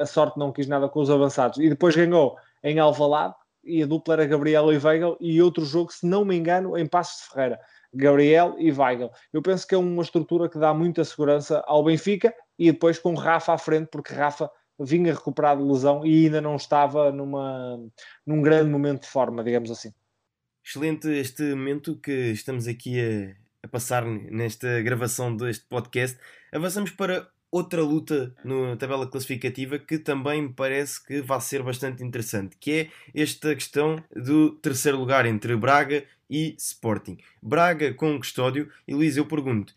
a 0.00 0.06
sorte 0.06 0.38
não 0.38 0.52
quis 0.52 0.66
nada 0.66 0.88
com 0.88 1.00
os 1.00 1.10
avançados. 1.10 1.58
E 1.58 1.68
depois 1.68 1.96
ganhou 1.96 2.36
em 2.62 2.78
Alvalade, 2.78 3.34
e 3.66 3.82
a 3.82 3.86
dupla 3.86 4.14
era 4.14 4.26
Gabriel 4.26 4.72
e 4.72 4.78
Weigl, 4.78 5.16
e 5.20 5.42
outro 5.42 5.64
jogo, 5.64 5.92
se 5.92 6.06
não 6.06 6.24
me 6.24 6.36
engano, 6.36 6.76
em 6.78 6.86
Passos 6.86 7.22
de 7.22 7.34
Ferreira. 7.34 7.60
Gabriel 7.92 8.54
e 8.58 8.70
Weigl. 8.70 9.10
Eu 9.32 9.42
penso 9.42 9.66
que 9.66 9.74
é 9.74 9.78
uma 9.78 10.02
estrutura 10.02 10.48
que 10.48 10.58
dá 10.58 10.72
muita 10.74 11.04
segurança 11.04 11.62
ao 11.66 11.84
Benfica 11.84 12.34
e 12.58 12.70
depois 12.70 12.98
com 12.98 13.14
Rafa 13.14 13.54
à 13.54 13.58
frente, 13.58 13.88
porque 13.90 14.12
Rafa 14.12 14.50
vinha 14.78 15.14
recuperado 15.14 15.62
de 15.62 15.68
lesão 15.72 16.04
e 16.04 16.26
ainda 16.26 16.40
não 16.40 16.56
estava 16.56 17.10
numa, 17.10 17.78
num 18.26 18.42
grande 18.42 18.70
momento 18.70 19.02
de 19.02 19.08
forma, 19.08 19.42
digamos 19.42 19.70
assim. 19.70 19.92
Excelente 20.64 21.08
este 21.08 21.42
momento 21.54 21.98
que 21.98 22.32
estamos 22.32 22.66
aqui 22.66 23.00
a, 23.00 23.66
a 23.66 23.68
passar 23.68 24.04
nesta 24.04 24.82
gravação 24.82 25.34
deste 25.34 25.64
podcast. 25.66 26.18
Avançamos 26.52 26.90
para 26.90 27.28
outra 27.56 27.80
luta 27.80 28.34
na 28.44 28.76
tabela 28.76 29.06
classificativa 29.06 29.78
que 29.78 29.98
também 29.98 30.42
me 30.42 30.52
parece 30.52 31.02
que 31.02 31.22
vai 31.22 31.40
ser 31.40 31.62
bastante 31.62 32.04
interessante, 32.04 32.54
que 32.60 32.70
é 32.70 32.90
esta 33.14 33.54
questão 33.54 34.02
do 34.14 34.50
terceiro 34.50 34.98
lugar 34.98 35.24
entre 35.24 35.56
Braga 35.56 36.04
e 36.28 36.54
Sporting. 36.58 37.16
Braga 37.40 37.94
com 37.94 38.18
custódio, 38.18 38.70
e 38.86 38.94
Luís, 38.94 39.16
eu 39.16 39.24
pergunto, 39.24 39.74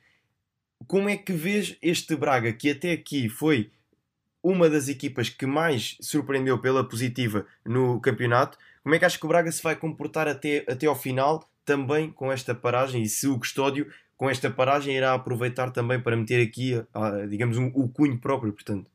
como 0.88 1.08
é 1.08 1.16
que 1.16 1.32
vês 1.32 1.78
este 1.82 2.18
Braga, 2.18 2.52
que 2.52 2.70
até 2.70 2.92
aqui 2.92 3.30
foi 3.30 3.72
uma 4.44 4.70
das 4.70 4.90
equipas 4.90 5.30
que 5.30 5.46
mais 5.46 5.98
surpreendeu 6.02 6.60
pela 6.60 6.84
positiva 6.84 7.46
no 7.66 8.02
campeonato, 8.02 8.58
como 8.84 8.96
é 8.96 9.00
que 9.00 9.06
acho 9.06 9.20
que 9.20 9.26
o 9.26 9.30
Braga 9.30 9.52
se 9.52 9.64
vai 9.64 9.76
comportar 9.76 10.28
até, 10.28 10.66
até 10.68 10.86
ao 10.86 10.96
final, 10.96 11.50
também 11.64 12.12
com 12.12 12.30
esta 12.30 12.54
paragem, 12.54 13.04
e 13.04 13.08
se 13.08 13.28
o 13.28 13.40
custódio 13.40 13.90
com 14.20 14.30
esta 14.30 14.52
paragem 14.52 14.98
irá 14.98 15.14
aproveitar 15.14 15.72
também 15.72 15.98
para 15.98 16.18
meter 16.18 16.46
aqui, 16.46 16.74
digamos, 17.30 17.58
um, 17.58 17.68
o 17.68 17.88
cunho 17.88 18.20
próprio, 18.20 18.52
portanto. 18.52 18.92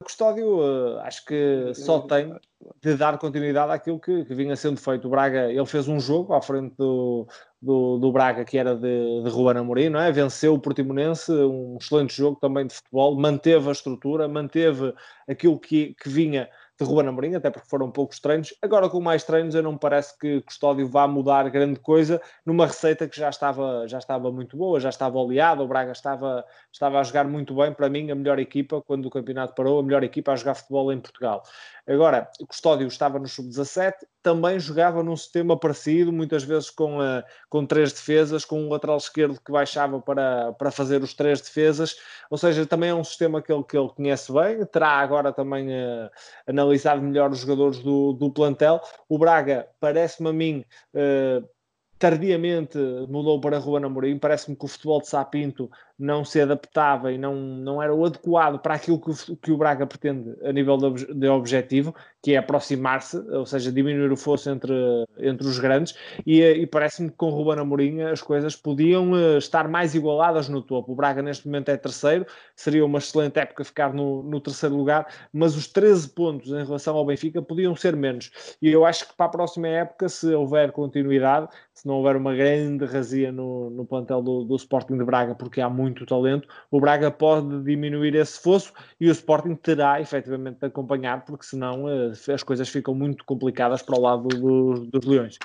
O 0.00 0.04
Custódio 0.04 0.58
uh, 0.60 1.00
acho 1.00 1.24
que 1.24 1.72
só 1.74 2.00
tem 2.02 2.32
de 2.80 2.96
dar 2.96 3.18
continuidade 3.18 3.72
àquilo 3.72 3.98
que, 3.98 4.24
que, 4.24 4.34
vinha 4.34 4.54
sendo 4.54 4.78
feito. 4.78 5.08
O 5.08 5.10
Braga, 5.10 5.50
ele 5.50 5.66
fez 5.66 5.88
um 5.88 5.98
jogo 5.98 6.34
à 6.34 6.40
frente 6.40 6.74
do, 6.76 7.26
do, 7.60 7.98
do 7.98 8.12
Braga, 8.12 8.44
que 8.44 8.56
era 8.56 8.76
de, 8.76 9.22
de 9.24 9.28
Ruben 9.28 9.58
Amorim, 9.60 9.88
não 9.88 9.98
é? 9.98 10.12
Venceu 10.12 10.54
o 10.54 10.60
Portimonense, 10.60 11.32
um 11.32 11.76
excelente 11.80 12.14
jogo 12.14 12.38
também 12.38 12.66
de 12.66 12.74
futebol, 12.74 13.18
manteve 13.18 13.68
a 13.68 13.72
estrutura, 13.72 14.28
manteve 14.28 14.94
aquilo 15.26 15.58
que, 15.58 15.94
que 15.94 16.08
vinha 16.08 16.48
de 16.78 16.84
Ruben 16.84 17.08
Amorim, 17.08 17.34
até 17.34 17.50
porque 17.50 17.68
foram 17.68 17.90
poucos 17.90 18.20
treinos. 18.20 18.54
Agora, 18.60 18.88
com 18.88 19.00
mais 19.00 19.24
treinos, 19.24 19.54
eu 19.54 19.62
não 19.62 19.72
me 19.72 19.78
parece 19.78 20.18
que 20.18 20.42
Custódio 20.42 20.86
vá 20.86 21.08
mudar 21.08 21.48
grande 21.48 21.80
coisa 21.80 22.20
numa 22.44 22.66
receita 22.66 23.08
que 23.08 23.18
já 23.18 23.30
estava, 23.30 23.88
já 23.88 23.98
estava 23.98 24.30
muito 24.30 24.56
boa, 24.56 24.78
já 24.78 24.90
estava 24.90 25.18
oleada. 25.18 25.62
O 25.62 25.68
Braga 25.68 25.92
estava, 25.92 26.44
estava 26.70 27.00
a 27.00 27.02
jogar 27.02 27.26
muito 27.26 27.54
bem. 27.54 27.72
Para 27.72 27.88
mim, 27.88 28.10
a 28.10 28.14
melhor 28.14 28.38
equipa, 28.38 28.82
quando 28.82 29.06
o 29.06 29.10
campeonato 29.10 29.54
parou, 29.54 29.80
a 29.80 29.82
melhor 29.82 30.04
equipa 30.04 30.32
a 30.32 30.36
jogar 30.36 30.54
futebol 30.54 30.92
em 30.92 31.00
Portugal. 31.00 31.42
Agora, 31.86 32.28
Custódio 32.48 32.86
estava 32.86 33.18
no 33.18 33.28
sub-17, 33.28 33.94
também 34.26 34.58
jogava 34.58 35.04
num 35.04 35.16
sistema 35.16 35.56
parecido, 35.56 36.12
muitas 36.12 36.42
vezes 36.42 36.68
com, 36.68 36.98
uh, 36.98 37.22
com 37.48 37.64
três 37.64 37.92
defesas, 37.92 38.44
com 38.44 38.60
um 38.60 38.68
lateral 38.68 38.96
esquerdo 38.96 39.40
que 39.40 39.52
baixava 39.52 40.00
para, 40.00 40.52
para 40.54 40.72
fazer 40.72 41.00
os 41.00 41.14
três 41.14 41.40
defesas, 41.40 41.96
ou 42.28 42.36
seja, 42.36 42.66
também 42.66 42.90
é 42.90 42.94
um 42.94 43.04
sistema 43.04 43.40
que 43.40 43.52
ele, 43.52 43.62
que 43.62 43.78
ele 43.78 43.88
conhece 43.88 44.32
bem, 44.32 44.66
terá 44.66 44.88
agora 44.88 45.32
também 45.32 45.68
uh, 45.68 46.10
analisado 46.44 47.00
melhor 47.00 47.30
os 47.30 47.38
jogadores 47.38 47.78
do, 47.78 48.14
do 48.14 48.28
plantel. 48.28 48.80
O 49.08 49.16
Braga, 49.16 49.68
parece-me 49.78 50.30
a 50.30 50.32
mim, 50.32 50.64
uh, 50.92 51.48
tardiamente 51.96 52.76
mudou 53.08 53.40
para 53.40 53.58
Rua 53.58 53.84
Amorim. 53.84 54.18
Parece-me 54.18 54.56
que 54.56 54.64
o 54.64 54.68
futebol 54.68 55.00
de 55.00 55.08
Sapinto 55.08 55.70
não 55.98 56.24
se 56.24 56.40
adaptava 56.40 57.10
e 57.10 57.18
não, 57.18 57.34
não 57.34 57.82
era 57.82 57.94
o 57.94 58.04
adequado 58.04 58.58
para 58.58 58.74
aquilo 58.74 59.00
que 59.00 59.10
o, 59.10 59.36
que 59.36 59.50
o 59.50 59.56
Braga 59.56 59.86
pretende 59.86 60.36
a 60.44 60.52
nível 60.52 60.76
de, 60.76 61.14
de 61.14 61.28
objetivo, 61.28 61.94
que 62.22 62.34
é 62.34 62.38
aproximar-se, 62.38 63.16
ou 63.30 63.46
seja, 63.46 63.72
diminuir 63.72 64.10
o 64.10 64.16
fosso 64.16 64.50
entre, 64.50 64.74
entre 65.18 65.46
os 65.46 65.58
grandes, 65.58 65.96
e, 66.26 66.42
e 66.42 66.66
parece-me 66.66 67.08
que 67.08 67.16
com 67.16 67.30
Ruben 67.30 67.60
Amorim 67.60 68.02
as 68.02 68.20
coisas 68.20 68.54
podiam 68.54 69.12
uh, 69.12 69.38
estar 69.38 69.68
mais 69.68 69.94
igualadas 69.94 70.48
no 70.48 70.60
topo. 70.60 70.92
O 70.92 70.94
Braga 70.96 71.22
neste 71.22 71.46
momento 71.46 71.70
é 71.70 71.76
terceiro, 71.76 72.26
seria 72.54 72.84
uma 72.84 72.98
excelente 72.98 73.38
época 73.38 73.64
ficar 73.64 73.94
no, 73.94 74.22
no 74.22 74.40
terceiro 74.40 74.76
lugar, 74.76 75.06
mas 75.32 75.56
os 75.56 75.66
13 75.68 76.08
pontos 76.10 76.50
em 76.50 76.64
relação 76.64 76.96
ao 76.96 77.06
Benfica 77.06 77.40
podiam 77.40 77.74
ser 77.76 77.96
menos. 77.96 78.56
E 78.60 78.68
eu 78.68 78.84
acho 78.84 79.08
que 79.08 79.14
para 79.14 79.26
a 79.26 79.30
próxima 79.30 79.68
época, 79.68 80.08
se 80.08 80.34
houver 80.34 80.72
continuidade, 80.72 81.48
se 81.72 81.86
não 81.86 81.94
houver 81.94 82.16
uma 82.16 82.34
grande 82.34 82.84
razia 82.84 83.30
no, 83.30 83.70
no 83.70 83.84
plantel 83.86 84.20
do, 84.20 84.44
do 84.44 84.56
Sporting 84.56 84.98
de 84.98 85.04
Braga, 85.04 85.34
porque 85.34 85.60
há 85.60 85.70
muito 85.70 85.85
muito 85.86 86.04
talento, 86.04 86.48
o 86.70 86.80
Braga 86.80 87.10
pode 87.10 87.62
diminuir 87.62 88.14
esse 88.14 88.40
fosso 88.40 88.72
e 89.00 89.08
o 89.08 89.12
Sporting 89.12 89.54
terá 89.54 90.00
efetivamente 90.00 90.58
de 90.58 90.66
acompanhar, 90.66 91.24
porque 91.24 91.46
senão 91.46 91.84
uh, 91.84 92.12
as 92.32 92.42
coisas 92.42 92.68
ficam 92.68 92.94
muito 92.94 93.24
complicadas 93.24 93.82
para 93.82 93.96
o 93.96 94.00
lado 94.00 94.28
do, 94.28 94.86
dos 94.86 95.06
Leões. 95.06 95.38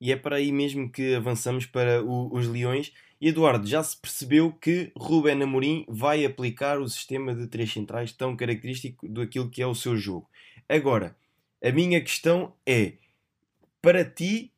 E 0.00 0.12
é 0.12 0.16
para 0.16 0.36
aí 0.36 0.52
mesmo 0.52 0.90
que 0.90 1.14
avançamos 1.14 1.64
para 1.64 2.02
o, 2.04 2.34
os 2.34 2.46
Leões 2.46 2.92
Eduardo, 3.20 3.66
já 3.66 3.82
se 3.82 3.96
percebeu 3.96 4.52
que 4.52 4.92
Ruben 4.94 5.42
Amorim 5.42 5.86
vai 5.88 6.24
aplicar 6.26 6.78
o 6.78 6.88
sistema 6.88 7.34
de 7.34 7.46
três 7.46 7.72
centrais 7.72 8.12
tão 8.12 8.36
característico 8.36 9.08
daquilo 9.08 9.48
que 9.48 9.62
é 9.62 9.66
o 9.66 9.74
seu 9.74 9.96
jogo. 9.96 10.28
Agora, 10.68 11.16
a 11.64 11.72
minha 11.72 12.00
questão 12.02 12.52
é, 12.66 12.94
para 13.80 14.04
ti, 14.04 14.52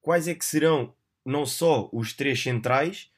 quais 0.00 0.28
é 0.28 0.34
que 0.34 0.44
serão 0.44 0.94
não 1.24 1.44
só 1.44 1.90
os 1.92 2.12
três 2.12 2.40
centrais, 2.40 3.10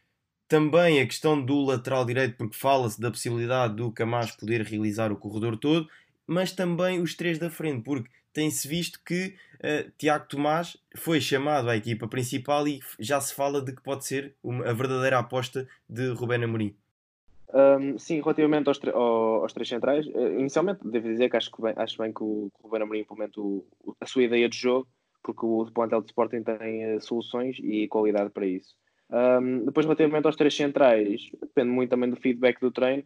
também 0.50 1.00
a 1.00 1.06
questão 1.06 1.40
do 1.40 1.64
lateral 1.64 2.04
direito, 2.04 2.36
porque 2.36 2.56
fala-se 2.56 3.00
da 3.00 3.08
possibilidade 3.08 3.76
do 3.76 3.92
Camacho 3.92 4.36
poder 4.36 4.62
realizar 4.62 5.12
o 5.12 5.16
corredor 5.16 5.56
todo, 5.56 5.88
mas 6.26 6.50
também 6.50 7.00
os 7.00 7.14
três 7.14 7.38
da 7.38 7.48
frente, 7.48 7.84
porque 7.84 8.10
tem-se 8.32 8.66
visto 8.66 9.00
que 9.06 9.36
uh, 9.58 9.88
Tiago 9.96 10.26
Tomás 10.28 10.76
foi 10.96 11.20
chamado 11.20 11.70
à 11.70 11.76
equipa 11.76 12.09
principal 12.09 12.66
e 12.66 12.80
já 12.98 13.20
se 13.20 13.32
fala 13.32 13.62
de 13.62 13.72
que 13.72 13.80
pode 13.80 14.05
ser 14.05 14.34
uma, 14.42 14.68
a 14.68 14.72
verdadeira 14.72 15.20
aposta 15.20 15.68
de 15.88 16.09
Rubén 16.09 16.42
Amorim. 16.42 16.74
Um, 17.55 17.96
sim, 17.96 18.20
relativamente 18.20 18.66
aos, 18.68 18.80
aos, 18.92 19.53
três 19.53 19.68
centrais, 19.68 20.05
uh, 20.09 20.36
inicialmente 20.36 20.80
devo 20.82 21.07
dizer 21.07 21.30
que 21.30 21.36
acho, 21.36 21.53
que 21.53 21.62
bem, 21.62 21.74
acho 21.76 21.96
bem 21.96 22.12
que 22.12 22.24
o, 22.24 22.51
o 22.61 22.66
Rubén 22.66 22.82
Amorim 22.82 23.01
implemente 23.01 23.40
a 24.01 24.07
sua 24.07 24.24
ideia 24.24 24.48
de 24.48 24.57
jogo, 24.57 24.88
porque 25.22 25.46
o 25.46 25.64
plantel 25.72 26.01
de 26.01 26.07
Sporting 26.07 26.42
tem 26.42 26.96
uh, 26.96 27.01
soluções 27.01 27.57
e 27.62 27.86
qualidade 27.86 28.30
para 28.30 28.46
isso. 28.46 28.80
Um, 29.12 29.64
depois, 29.64 29.86
relativamente 29.86 30.26
aos 30.26 30.36
três 30.36 30.54
centrais, 30.54 31.30
depende 31.40 31.70
muito 31.70 31.90
também 31.90 32.11
do 32.11 32.16
feedback 32.16 32.61
do 32.61 32.70
treino 32.70 33.04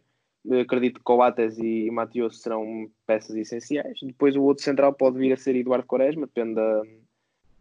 acredito 0.61 0.99
que 0.99 1.03
Coates 1.03 1.57
e 1.57 1.89
Matheus 1.91 2.41
serão 2.41 2.89
peças 3.05 3.35
essenciais. 3.35 3.99
Depois 4.01 4.35
o 4.35 4.43
outro 4.43 4.63
central 4.63 4.93
pode 4.93 5.17
vir 5.17 5.33
a 5.33 5.37
ser 5.37 5.55
Eduardo 5.55 5.87
Quaresma, 5.87 6.27
depende 6.27 6.55
da, 6.55 6.81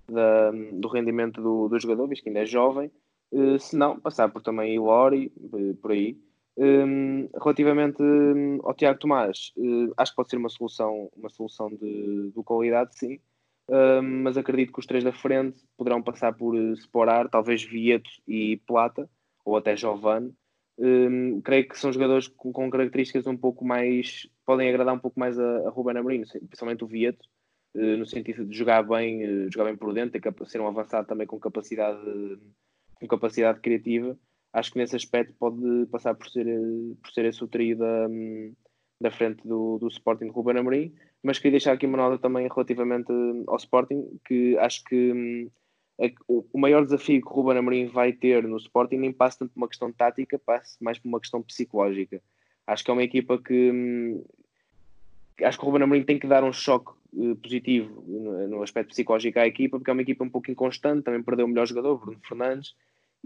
da, 0.08 0.50
do 0.72 0.88
rendimento 0.88 1.40
do, 1.40 1.68
do 1.68 1.78
jogador, 1.78 2.06
visto 2.08 2.22
que 2.22 2.28
ainda 2.28 2.40
é 2.40 2.46
jovem. 2.46 2.90
Uh, 3.32 3.58
se 3.58 3.76
não, 3.76 3.98
passar 3.98 4.28
por 4.28 4.42
também 4.42 4.74
Ilori, 4.74 5.32
uh, 5.36 5.74
por 5.76 5.92
aí. 5.92 6.16
Um, 6.56 7.28
relativamente 7.34 8.00
um, 8.00 8.60
ao 8.62 8.74
Tiago 8.74 9.00
Tomás, 9.00 9.52
uh, 9.56 9.92
acho 9.96 10.12
que 10.12 10.16
pode 10.16 10.30
ser 10.30 10.36
uma 10.36 10.48
solução, 10.48 11.10
uma 11.16 11.28
solução 11.28 11.68
de, 11.68 12.30
de 12.30 12.42
qualidade, 12.44 12.96
sim. 12.96 13.18
Mas 14.22 14.36
acredito 14.36 14.72
que 14.72 14.80
os 14.80 14.86
três 14.86 15.02
da 15.02 15.12
frente 15.12 15.64
poderão 15.76 16.02
passar 16.02 16.32
por 16.34 16.54
Sporar, 16.74 17.28
talvez 17.28 17.62
Vieto 17.62 18.10
e 18.28 18.58
Plata, 18.66 19.08
ou 19.44 19.56
até 19.56 19.74
Giovanni 19.76 20.34
um, 20.78 21.40
creio 21.40 21.68
que 21.68 21.78
são 21.78 21.92
jogadores 21.92 22.26
com, 22.28 22.52
com, 22.52 22.70
características 22.70 23.26
um 23.26 23.36
pouco 23.36 23.64
mais. 23.64 24.28
podem 24.44 24.68
agradar 24.68 24.94
um 24.94 24.98
pouco 24.98 25.18
mais 25.18 25.38
a, 25.38 25.68
a 25.68 25.70
Ruben 25.70 25.96
Amorim, 25.96 26.22
principalmente 26.22 26.84
o 26.84 26.86
Vieto, 26.86 27.24
uh, 27.76 27.96
no 27.96 28.06
sentido 28.06 28.44
de 28.44 28.56
jogar 28.56 28.82
bem, 28.82 29.46
uh, 29.46 29.52
jogar 29.52 29.66
bem 29.66 29.76
por 29.76 29.92
dentro, 29.94 30.20
ser 30.46 30.60
um 30.60 30.66
avançado 30.66 31.06
também 31.06 31.26
com 31.26 31.38
capacidade, 31.38 32.00
com 32.96 33.06
capacidade 33.06 33.60
criativa. 33.60 34.18
Acho 34.52 34.72
que 34.72 34.78
nesse 34.78 34.96
aspecto 34.96 35.34
pode 35.38 35.86
passar 35.90 36.14
por 36.14 36.28
ser, 36.28 36.46
por 37.02 37.10
ser 37.12 37.24
esse 37.26 37.42
o 37.42 37.48
trio 37.48 37.76
da, 37.76 38.08
da 39.00 39.10
frente 39.10 39.46
do, 39.46 39.78
do 39.78 39.88
Sporting 39.88 40.26
de 40.26 40.30
Ruben 40.30 40.58
Amorim. 40.58 40.94
Mas 41.24 41.38
queria 41.38 41.52
deixar 41.52 41.72
aqui 41.72 41.86
uma 41.86 41.96
nota 41.96 42.18
também 42.18 42.46
relativamente 42.46 43.10
ao 43.48 43.56
Sporting, 43.56 44.20
que 44.26 44.58
acho 44.58 44.84
que 44.84 45.10
hum, 45.10 45.50
o 46.28 46.58
maior 46.58 46.84
desafio 46.84 47.22
que 47.22 47.26
o 47.26 47.30
Ruben 47.30 47.56
Amorim 47.56 47.86
vai 47.86 48.12
ter 48.12 48.42
no 48.42 48.58
Sporting 48.58 48.96
nem 48.96 49.10
passa 49.10 49.38
tanto 49.38 49.54
por 49.54 49.60
uma 49.60 49.68
questão 49.68 49.90
tática, 49.90 50.38
passa 50.38 50.76
mais 50.82 50.98
por 50.98 51.08
uma 51.08 51.18
questão 51.18 51.42
psicológica. 51.42 52.22
Acho 52.66 52.84
que 52.84 52.90
é 52.90 52.92
uma 52.92 53.02
equipa 53.02 53.38
que 53.38 53.70
hum, 53.72 54.24
acho 55.42 55.58
que 55.58 55.64
o 55.64 55.66
Ruben 55.66 55.84
Amorim 55.84 56.02
tem 56.02 56.18
que 56.18 56.26
dar 56.26 56.44
um 56.44 56.52
choque 56.52 56.92
uh, 57.14 57.36
positivo 57.36 58.04
no, 58.06 58.62
aspecto 58.62 58.90
psicológico 58.90 59.38
à 59.38 59.46
equipa, 59.46 59.78
porque 59.78 59.90
é 59.90 59.94
uma 59.94 60.02
equipa 60.02 60.24
um 60.24 60.30
pouco 60.30 60.50
inconstante, 60.50 61.04
também 61.04 61.22
perdeu 61.22 61.46
o 61.46 61.48
melhor 61.48 61.66
jogador, 61.66 61.98
Bruno 61.98 62.20
Fernandes, 62.22 62.74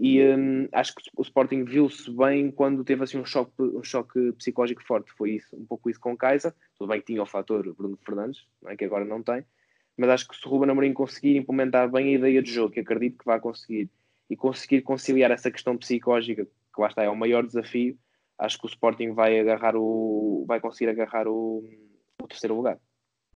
e 0.01 0.23
hum, 0.23 0.69
acho 0.71 0.95
que 0.95 1.01
o 1.17 1.21
Sporting 1.21 1.65
viu-se 1.65 2.09
bem 2.09 2.49
quando 2.49 2.85
teve 2.85 3.03
assim 3.03 3.17
um 3.17 3.25
choque, 3.25 3.51
um 3.61 3.83
choque 3.83 4.31
psicológico 4.31 4.81
forte. 4.81 5.11
Foi 5.11 5.31
isso, 5.31 5.53
um 5.57 5.65
pouco 5.65 5.89
isso 5.89 5.99
com 5.99 6.13
o 6.13 6.17
Kaiser, 6.17 6.53
tudo 6.77 6.87
bem 6.87 7.01
que 7.01 7.07
tinha 7.07 7.21
o 7.21 7.25
fator 7.25 7.75
Bruno 7.75 7.99
Fernandes, 8.05 8.47
é? 8.67 8.77
que 8.77 8.85
agora 8.85 9.03
não 9.03 9.21
tem, 9.21 9.43
mas 9.97 10.09
acho 10.09 10.27
que 10.29 10.37
se 10.37 10.47
o 10.47 10.49
Ruben 10.49 10.69
Amorim 10.69 10.93
conseguir 10.93 11.35
implementar 11.35 11.91
bem 11.91 12.07
a 12.07 12.17
ideia 12.17 12.41
de 12.41 12.49
jogo, 12.49 12.73
que 12.73 12.79
acredito 12.79 13.17
que 13.17 13.25
vai 13.25 13.41
conseguir, 13.41 13.89
e 14.29 14.37
conseguir 14.37 14.83
conciliar 14.83 15.31
essa 15.31 15.51
questão 15.51 15.75
psicológica, 15.75 16.45
que 16.45 16.81
lá 16.81 16.87
está, 16.87 17.03
é 17.03 17.09
o 17.09 17.15
maior 17.15 17.45
desafio, 17.45 17.97
acho 18.37 18.57
que 18.57 18.67
o 18.67 18.69
Sporting 18.69 19.11
vai 19.11 19.37
agarrar 19.37 19.75
o 19.75 20.45
vai 20.47 20.61
conseguir 20.61 20.91
agarrar 20.91 21.27
o, 21.27 21.61
o 22.21 22.27
terceiro 22.27 22.55
lugar. 22.55 22.79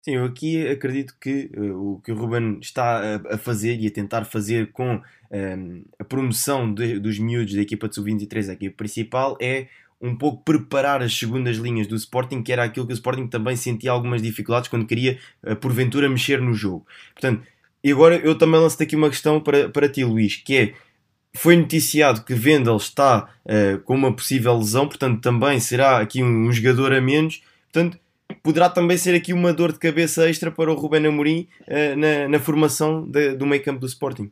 Sim, 0.02 0.12
eu 0.12 0.24
aqui 0.24 0.66
acredito 0.66 1.14
que 1.20 1.50
uh, 1.56 1.94
o 1.94 2.00
que 2.00 2.10
o 2.10 2.14
Ruben 2.14 2.58
está 2.60 3.16
a, 3.16 3.34
a, 3.34 3.38
fazer 3.38 3.78
e 3.78 3.86
a 3.86 3.90
tentar 3.90 4.24
fazer 4.24 4.72
com 4.72 4.94
um, 4.94 5.00
ehm, 5.30 5.82
a 5.98 6.04
promoção 6.04 6.72
de, 6.72 6.98
dos 6.98 7.18
miúdos 7.18 7.54
da 7.54 7.60
equipa 7.60 7.86
de 7.86 7.96
sub-23 7.96 8.48
à 8.48 8.52
equipa 8.54 8.76
principal 8.76 9.36
é 9.40 9.68
um 10.00 10.16
pouco 10.16 10.42
preparar 10.42 11.02
as 11.02 11.16
segundas 11.16 11.58
linhas 11.58 11.86
do 11.86 11.94
Sporting, 11.94 12.42
que 12.42 12.52
era 12.52 12.64
aquilo 12.64 12.86
que 12.86 12.92
o 12.92 12.94
Sporting 12.94 13.26
também 13.26 13.54
sentia 13.56 13.90
algumas 13.90 14.22
dificuldades 14.22 14.68
quando 14.70 14.86
queria, 14.86 15.18
eh, 15.44 15.54
porventura, 15.54 16.08
mexer 16.08 16.40
no 16.40 16.54
jogo. 16.54 16.86
Portanto, 17.12 17.46
e 17.84 17.92
agora 17.92 18.16
eu 18.16 18.36
também 18.36 18.58
lanço 18.60 18.82
aqui 18.82 18.96
uma 18.96 19.10
questão 19.10 19.40
para, 19.40 19.68
para 19.68 19.88
ti, 19.88 20.02
Luís, 20.02 20.36
que 20.36 20.56
é, 20.56 20.74
foi 21.34 21.56
noticiado 21.56 22.24
que 22.24 22.34
Vendel 22.34 22.76
está 22.76 23.28
uh, 23.44 23.78
com 23.82 23.94
uma 23.94 24.14
possível 24.14 24.56
lesão, 24.56 24.88
portanto 24.88 25.20
também 25.20 25.60
será 25.60 26.00
aqui 26.00 26.22
um, 26.22 26.48
um, 26.48 26.52
jogador 26.52 26.92
a 26.92 27.00
menos, 27.00 27.42
portanto 27.72 27.98
poderá 28.42 28.68
também 28.68 28.96
ser 28.96 29.14
aqui 29.14 29.32
uma 29.32 29.52
dor 29.52 29.72
de 29.72 29.78
cabeça 29.78 30.28
extra 30.28 30.50
para 30.50 30.70
o 30.70 30.74
Ruben 30.74 31.06
Amorim 31.06 31.48
uh, 31.62 31.96
na, 31.96 32.28
na 32.28 32.38
formação 32.38 33.04
de, 33.06 33.34
do 33.34 33.46
meio 33.46 33.62
campo 33.62 33.80
do 33.80 33.86
Sporting. 33.86 34.30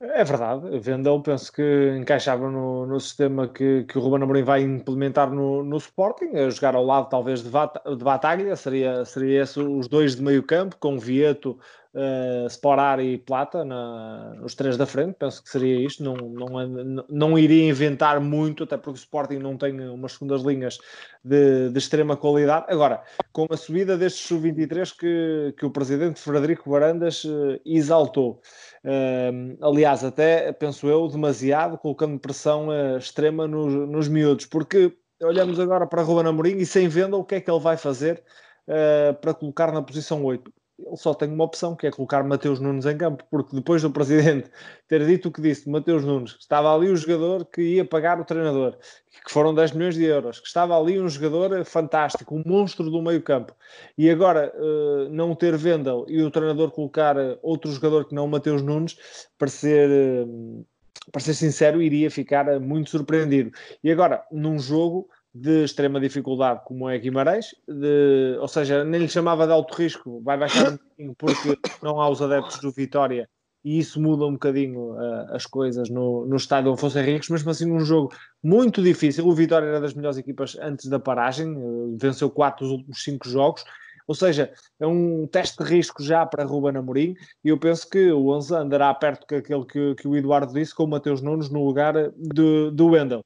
É 0.00 0.24
verdade, 0.24 0.80
Vendel 0.80 1.20
penso 1.20 1.52
que 1.52 1.96
encaixava 1.96 2.50
no, 2.50 2.84
no 2.86 2.98
sistema 2.98 3.46
que, 3.46 3.84
que 3.84 3.96
o 3.96 4.00
Ruben 4.00 4.24
Amorim 4.24 4.42
vai 4.42 4.60
implementar 4.60 5.30
no, 5.30 5.62
no 5.62 5.76
Sporting, 5.76 6.34
a 6.34 6.50
jogar 6.50 6.74
ao 6.74 6.84
lado 6.84 7.08
talvez 7.08 7.40
de, 7.40 7.48
Vat, 7.48 7.76
de 7.84 8.02
Bataglia, 8.02 8.56
seria, 8.56 9.04
seria 9.04 9.42
esse 9.42 9.60
os 9.60 9.86
dois 9.86 10.16
de 10.16 10.22
meio 10.22 10.42
campo, 10.42 10.76
com 10.80 10.98
Vieto, 10.98 11.56
uh, 11.94 12.46
Sporar 12.46 13.00
e 13.00 13.18
Plata, 13.18 13.64
na, 13.64 14.36
os 14.42 14.54
três 14.54 14.76
da 14.76 14.86
frente, 14.86 15.16
penso 15.18 15.42
que 15.42 15.50
seria 15.50 15.84
isto, 15.84 16.02
não, 16.02 16.14
não, 16.14 17.04
não 17.08 17.38
iria 17.38 17.68
inventar 17.68 18.20
muito, 18.20 18.64
até 18.64 18.76
porque 18.76 18.98
o 18.98 19.02
Sporting 19.02 19.38
não 19.38 19.56
tem 19.56 19.78
umas 19.88 20.12
segundas 20.12 20.42
linhas 20.42 20.78
de, 21.24 21.70
de 21.70 21.78
extrema 21.78 22.16
qualidade. 22.16 22.66
Agora, 22.68 23.02
com 23.32 23.46
a 23.50 23.56
subida 23.56 23.96
destes 23.96 24.26
sub-23 24.26 24.96
que, 24.96 25.54
que 25.58 25.66
o 25.66 25.70
presidente 25.70 26.20
Frederico 26.20 26.70
Varandas 26.70 27.24
uh, 27.24 27.60
exaltou, 27.64 28.40
Uh, 28.84 29.56
aliás, 29.64 30.02
até 30.02 30.52
penso 30.52 30.88
eu, 30.88 31.06
demasiado, 31.06 31.78
colocando 31.78 32.18
pressão 32.18 32.68
uh, 32.68 32.98
extrema 32.98 33.46
nos, 33.46 33.72
nos 33.88 34.08
miúdos, 34.08 34.46
porque 34.46 34.92
olhamos 35.22 35.60
agora 35.60 35.86
para 35.86 36.02
Ruben 36.02 36.26
Amorim 36.26 36.56
e 36.56 36.66
sem 36.66 36.88
venda, 36.88 37.16
o 37.16 37.24
que 37.24 37.36
é 37.36 37.40
que 37.40 37.50
ele 37.50 37.60
vai 37.60 37.76
fazer 37.76 38.22
uh, 38.66 39.14
para 39.20 39.34
colocar 39.34 39.72
na 39.72 39.82
posição 39.82 40.24
8? 40.24 40.52
Ele 40.86 40.96
só 40.96 41.14
tem 41.14 41.30
uma 41.30 41.44
opção, 41.44 41.74
que 41.74 41.86
é 41.86 41.90
colocar 41.90 42.22
Mateus 42.22 42.60
Nunes 42.60 42.86
em 42.86 42.96
campo, 42.96 43.24
porque 43.30 43.54
depois 43.54 43.82
do 43.82 43.90
presidente 43.90 44.50
ter 44.88 45.04
dito 45.06 45.28
o 45.28 45.32
que 45.32 45.40
disse, 45.40 45.68
Mateus 45.68 46.04
Nunes, 46.04 46.36
estava 46.38 46.74
ali 46.74 46.88
o 46.88 46.96
jogador 46.96 47.44
que 47.46 47.62
ia 47.62 47.84
pagar 47.84 48.20
o 48.20 48.24
treinador, 48.24 48.76
que 49.24 49.32
foram 49.32 49.54
10 49.54 49.72
milhões 49.72 49.94
de 49.94 50.04
euros, 50.04 50.40
que 50.40 50.46
estava 50.46 50.78
ali 50.78 51.00
um 51.00 51.08
jogador 51.08 51.64
fantástico, 51.64 52.34
um 52.34 52.42
monstro 52.44 52.90
do 52.90 53.02
meio 53.02 53.22
campo, 53.22 53.54
e 53.96 54.10
agora 54.10 54.52
uh, 54.56 55.08
não 55.10 55.34
ter 55.34 55.56
Vendel 55.56 56.04
e 56.08 56.22
o 56.22 56.30
treinador 56.30 56.70
colocar 56.70 57.16
eh, 57.16 57.38
outro 57.42 57.70
jogador 57.70 58.06
que 58.06 58.14
não 58.14 58.26
Mateus 58.26 58.62
Nunes, 58.62 58.96
para 59.38 59.48
ser... 59.48 59.88
Uh, 60.26 60.64
para 61.10 61.20
ser 61.20 61.34
sincero, 61.34 61.82
iria 61.82 62.08
ficar 62.10 62.60
muito 62.60 62.90
surpreendido. 62.90 63.50
E 63.82 63.90
agora, 63.90 64.24
num 64.30 64.56
jogo 64.56 65.08
de 65.34 65.64
extrema 65.64 65.98
dificuldade, 65.98 66.60
como 66.64 66.88
é 66.88 66.98
Guimarães, 66.98 67.54
de, 67.66 68.36
ou 68.38 68.48
seja, 68.48 68.84
nem 68.84 69.00
lhe 69.00 69.08
chamava 69.08 69.46
de 69.46 69.52
alto 69.52 69.74
risco, 69.74 70.20
vai 70.22 70.36
baixar 70.36 70.72
um 70.72 70.76
bocadinho 70.76 71.14
porque 71.16 71.58
não 71.82 72.00
há 72.00 72.08
os 72.08 72.20
adeptos 72.20 72.58
do 72.60 72.70
Vitória 72.70 73.28
e 73.64 73.78
isso 73.78 74.00
muda 74.00 74.26
um 74.26 74.32
bocadinho 74.32 74.92
uh, 74.92 75.34
as 75.34 75.46
coisas 75.46 75.88
no, 75.88 76.26
no 76.26 76.36
estádio 76.36 76.72
Afonso 76.72 76.98
Henriques, 76.98 77.30
mesmo 77.30 77.50
assim 77.50 77.64
num 77.64 77.80
jogo 77.80 78.12
muito 78.42 78.82
difícil. 78.82 79.26
O 79.26 79.34
Vitória 79.34 79.66
era 79.66 79.80
das 79.80 79.94
melhores 79.94 80.18
equipas 80.18 80.56
antes 80.60 80.86
da 80.88 80.98
paragem, 80.98 81.56
uh, 81.56 81.96
venceu 81.98 82.28
quatro 82.28 82.66
dos 82.66 82.72
últimos 82.72 83.02
cinco 83.02 83.28
jogos, 83.28 83.64
ou 84.06 84.14
seja, 84.14 84.52
é 84.80 84.86
um 84.86 85.26
teste 85.28 85.62
de 85.62 85.70
risco 85.70 86.02
já 86.02 86.26
para 86.26 86.44
Ruben 86.44 86.76
Amorim 86.76 87.14
e 87.44 87.48
eu 87.48 87.58
penso 87.58 87.88
que 87.88 88.10
o 88.10 88.28
11 88.30 88.54
andará 88.54 88.92
perto 88.92 89.24
daquele 89.30 89.64
que, 89.64 89.94
que 89.94 90.08
o 90.08 90.16
Eduardo 90.16 90.52
disse, 90.52 90.74
com 90.74 90.84
o 90.84 90.88
Mateus 90.88 91.22
Nunes 91.22 91.48
no 91.48 91.64
lugar 91.64 91.94
de, 91.94 92.70
do 92.72 92.86
Wendel 92.88 93.24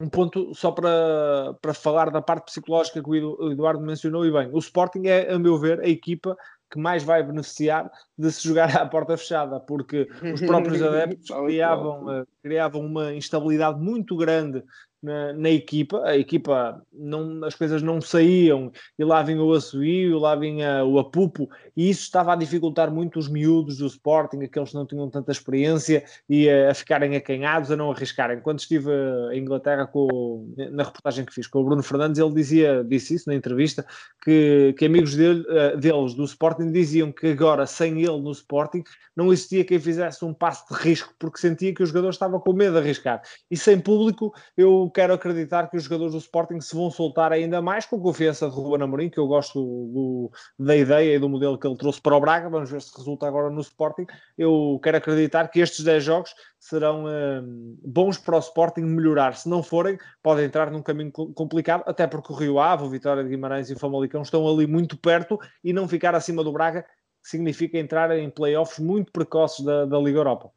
um 0.00 0.08
ponto 0.08 0.54
só 0.54 0.72
para, 0.72 1.54
para 1.60 1.74
falar 1.74 2.10
da 2.10 2.20
parte 2.20 2.46
psicológica 2.46 3.02
que 3.02 3.08
o 3.08 3.52
Eduardo 3.52 3.80
mencionou 3.80 4.26
e 4.26 4.32
bem. 4.32 4.50
O 4.52 4.58
Sporting 4.58 5.06
é, 5.06 5.32
a 5.32 5.38
meu 5.38 5.58
ver, 5.58 5.80
a 5.80 5.88
equipa 5.88 6.36
que 6.70 6.78
mais 6.78 7.04
vai 7.04 7.22
beneficiar 7.22 7.90
de 8.18 8.32
se 8.32 8.48
jogar 8.48 8.76
à 8.76 8.84
porta 8.84 9.16
fechada, 9.16 9.60
porque 9.60 10.08
os 10.32 10.40
próprios 10.40 10.82
adeptos 10.82 11.30
criavam, 11.30 12.06
uh, 12.06 12.26
criavam 12.42 12.84
uma 12.84 13.14
instabilidade 13.14 13.78
muito 13.78 14.16
grande 14.16 14.64
na, 15.04 15.32
na, 15.34 15.50
equipa. 15.50 16.02
A 16.04 16.16
equipa 16.16 16.82
não, 16.92 17.44
as 17.44 17.54
coisas 17.54 17.82
não 17.82 18.00
saíam 18.00 18.72
e 18.98 19.04
lá 19.04 19.22
vinha 19.22 19.42
o 19.42 19.52
assobio, 19.52 20.18
lá 20.18 20.34
vinha 20.34 20.84
o 20.84 20.98
apupo 20.98 21.48
e 21.76 21.90
isso 21.90 22.02
estava 22.02 22.32
a 22.32 22.36
dificultar 22.36 22.90
muito 22.90 23.18
os 23.18 23.28
miúdos 23.28 23.78
do 23.78 23.86
Sporting, 23.86 24.42
aqueles 24.42 24.70
que 24.70 24.74
não 24.74 24.86
tinham 24.86 25.10
tanta 25.10 25.30
experiência 25.30 26.04
e 26.28 26.48
a, 26.48 26.70
a 26.70 26.74
ficarem 26.74 27.16
acanhados, 27.16 27.70
a 27.70 27.76
não 27.76 27.90
arriscarem. 27.90 28.40
Quando 28.40 28.60
estive 28.60 28.90
em 29.32 29.40
Inglaterra 29.40 29.86
com, 29.86 30.52
na 30.72 30.84
reportagem 30.84 31.24
que 31.24 31.34
fiz 31.34 31.46
com 31.46 31.60
o 31.60 31.64
Bruno 31.64 31.82
Fernandes, 31.82 32.18
ele 32.18 32.32
dizia, 32.32 32.84
disse 32.84 33.14
isso 33.14 33.28
na 33.28 33.34
entrevista, 33.34 33.84
que, 34.24 34.74
que 34.78 34.86
amigos 34.86 35.14
dele, 35.14 35.44
eh, 35.48 35.76
deles 35.76 36.14
do 36.14 36.24
Sporting 36.24 36.72
diziam 36.72 37.12
que 37.12 37.28
agora, 37.28 37.66
sem 37.66 38.00
ele 38.00 38.20
no 38.20 38.32
Sporting, 38.32 38.82
não 39.14 39.32
existia 39.32 39.64
quem 39.64 39.78
fizesse 39.78 40.24
um 40.24 40.32
passo 40.32 40.64
de 40.72 40.80
risco, 40.80 41.14
porque 41.18 41.38
sentia 41.38 41.74
que 41.74 41.82
o 41.82 41.86
jogador 41.86 42.10
estava 42.10 42.40
com 42.40 42.52
medo 42.52 42.72
de 42.72 42.78
arriscar. 42.78 43.22
E 43.50 43.56
sem 43.56 43.78
público, 43.80 44.32
eu 44.56 44.90
quero 44.94 45.12
acreditar 45.12 45.68
que 45.68 45.76
os 45.76 45.82
jogadores 45.82 46.12
do 46.12 46.18
Sporting 46.18 46.60
se 46.60 46.74
vão 46.74 46.90
soltar 46.90 47.32
ainda 47.32 47.60
mais 47.60 47.84
com 47.84 48.00
confiança 48.00 48.48
de 48.48 48.54
Ruben 48.54 48.82
Amorim, 48.82 49.10
que 49.10 49.18
eu 49.18 49.26
gosto 49.26 49.60
do, 49.60 50.30
da 50.58 50.76
ideia 50.76 51.16
e 51.16 51.18
do 51.18 51.28
modelo 51.28 51.58
que 51.58 51.66
ele 51.66 51.76
trouxe 51.76 52.00
para 52.00 52.16
o 52.16 52.20
Braga. 52.20 52.48
Vamos 52.48 52.70
ver 52.70 52.80
se 52.80 52.96
resulta 52.96 53.26
agora 53.26 53.50
no 53.50 53.60
Sporting. 53.60 54.06
Eu 54.38 54.80
quero 54.82 54.96
acreditar 54.96 55.48
que 55.48 55.58
estes 55.58 55.84
10 55.84 56.04
jogos 56.04 56.34
serão 56.60 57.06
hum, 57.06 57.76
bons 57.84 58.16
para 58.16 58.36
o 58.36 58.38
Sporting 58.38 58.82
melhorar. 58.82 59.34
Se 59.34 59.48
não 59.48 59.62
forem, 59.62 59.98
pode 60.22 60.42
entrar 60.42 60.70
num 60.70 60.80
caminho 60.80 61.10
complicado, 61.10 61.82
até 61.86 62.06
porque 62.06 62.32
o 62.32 62.36
Rio 62.36 62.60
Ave, 62.60 62.84
o 62.84 62.90
Vitória 62.90 63.24
de 63.24 63.28
Guimarães 63.28 63.68
e 63.68 63.74
o 63.74 63.78
Famalicão 63.78 64.22
estão 64.22 64.48
ali 64.48 64.66
muito 64.66 64.96
perto 64.96 65.38
e 65.62 65.72
não 65.72 65.88
ficar 65.88 66.14
acima 66.14 66.44
do 66.44 66.52
Braga 66.52 66.86
significa 67.20 67.78
entrar 67.78 68.16
em 68.16 68.30
playoffs 68.30 68.78
muito 68.78 69.10
precoces 69.10 69.64
da, 69.64 69.86
da 69.86 69.98
Liga 69.98 70.18
Europa. 70.18 70.52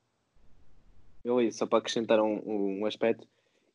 Eu, 1.23 1.51
só 1.51 1.65
para 1.65 1.79
acrescentar 1.79 2.19
um, 2.21 2.41
um 2.45 2.85
aspecto, 2.85 3.27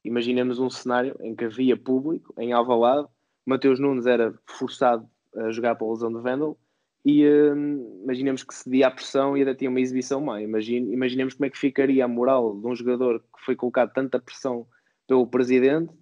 imaginemos 0.05 0.59
um 0.59 0.70
cenário 0.70 1.16
em 1.20 1.34
que 1.34 1.44
havia 1.44 1.76
público 1.76 2.34
em 2.38 2.53
Alvalade, 2.53 3.09
Mateus 3.44 3.78
Nunes 3.78 4.07
era 4.07 4.34
forçado 4.46 5.09
a 5.36 5.50
jogar 5.50 5.74
para 5.74 5.86
a 5.86 5.90
lesão 5.90 6.12
de 6.12 6.20
Vendel 6.20 6.57
e 7.05 7.26
hum, 7.26 8.00
imaginemos 8.05 8.44
que 8.44 8.55
cedia 8.55 8.86
a 8.86 8.90
pressão 8.90 9.36
e 9.36 9.40
ainda 9.40 9.55
tinha 9.55 9.68
uma 9.68 9.80
exibição 9.80 10.20
má. 10.20 10.40
Imagine, 10.40 10.92
imaginemos 10.92 11.34
como 11.34 11.46
é 11.46 11.50
que 11.50 11.59
ficaria 11.59 12.05
a 12.05 12.09
moral 12.09 12.57
de 12.61 12.66
um 12.66 12.74
jogador 12.74 13.20
que 13.20 13.44
foi 13.44 13.57
colocado 13.57 13.92
tanta 13.92 14.20
pressão 14.20 14.66
pelo 15.07 15.26
presidente, 15.26 15.92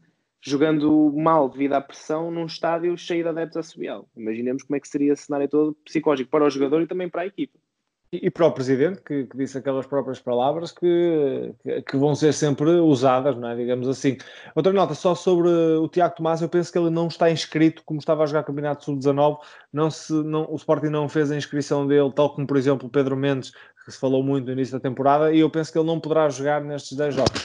jogando 0.42 1.12
mal 1.16 1.48
devido 1.48 1.72
à 1.72 1.80
pressão 1.80 2.30
num 2.30 2.46
estádio 2.46 2.96
cheio 2.98 3.22
de 3.22 3.30
adeptos 3.30 3.56
a 3.56 3.62
subial. 3.62 4.08
Imaginemos 4.16 4.62
como 4.62 4.76
é 4.76 4.80
que 4.80 4.88
seria 4.88 5.12
esse 5.12 5.24
cenário 5.24 5.48
todo 5.48 5.74
psicológico 5.84 6.30
para 6.30 6.44
o 6.44 6.50
jogador 6.50 6.82
e 6.82 6.86
também 6.86 7.08
para 7.08 7.22
a 7.22 7.26
equipa. 7.26 7.58
E, 8.12 8.28
para 8.28 8.46
o 8.46 8.50
Presidente, 8.50 9.00
que, 9.02 9.24
que, 9.26 9.36
disse 9.36 9.56
aquelas 9.56 9.86
próprias 9.86 10.18
palavras 10.18 10.72
que, 10.72 11.54
que, 11.88 11.96
vão 11.96 12.12
ser 12.12 12.34
sempre 12.34 12.68
usadas, 12.68 13.36
não 13.36 13.48
é? 13.48 13.54
digamos 13.54 13.86
assim. 13.86 14.18
Outra 14.52 14.72
nota, 14.72 14.94
só 14.94 15.14
sobre 15.14 15.48
o 15.48 15.86
Tiago 15.86 16.16
Tomás, 16.16 16.42
eu 16.42 16.48
penso 16.48 16.72
que 16.72 16.78
ele 16.78 16.90
não 16.90 17.06
está 17.06 17.30
inscrito, 17.30 17.84
como 17.84 18.00
estava 18.00 18.24
a 18.24 18.26
jogar 18.26 18.42
Campeonato 18.42 18.84
Sul-19, 18.84 19.38
não 19.72 19.88
se, 19.92 20.12
não, 20.12 20.44
o 20.50 20.56
Sporting 20.56 20.88
não 20.88 21.08
fez 21.08 21.30
a 21.30 21.36
inscrição 21.36 21.86
dele, 21.86 22.10
tal 22.12 22.34
como, 22.34 22.48
por 22.48 22.56
exemplo, 22.56 22.88
o 22.88 22.90
Pedro 22.90 23.16
Mendes, 23.16 23.52
que 23.84 23.92
se 23.92 24.00
falou 24.00 24.24
muito 24.24 24.46
no 24.46 24.52
início 24.54 24.72
da 24.72 24.80
temporada, 24.80 25.32
e 25.32 25.38
eu 25.38 25.48
penso 25.48 25.70
que 25.70 25.78
ele 25.78 25.86
não 25.86 26.00
poderá 26.00 26.28
jogar 26.28 26.60
nestes 26.64 26.98
10 26.98 27.14
jogos. 27.14 27.44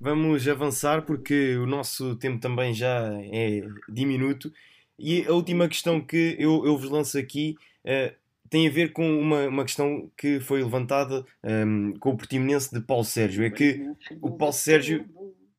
Vamos 0.00 0.48
avançar 0.48 1.02
porque 1.02 1.58
o 1.58 1.66
nosso 1.66 2.16
tempo 2.16 2.40
também 2.40 2.72
já 2.72 3.12
é 3.20 3.68
diminuto. 3.86 4.50
E 4.98 5.26
a 5.26 5.32
última 5.32 5.68
questão 5.68 6.00
que 6.00 6.36
eu, 6.38 6.64
eu 6.64 6.78
vos 6.78 6.88
lanço 6.88 7.18
aqui... 7.18 7.54
Uh, 7.84 8.27
tem 8.48 8.66
a 8.66 8.70
ver 8.70 8.92
com 8.92 9.20
uma, 9.20 9.46
uma 9.48 9.64
questão 9.64 10.10
que 10.16 10.40
foi 10.40 10.62
levantada 10.62 11.24
um, 11.42 11.94
com 11.98 12.10
o 12.10 12.16
Portimonense 12.16 12.72
de 12.72 12.80
Paulo 12.80 13.04
Sérgio. 13.04 13.44
É 13.44 13.50
que 13.50 13.90
o 14.20 14.30
Paulo 14.30 14.54
Sérgio 14.54 15.06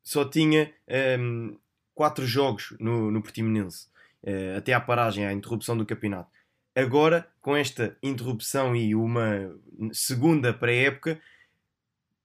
só 0.02 0.24
tinha 0.24 0.72
um, 1.18 1.56
quatro 1.94 2.26
jogos 2.26 2.74
no, 2.80 3.10
no 3.10 3.22
Portimonense, 3.22 3.86
uh, 4.24 4.56
até 4.58 4.72
à 4.72 4.80
paragem, 4.80 5.26
à 5.26 5.32
interrupção 5.32 5.76
do 5.76 5.86
campeonato. 5.86 6.30
Agora, 6.74 7.28
com 7.40 7.56
esta 7.56 7.96
interrupção 8.02 8.74
e 8.76 8.94
uma 8.94 9.54
segunda 9.92 10.52
pré-época, 10.52 11.20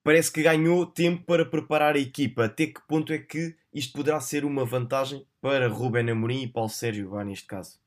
parece 0.04 0.32
que 0.32 0.44
ganhou 0.44 0.86
tempo 0.86 1.24
para 1.26 1.46
preparar 1.46 1.96
a 1.96 2.00
equipa. 2.00 2.46
Até 2.46 2.68
que 2.68 2.80
ponto 2.88 3.12
é 3.12 3.18
que 3.18 3.56
isto 3.74 3.94
poderá 3.94 4.20
ser 4.20 4.46
uma 4.46 4.64
vantagem 4.64 5.26
para 5.42 5.68
Ruben 5.68 6.10
Amorim 6.10 6.44
e 6.44 6.48
Paulo 6.48 6.70
Sérgio 6.70 7.10
Vá 7.10 7.24
neste 7.24 7.48
caso? 7.48 7.80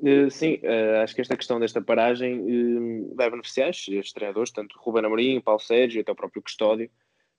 Uh, 0.00 0.30
sim, 0.30 0.60
uh, 0.62 1.02
acho 1.02 1.12
que 1.14 1.20
esta 1.20 1.36
questão 1.36 1.58
desta 1.58 1.82
paragem 1.82 2.38
uh, 2.38 3.14
vai 3.16 3.28
beneficiar 3.28 3.70
estes 3.70 4.12
treinadores, 4.12 4.52
tanto 4.52 4.78
Ruben 4.78 5.04
Amorim, 5.04 5.40
Paulo 5.40 5.60
Sérgio, 5.60 6.00
até 6.00 6.12
o 6.12 6.14
próprio 6.14 6.40
Custódio, 6.40 6.88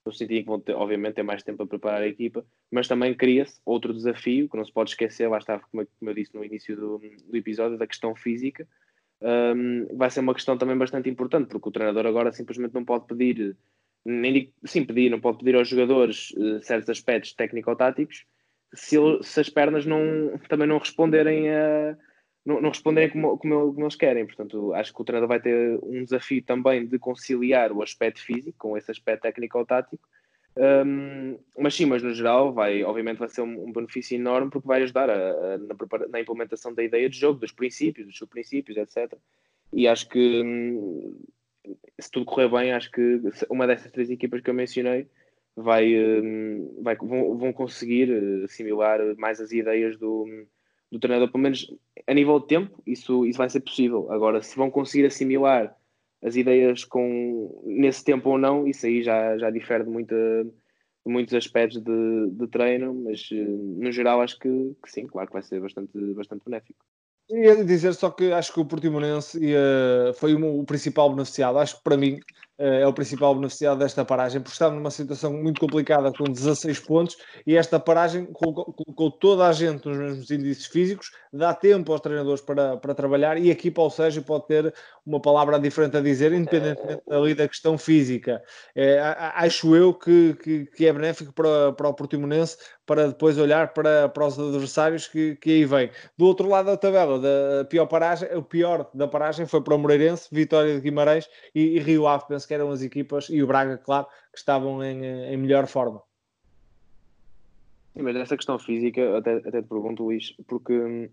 no 0.04 0.12
sentido 0.12 0.38
em 0.38 0.42
que 0.42 0.48
vão 0.48 0.60
ter, 0.60 0.74
obviamente, 0.74 1.14
ter 1.14 1.22
mais 1.22 1.42
tempo 1.42 1.58
para 1.58 1.66
preparar 1.66 2.02
a 2.02 2.06
equipa, 2.06 2.44
mas 2.70 2.86
também 2.86 3.14
cria-se 3.14 3.60
outro 3.64 3.94
desafio, 3.94 4.48
que 4.48 4.56
não 4.56 4.64
se 4.64 4.72
pode 4.72 4.90
esquecer, 4.90 5.28
lá 5.28 5.38
está, 5.38 5.58
como, 5.58 5.86
eu 6.02 6.14
disse 6.14 6.34
no 6.34 6.44
início 6.44 6.76
do, 6.76 6.98
do 6.98 7.36
episódio, 7.36 7.78
da 7.78 7.86
questão 7.86 8.14
física, 8.14 8.68
um, 9.22 9.96
vai 9.96 10.10
ser 10.10 10.20
uma 10.20 10.34
questão 10.34 10.58
também 10.58 10.76
bastante 10.76 11.08
importante, 11.08 11.48
porque 11.48 11.68
o 11.68 11.72
treinador 11.72 12.06
agora 12.06 12.32
simplesmente 12.32 12.74
não 12.74 12.84
pode 12.84 13.06
pedir, 13.06 13.56
nem 14.04 14.52
sim, 14.64 14.84
pedir, 14.84 15.10
não 15.10 15.20
pode 15.20 15.38
pedir 15.38 15.56
aos 15.56 15.68
jogadores 15.68 16.34
certos 16.62 16.90
aspectos 16.90 17.32
técnico-táticos, 17.32 18.24
se, 18.74 18.96
se, 19.22 19.40
as 19.40 19.48
pernas 19.48 19.84
não, 19.84 20.38
também 20.48 20.68
não 20.68 20.78
responderem 20.78 21.50
a 21.50 21.96
não, 22.50 22.60
não 22.60 22.68
responderem 22.70 23.10
como, 23.10 23.38
como, 23.38 23.72
como, 23.72 23.82
eles 23.82 23.96
querem. 23.96 24.26
Portanto, 24.26 24.74
acho 24.74 24.92
que 24.92 25.00
o 25.00 25.04
treinador 25.04 25.28
vai 25.28 25.40
ter 25.40 25.78
um 25.82 26.02
desafio 26.02 26.42
também 26.42 26.86
de 26.86 26.98
conciliar 26.98 27.72
o 27.72 27.82
aspecto 27.82 28.20
físico 28.22 28.58
com 28.58 28.76
esse 28.76 28.90
aspecto 28.90 29.22
técnico-tático. 29.22 30.02
Um, 30.56 31.38
mas 31.56 31.74
sim, 31.74 31.86
mas 31.86 32.02
no 32.02 32.12
geral, 32.12 32.52
vai, 32.52 32.82
obviamente 32.82 33.18
vai 33.18 33.28
ser 33.28 33.42
um, 33.42 33.68
um 33.68 33.72
benefício 33.72 34.16
enorme 34.16 34.50
porque 34.50 34.66
vai 34.66 34.82
ajudar 34.82 35.08
a, 35.08 35.14
a, 35.14 35.58
na, 35.58 36.08
na, 36.08 36.20
implementação 36.20 36.74
da 36.74 36.82
ideia 36.82 37.08
de 37.08 37.16
jogo, 37.16 37.38
dos 37.38 37.52
princípios, 37.52 38.06
dos 38.06 38.18
subprincípios, 38.18 38.76
etc. 38.76 39.16
E 39.72 39.86
acho 39.86 40.08
que 40.08 40.42
hum, 40.42 41.16
se 41.98 42.10
tudo 42.10 42.26
correr 42.26 42.48
bem, 42.48 42.72
acho 42.72 42.90
que 42.90 43.20
uma 43.48 43.66
dessas 43.66 43.92
três 43.92 44.10
equipas 44.10 44.40
que 44.40 44.50
eu 44.50 44.54
mencionei 44.54 45.06
vai, 45.54 45.94
hum, 45.96 46.80
vai 46.82 46.96
vão, 46.96 47.38
vão 47.38 47.52
conseguir 47.52 48.10
eh, 48.10 48.44
assimilar 48.44 49.00
mais 49.16 49.40
as 49.40 49.52
ideias 49.52 49.96
do, 49.98 50.26
do 50.90 50.98
treinador, 50.98 51.30
pelo 51.30 51.42
menos 51.42 51.72
a 52.06 52.14
nível 52.14 52.40
de 52.40 52.46
tempo, 52.46 52.82
isso, 52.86 53.24
isso 53.24 53.38
vai 53.38 53.48
ser 53.48 53.60
possível. 53.60 54.10
Agora, 54.10 54.42
se 54.42 54.56
vão 54.56 54.70
conseguir 54.70 55.06
assimilar 55.06 55.76
as 56.22 56.36
ideias 56.36 56.84
com 56.84 57.62
nesse 57.64 58.04
tempo 58.04 58.30
ou 58.30 58.38
não, 58.38 58.66
isso 58.66 58.86
aí 58.86 59.02
já, 59.02 59.38
já 59.38 59.50
difere 59.50 59.84
de, 59.84 59.90
muita, 59.90 60.14
de 60.44 61.12
muitos 61.12 61.34
aspectos 61.34 61.80
de, 61.80 62.30
de 62.30 62.46
treino, 62.48 62.94
mas 62.94 63.28
eh, 63.32 63.36
no 63.36 63.90
geral 63.90 64.20
acho 64.20 64.38
que, 64.38 64.76
que, 64.82 64.90
sim, 64.90 65.06
claro 65.06 65.28
que 65.28 65.32
vai 65.34 65.42
ser 65.42 65.60
bastante, 65.60 65.98
bastante 66.14 66.44
benéfico. 66.44 66.84
Ia 67.30 67.64
dizer 67.64 67.94
só 67.94 68.10
que 68.10 68.32
acho 68.32 68.52
que 68.52 68.60
o 68.60 68.64
Portimonense 68.64 69.38
uh, 69.38 70.12
foi 70.14 70.34
o, 70.34 70.60
o 70.60 70.64
principal 70.64 71.10
beneficiado. 71.10 71.58
Acho 71.58 71.76
que 71.76 71.84
para 71.84 71.96
mim 71.96 72.18
eh, 72.60 72.82
é 72.82 72.86
o 72.86 72.92
principal 72.92 73.34
beneficiado 73.34 73.78
desta 73.78 74.04
paragem, 74.04 74.38
porque 74.38 74.52
estava 74.52 74.74
numa 74.74 74.90
situação 74.90 75.32
muito 75.32 75.58
complicada 75.58 76.12
com 76.12 76.24
16 76.24 76.78
pontos 76.80 77.16
e 77.46 77.56
esta 77.56 77.80
paragem 77.80 78.26
colocou, 78.26 78.66
colocou 78.74 79.10
toda 79.10 79.46
a 79.46 79.52
gente 79.52 79.88
nos 79.88 79.96
mesmos 79.96 80.30
índices 80.30 80.66
físicos, 80.66 81.10
dá 81.32 81.54
tempo 81.54 81.90
aos 81.90 82.02
treinadores 82.02 82.42
para, 82.42 82.76
para 82.76 82.94
trabalhar 82.94 83.38
e 83.38 83.50
aqui 83.50 83.70
Paulo 83.70 83.90
Sérgio 83.90 84.22
pode 84.22 84.46
ter 84.46 84.74
uma 85.06 85.18
palavra 85.22 85.58
diferente 85.58 85.96
a 85.96 86.02
dizer, 86.02 86.34
independentemente 86.34 87.00
ali 87.08 87.34
da 87.34 87.48
questão 87.48 87.78
física. 87.78 88.42
É, 88.76 89.00
acho 89.36 89.74
eu 89.74 89.94
que, 89.94 90.34
que, 90.34 90.66
que, 90.66 90.86
é 90.86 90.92
benéfico 90.92 91.32
para, 91.32 91.72
para 91.72 91.88
o 91.88 91.94
Portimonense 91.94 92.58
para 92.86 93.08
depois 93.08 93.38
olhar 93.38 93.72
para, 93.72 94.08
para 94.08 94.26
os 94.26 94.38
adversários 94.38 95.06
que, 95.06 95.36
que 95.36 95.50
aí 95.50 95.64
vêm. 95.64 95.90
Do 96.18 96.26
outro 96.26 96.48
lado 96.48 96.66
da 96.66 96.76
tabela, 96.76 97.18
da 97.18 97.64
pior 97.64 97.86
paragem, 97.86 98.28
o 98.34 98.42
pior 98.42 98.90
da 98.92 99.06
paragem 99.06 99.46
foi 99.46 99.60
para 99.62 99.74
o 99.74 99.78
Moreirense, 99.78 100.28
Vitória 100.32 100.74
de 100.74 100.80
Guimarães 100.80 101.28
e, 101.54 101.76
e 101.76 101.78
Rio 101.78 102.06
Ave, 102.06 102.24
penso 102.28 102.48
que 102.48 102.54
eram 102.54 102.70
as 102.70 102.82
equipas, 102.82 103.28
e 103.30 103.42
o 103.42 103.46
Braga, 103.46 103.78
claro, 103.78 104.06
que 104.32 104.38
estavam 104.38 104.82
em, 104.82 105.04
em 105.04 105.36
melhor 105.36 105.66
forma. 105.66 106.02
Sim, 107.94 108.02
mas 108.02 108.14
nessa 108.14 108.36
questão 108.36 108.58
física, 108.58 109.18
até, 109.18 109.36
até 109.36 109.62
te 109.62 109.68
pergunto, 109.68 110.04
Luís, 110.04 110.34
porque 110.46 111.10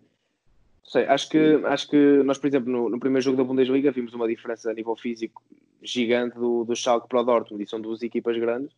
sei, 0.84 1.06
acho 1.06 1.30
que, 1.30 1.62
acho 1.66 1.90
que 1.90 2.24
nós, 2.24 2.38
por 2.38 2.48
exemplo, 2.48 2.72
no, 2.72 2.90
no, 2.90 3.00
primeiro 3.00 3.24
jogo 3.24 3.38
da 3.38 3.44
Bundesliga 3.44 3.92
vimos 3.92 4.14
uma 4.14 4.28
diferença 4.28 4.72
a 4.72 4.74
nível 4.74 4.96
físico 4.96 5.44
gigante 5.82 6.36
do, 6.36 6.64
do 6.64 6.76
Schalke 6.76 7.08
para 7.08 7.22
o 7.22 7.24
Dortmund, 7.24 7.64
e 7.64 7.68
são 7.68 7.82
duas 7.82 8.02
equipas 8.02 8.38
grandes. 8.38 8.74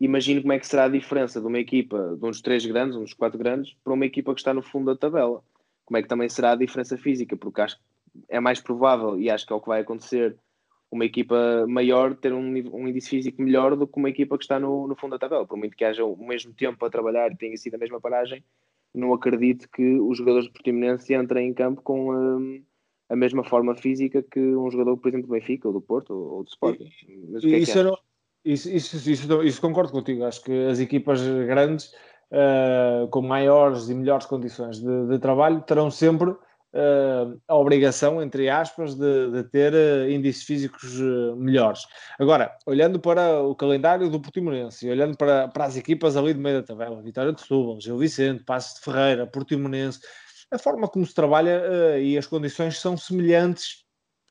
Imagino 0.00 0.42
como 0.42 0.52
é 0.52 0.58
que 0.58 0.66
será 0.66 0.84
a 0.84 0.88
diferença 0.88 1.40
de 1.40 1.46
uma 1.46 1.58
equipa 1.58 2.16
de 2.18 2.24
uns 2.26 2.40
três 2.42 2.64
grandes, 2.66 2.96
uns 2.96 3.14
quatro 3.14 3.38
grandes, 3.38 3.74
para 3.82 3.92
uma 3.92 4.04
equipa 4.04 4.34
que 4.34 4.40
está 4.40 4.52
no 4.52 4.62
fundo 4.62 4.86
da 4.86 4.96
tabela. 4.96 5.42
Como 5.84 5.96
é 5.96 6.02
que 6.02 6.08
também 6.08 6.28
será 6.28 6.52
a 6.52 6.56
diferença 6.56 6.98
física? 6.98 7.36
Porque 7.36 7.60
acho 7.60 7.76
que 7.76 7.82
é 8.28 8.40
mais 8.40 8.60
provável, 8.60 9.18
e 9.18 9.30
acho 9.30 9.46
que 9.46 9.52
é 9.52 9.56
o 9.56 9.60
que 9.60 9.68
vai 9.68 9.80
acontecer, 9.80 10.36
uma 10.90 11.04
equipa 11.04 11.66
maior 11.66 12.14
ter 12.14 12.32
um, 12.32 12.40
um 12.72 12.88
índice 12.88 13.10
físico 13.10 13.42
melhor 13.42 13.76
do 13.76 13.86
que 13.86 13.98
uma 13.98 14.08
equipa 14.08 14.36
que 14.36 14.44
está 14.44 14.58
no, 14.58 14.86
no 14.86 14.96
fundo 14.96 15.12
da 15.12 15.18
tabela. 15.18 15.46
Por 15.46 15.56
muito 15.56 15.76
que 15.76 15.84
haja 15.84 16.04
o 16.04 16.16
mesmo 16.16 16.52
tempo 16.52 16.84
a 16.84 16.90
trabalhar 16.90 17.32
e 17.32 17.36
tenha 17.36 17.56
sido 17.56 17.74
a 17.74 17.78
mesma 17.78 18.00
paragem, 18.00 18.44
não 18.94 19.12
acredito 19.12 19.68
que 19.70 19.98
os 20.00 20.18
jogadores 20.18 20.46
do 20.46 20.52
Portimonense 20.52 21.14
entrem 21.14 21.48
em 21.48 21.54
campo 21.54 21.82
com 21.82 22.14
um, 22.14 22.62
a 23.08 23.16
mesma 23.16 23.44
forma 23.44 23.74
física 23.74 24.22
que 24.22 24.40
um 24.40 24.70
jogador, 24.70 24.96
por 24.96 25.08
exemplo, 25.08 25.26
do 25.26 25.32
Benfica, 25.32 25.68
ou 25.68 25.74
do 25.74 25.80
Porto, 25.80 26.12
ou, 26.12 26.42
do 26.42 26.48
Sporting. 26.48 26.90
Mas 27.30 27.44
o 27.44 27.48
que 27.48 27.54
é 27.54 27.60
que 27.60 27.66
isso, 28.52 28.70
isso, 28.70 29.10
isso, 29.10 29.42
isso, 29.42 29.60
concordo 29.60 29.92
contigo. 29.92 30.24
Acho 30.24 30.42
que 30.42 30.66
as 30.66 30.78
equipas 30.78 31.20
grandes 31.20 31.90
uh, 32.32 33.08
com 33.08 33.22
maiores 33.22 33.88
e 33.88 33.94
melhores 33.94 34.26
condições 34.26 34.80
de, 34.80 35.06
de 35.08 35.18
trabalho, 35.18 35.60
terão 35.62 35.90
sempre 35.90 36.30
uh, 36.30 37.40
a 37.46 37.54
obrigação, 37.54 38.22
entre 38.22 38.48
aspas, 38.48 38.94
de, 38.94 39.30
de 39.30 39.44
ter 39.44 39.72
uh, 39.72 40.10
índices 40.10 40.44
físicos 40.44 41.00
melhores. 41.36 41.80
Agora, 42.18 42.56
olhando 42.66 42.98
para 42.98 43.42
o 43.42 43.54
calendário 43.54 44.08
do 44.08 44.20
Portimonense 44.20 44.88
olhando 44.88 45.16
para, 45.16 45.48
para 45.48 45.64
as 45.64 45.76
equipas 45.76 46.16
ali 46.16 46.34
do 46.34 46.40
meio 46.40 46.60
da 46.60 46.66
tabela, 46.66 47.02
Vitória 47.02 47.32
de 47.32 47.40
Setúbal, 47.40 47.80
Gil 47.80 47.98
Vicente, 47.98 48.44
Passos 48.44 48.74
de 48.74 48.80
Ferreira, 48.80 49.26
Portimonense, 49.26 50.00
a 50.50 50.58
forma 50.58 50.86
como 50.86 51.04
se 51.04 51.12
trabalha 51.12 51.98
e 51.98 52.16
as 52.16 52.24
condições 52.24 52.78
são 52.78 52.96
semelhantes 52.96 53.84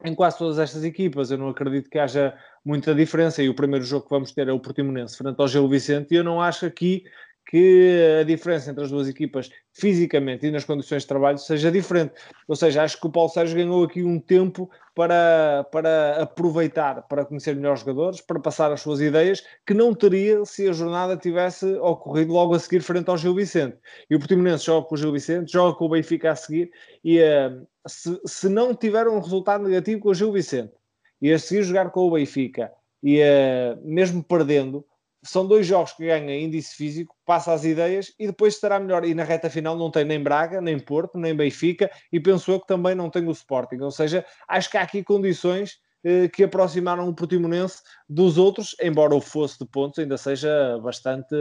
em 0.04 0.16
quase 0.16 0.38
todas 0.38 0.60
estas 0.60 0.86
equipas. 0.86 1.30
Eu 1.30 1.38
não 1.38 1.50
acredito 1.50 1.90
que 1.90 2.00
haja 2.00 2.34
muita 2.66 2.96
diferença. 2.96 3.44
E 3.44 3.50
o 3.50 3.54
primeiro 3.54 3.86
jogo 3.86 4.06
que 4.06 4.10
vamos 4.10 4.32
ter 4.32 4.48
é 4.48 4.52
o 4.52 4.60
Portimonense 4.60 5.18
frente 5.18 5.40
ao 5.40 5.48
Gil 5.48 5.70
Vicente. 5.70 6.14
E 6.14 6.18
eu 6.18 6.24
não 6.24 6.42
acho 6.42 6.66
aqui 6.66 7.04
que 7.48 8.18
a 8.20 8.24
diferença 8.24 8.72
entre 8.72 8.84
as 8.84 8.90
duas 8.90 9.08
equipas, 9.08 9.52
fisicamente 9.72 10.48
e 10.48 10.52
nas 10.52 10.64
condições 10.64 11.04
de 11.04 11.08
trabalho, 11.08 11.38
seja 11.38 11.72
diferente. 11.72 12.14
Ou 12.48 12.56
seja, 12.56 12.84
acho 12.84 13.00
que 13.00 13.06
o 13.06 13.12
Paulo 13.12 13.30
Sérgio 13.30 13.56
ganhou 13.56 13.84
aqui 13.84 14.04
um 14.04 14.20
tempo 14.20 14.70
para, 14.96 15.64
para 15.72 16.24
aproveitar, 16.24 17.04
para 17.04 17.24
conhecer 17.24 17.56
melhores 17.56 17.82
jogadores, 17.82 18.20
para 18.20 18.40
passar 18.40 18.72
as 18.72 18.82
suas 18.82 19.00
ideias, 19.00 19.44
que 19.66 19.74
não 19.74 19.94
teria 19.94 20.44
se 20.44 20.68
a 20.68 20.74
jornada 20.74 21.16
tivesse 21.16 21.66
ocorrido 21.76 22.34
logo 22.34 22.56
a 22.56 22.60
seguir 22.60 22.82
frente 22.82 23.10
ao 23.10 23.18
Gil 23.18 23.36
Vicente. 23.36 23.78
E 24.10 24.16
o 24.16 24.20
Portimonense 24.20 24.66
joga 24.66 24.88
com 24.88 24.96
o 24.96 24.98
Gil 24.98 25.12
Vicente, 25.12 25.52
joga 25.52 25.78
com 25.78 25.86
o 25.86 25.90
Benfica 25.90 26.32
a 26.32 26.36
seguir, 26.36 26.72
e 27.04 27.20
uh, 27.20 27.68
se, 27.88 28.20
se 28.26 28.50
não 28.50 28.74
tiver 28.74 29.08
um 29.08 29.20
resultado 29.20 29.66
negativo 29.66 30.02
com 30.02 30.10
o 30.10 30.14
Gil 30.16 30.32
Vicente, 30.32 30.74
e 31.22 31.32
a 31.32 31.40
seguir 31.40 31.64
jogar 31.64 31.92
com 31.92 32.02
o 32.02 32.12
Benfica, 32.12 32.72
e 33.02 33.22
uh, 33.22 33.80
mesmo 33.84 34.24
perdendo, 34.24 34.86
são 35.26 35.46
dois 35.46 35.66
jogos 35.66 35.94
que 35.94 36.06
ganha 36.06 36.40
índice 36.40 36.76
físico, 36.76 37.16
passa 37.26 37.52
as 37.52 37.66
ideias 37.66 38.14
e 38.20 38.28
depois 38.28 38.54
estará 38.54 38.80
melhor. 38.80 39.04
E 39.04 39.14
na 39.14 39.24
reta 39.24 39.50
final 39.50 39.76
não 39.76 39.90
tem 39.90 40.06
nem 40.06 40.22
Braga, 40.22 40.62
nem 40.62 40.80
Porto, 40.80 41.18
nem 41.18 41.36
Benfica 41.36 41.90
e 42.12 42.20
pensou 42.20 42.60
que 42.60 42.68
também 42.68 42.94
não 42.94 43.10
tem 43.10 43.28
o 43.28 43.32
Sporting. 43.32 43.80
Ou 43.82 43.92
seja, 43.92 44.24
acho 44.48 44.70
que 44.70 44.78
há 44.78 44.82
aqui 44.82 45.04
condições 45.04 45.80
eh, 46.04 46.28
que 46.28 46.44
aproximaram 46.44 47.10
o 47.10 47.16
Portimonense 47.16 47.82
dos 48.08 48.38
outros, 48.38 48.76
embora 48.80 49.16
o 49.16 49.22
fosse 49.22 49.58
de 49.58 49.66
pontos 49.66 49.98
ainda 49.98 50.18
seja 50.18 50.78
bastante, 50.78 51.36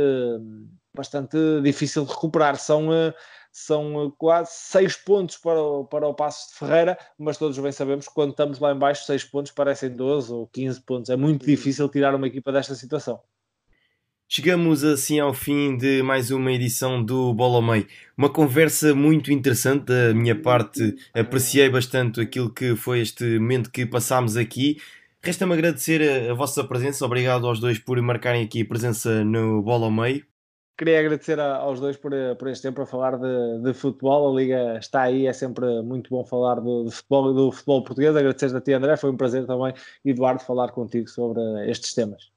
bastante 0.97 1.37
difícil 1.62 2.07
de 2.07 2.12
recuperar. 2.12 2.57
São, 2.57 2.91
eh, 2.91 3.12
são 3.57 4.13
quase 4.19 4.51
seis 4.53 4.97
pontos 4.97 5.37
para 5.37 5.61
o, 5.61 5.85
para 5.85 6.09
o 6.09 6.13
Passo 6.13 6.51
de 6.51 6.59
Ferreira, 6.59 6.99
mas 7.17 7.39
todos 7.39 7.57
bem 7.57 7.71
sabemos 7.71 8.09
que 8.09 8.13
quando 8.13 8.31
estamos 8.31 8.59
lá 8.59 8.73
em 8.73 8.79
baixo, 8.79 9.05
seis 9.05 9.23
pontos 9.23 9.53
parecem 9.53 9.91
12 9.91 10.33
ou 10.33 10.49
15 10.49 10.81
pontos. 10.81 11.09
É 11.09 11.17
muito 11.17 11.47
difícil 11.47 11.89
tirar 11.89 12.17
uma 12.17 12.27
equipa 12.27 12.51
desta 12.51 12.75
situação. 12.75 13.21
Chegamos 14.29 14.83
assim 14.83 15.21
ao 15.21 15.33
fim 15.33 15.77
de 15.77 16.03
mais 16.03 16.33
uma 16.33 16.51
edição 16.51 17.01
do 17.01 17.33
Bola 17.33 17.57
ao 17.57 17.63
Meio. 17.63 17.87
Uma 18.19 18.29
conversa 18.29 18.93
muito 18.93 19.31
interessante 19.31 19.85
da 19.85 20.13
minha 20.13 20.35
parte. 20.35 20.97
Apreciei 21.15 21.71
bastante 21.71 22.21
aquilo 22.21 22.53
que 22.53 22.75
foi 22.75 23.03
este 23.03 23.39
momento 23.39 23.71
que 23.71 23.87
passámos 23.87 24.37
aqui. 24.37 24.79
Resta-me 25.23 25.53
agradecer 25.53 26.03
a, 26.03 26.33
a, 26.33 26.35
vossa 26.35 26.65
presença. 26.65 27.07
Obrigado 27.07 27.47
aos 27.47 27.61
dois 27.61 27.79
por 27.79 28.01
marcarem 28.03 28.43
aqui 28.43 28.65
presença 28.65 29.23
no 29.25 29.63
Bola 29.63 29.85
ao 29.85 29.93
Meio. 29.93 30.27
Queria 30.77 30.99
agradecer 30.99 31.39
a, 31.39 31.57
aos 31.57 31.79
dois 31.79 31.97
por, 31.97 32.12
por 32.37 32.49
este 32.49 32.62
tempo 32.62 32.83
a 32.83 32.87
falar 32.87 33.16
de, 33.16 33.62
de, 33.62 33.72
futebol. 33.72 34.29
A 34.29 34.41
Liga 34.41 34.79
está 34.79 35.03
aí, 35.03 35.27
é 35.27 35.33
sempre 35.33 35.83
muito 35.83 36.11
bom 36.11 36.25
falar 36.25 36.57
do, 36.57 36.91
futebol 36.91 37.33
do 37.33 37.53
futebol 37.53 37.85
português. 37.85 38.16
Agradecer 38.16 38.55
a 38.57 38.61
ti, 38.61 38.72
André. 38.72 38.97
Foi 38.97 39.11
um 39.11 39.16
prazer 39.16 39.47
também, 39.47 39.72
Eduardo, 40.05 40.43
falar 40.43 40.72
contigo 40.72 41.09
sobre 41.09 41.41
estes 41.70 41.95
temas. 41.95 42.33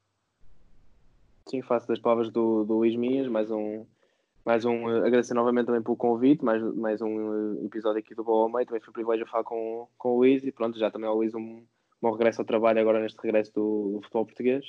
Sim, 1.49 1.61
faço 1.61 1.87
das 1.87 1.99
palavras 1.99 2.29
do, 2.29 2.63
do 2.63 2.75
Luís 2.75 2.95
Minhas, 2.95 3.27
mais 3.27 3.49
um, 3.49 3.85
mais 4.45 4.65
um, 4.65 4.89
eh, 4.89 5.07
agradecer 5.07 5.33
novamente 5.33 5.67
também 5.67 5.81
pelo 5.81 5.95
convite, 5.95 6.43
mais, 6.43 6.61
mais 6.75 7.01
um 7.01 7.57
eh, 7.61 7.65
episódio 7.65 7.99
aqui 7.99 8.13
do 8.13 8.23
Boa 8.23 8.43
ao 8.43 8.49
Meio, 8.49 8.65
também 8.65 8.81
foi 8.81 8.89
um 8.89 8.93
privilégio 8.93 9.25
falar 9.25 9.45
com, 9.45 9.87
com 9.97 10.09
o 10.09 10.17
Luís 10.17 10.43
e 10.43 10.51
pronto, 10.51 10.77
já 10.77 10.91
também 10.91 11.07
ao 11.09 11.15
Luís 11.15 11.33
um 11.33 11.63
bom 12.01 12.11
regresso 12.11 12.41
ao 12.41 12.45
trabalho 12.45 12.81
agora 12.81 12.99
neste 12.99 13.17
regresso 13.21 13.53
do, 13.53 13.93
do 13.93 14.01
futebol 14.01 14.25
português. 14.25 14.65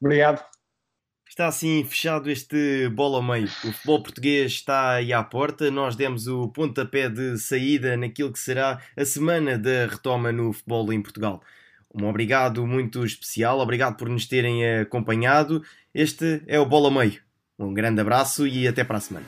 Obrigado. 0.00 0.44
Está 1.32 1.46
assim 1.46 1.82
fechado 1.82 2.30
este 2.30 2.90
bola 2.90 3.16
ao 3.16 3.22
meio. 3.22 3.46
O 3.46 3.72
futebol 3.72 4.02
português 4.02 4.52
está 4.52 4.96
aí 4.96 5.14
à 5.14 5.24
porta. 5.24 5.70
Nós 5.70 5.96
demos 5.96 6.26
o 6.26 6.48
pontapé 6.48 7.08
de 7.08 7.38
saída 7.38 7.96
naquilo 7.96 8.30
que 8.30 8.38
será 8.38 8.78
a 8.94 9.02
semana 9.02 9.56
da 9.56 9.86
retoma 9.86 10.30
no 10.30 10.52
futebol 10.52 10.92
em 10.92 11.00
Portugal. 11.00 11.42
Um 11.94 12.06
obrigado 12.06 12.66
muito 12.66 13.02
especial, 13.02 13.60
obrigado 13.60 13.96
por 13.96 14.10
nos 14.10 14.26
terem 14.26 14.80
acompanhado. 14.80 15.64
Este 15.94 16.42
é 16.46 16.60
o 16.60 16.66
Bola 16.66 16.90
Meio. 16.90 17.22
Um 17.58 17.72
grande 17.72 18.02
abraço 18.02 18.46
e 18.46 18.68
até 18.68 18.84
para 18.84 18.98
a 18.98 19.00
semana. 19.00 19.26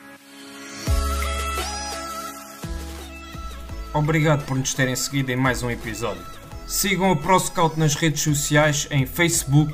Obrigado 3.95 4.45
por 4.45 4.55
nos 4.55 4.75
terem 4.75 4.95
seguido 4.95 5.31
em 5.31 5.35
mais 5.35 5.63
um 5.63 5.71
episódio. 5.71 6.23
Sigam 6.67 7.11
o 7.11 7.17
ProScout 7.17 7.79
nas 7.79 7.95
redes 7.95 8.21
sociais 8.21 8.87
em 8.91 9.07
Facebook, 9.07 9.73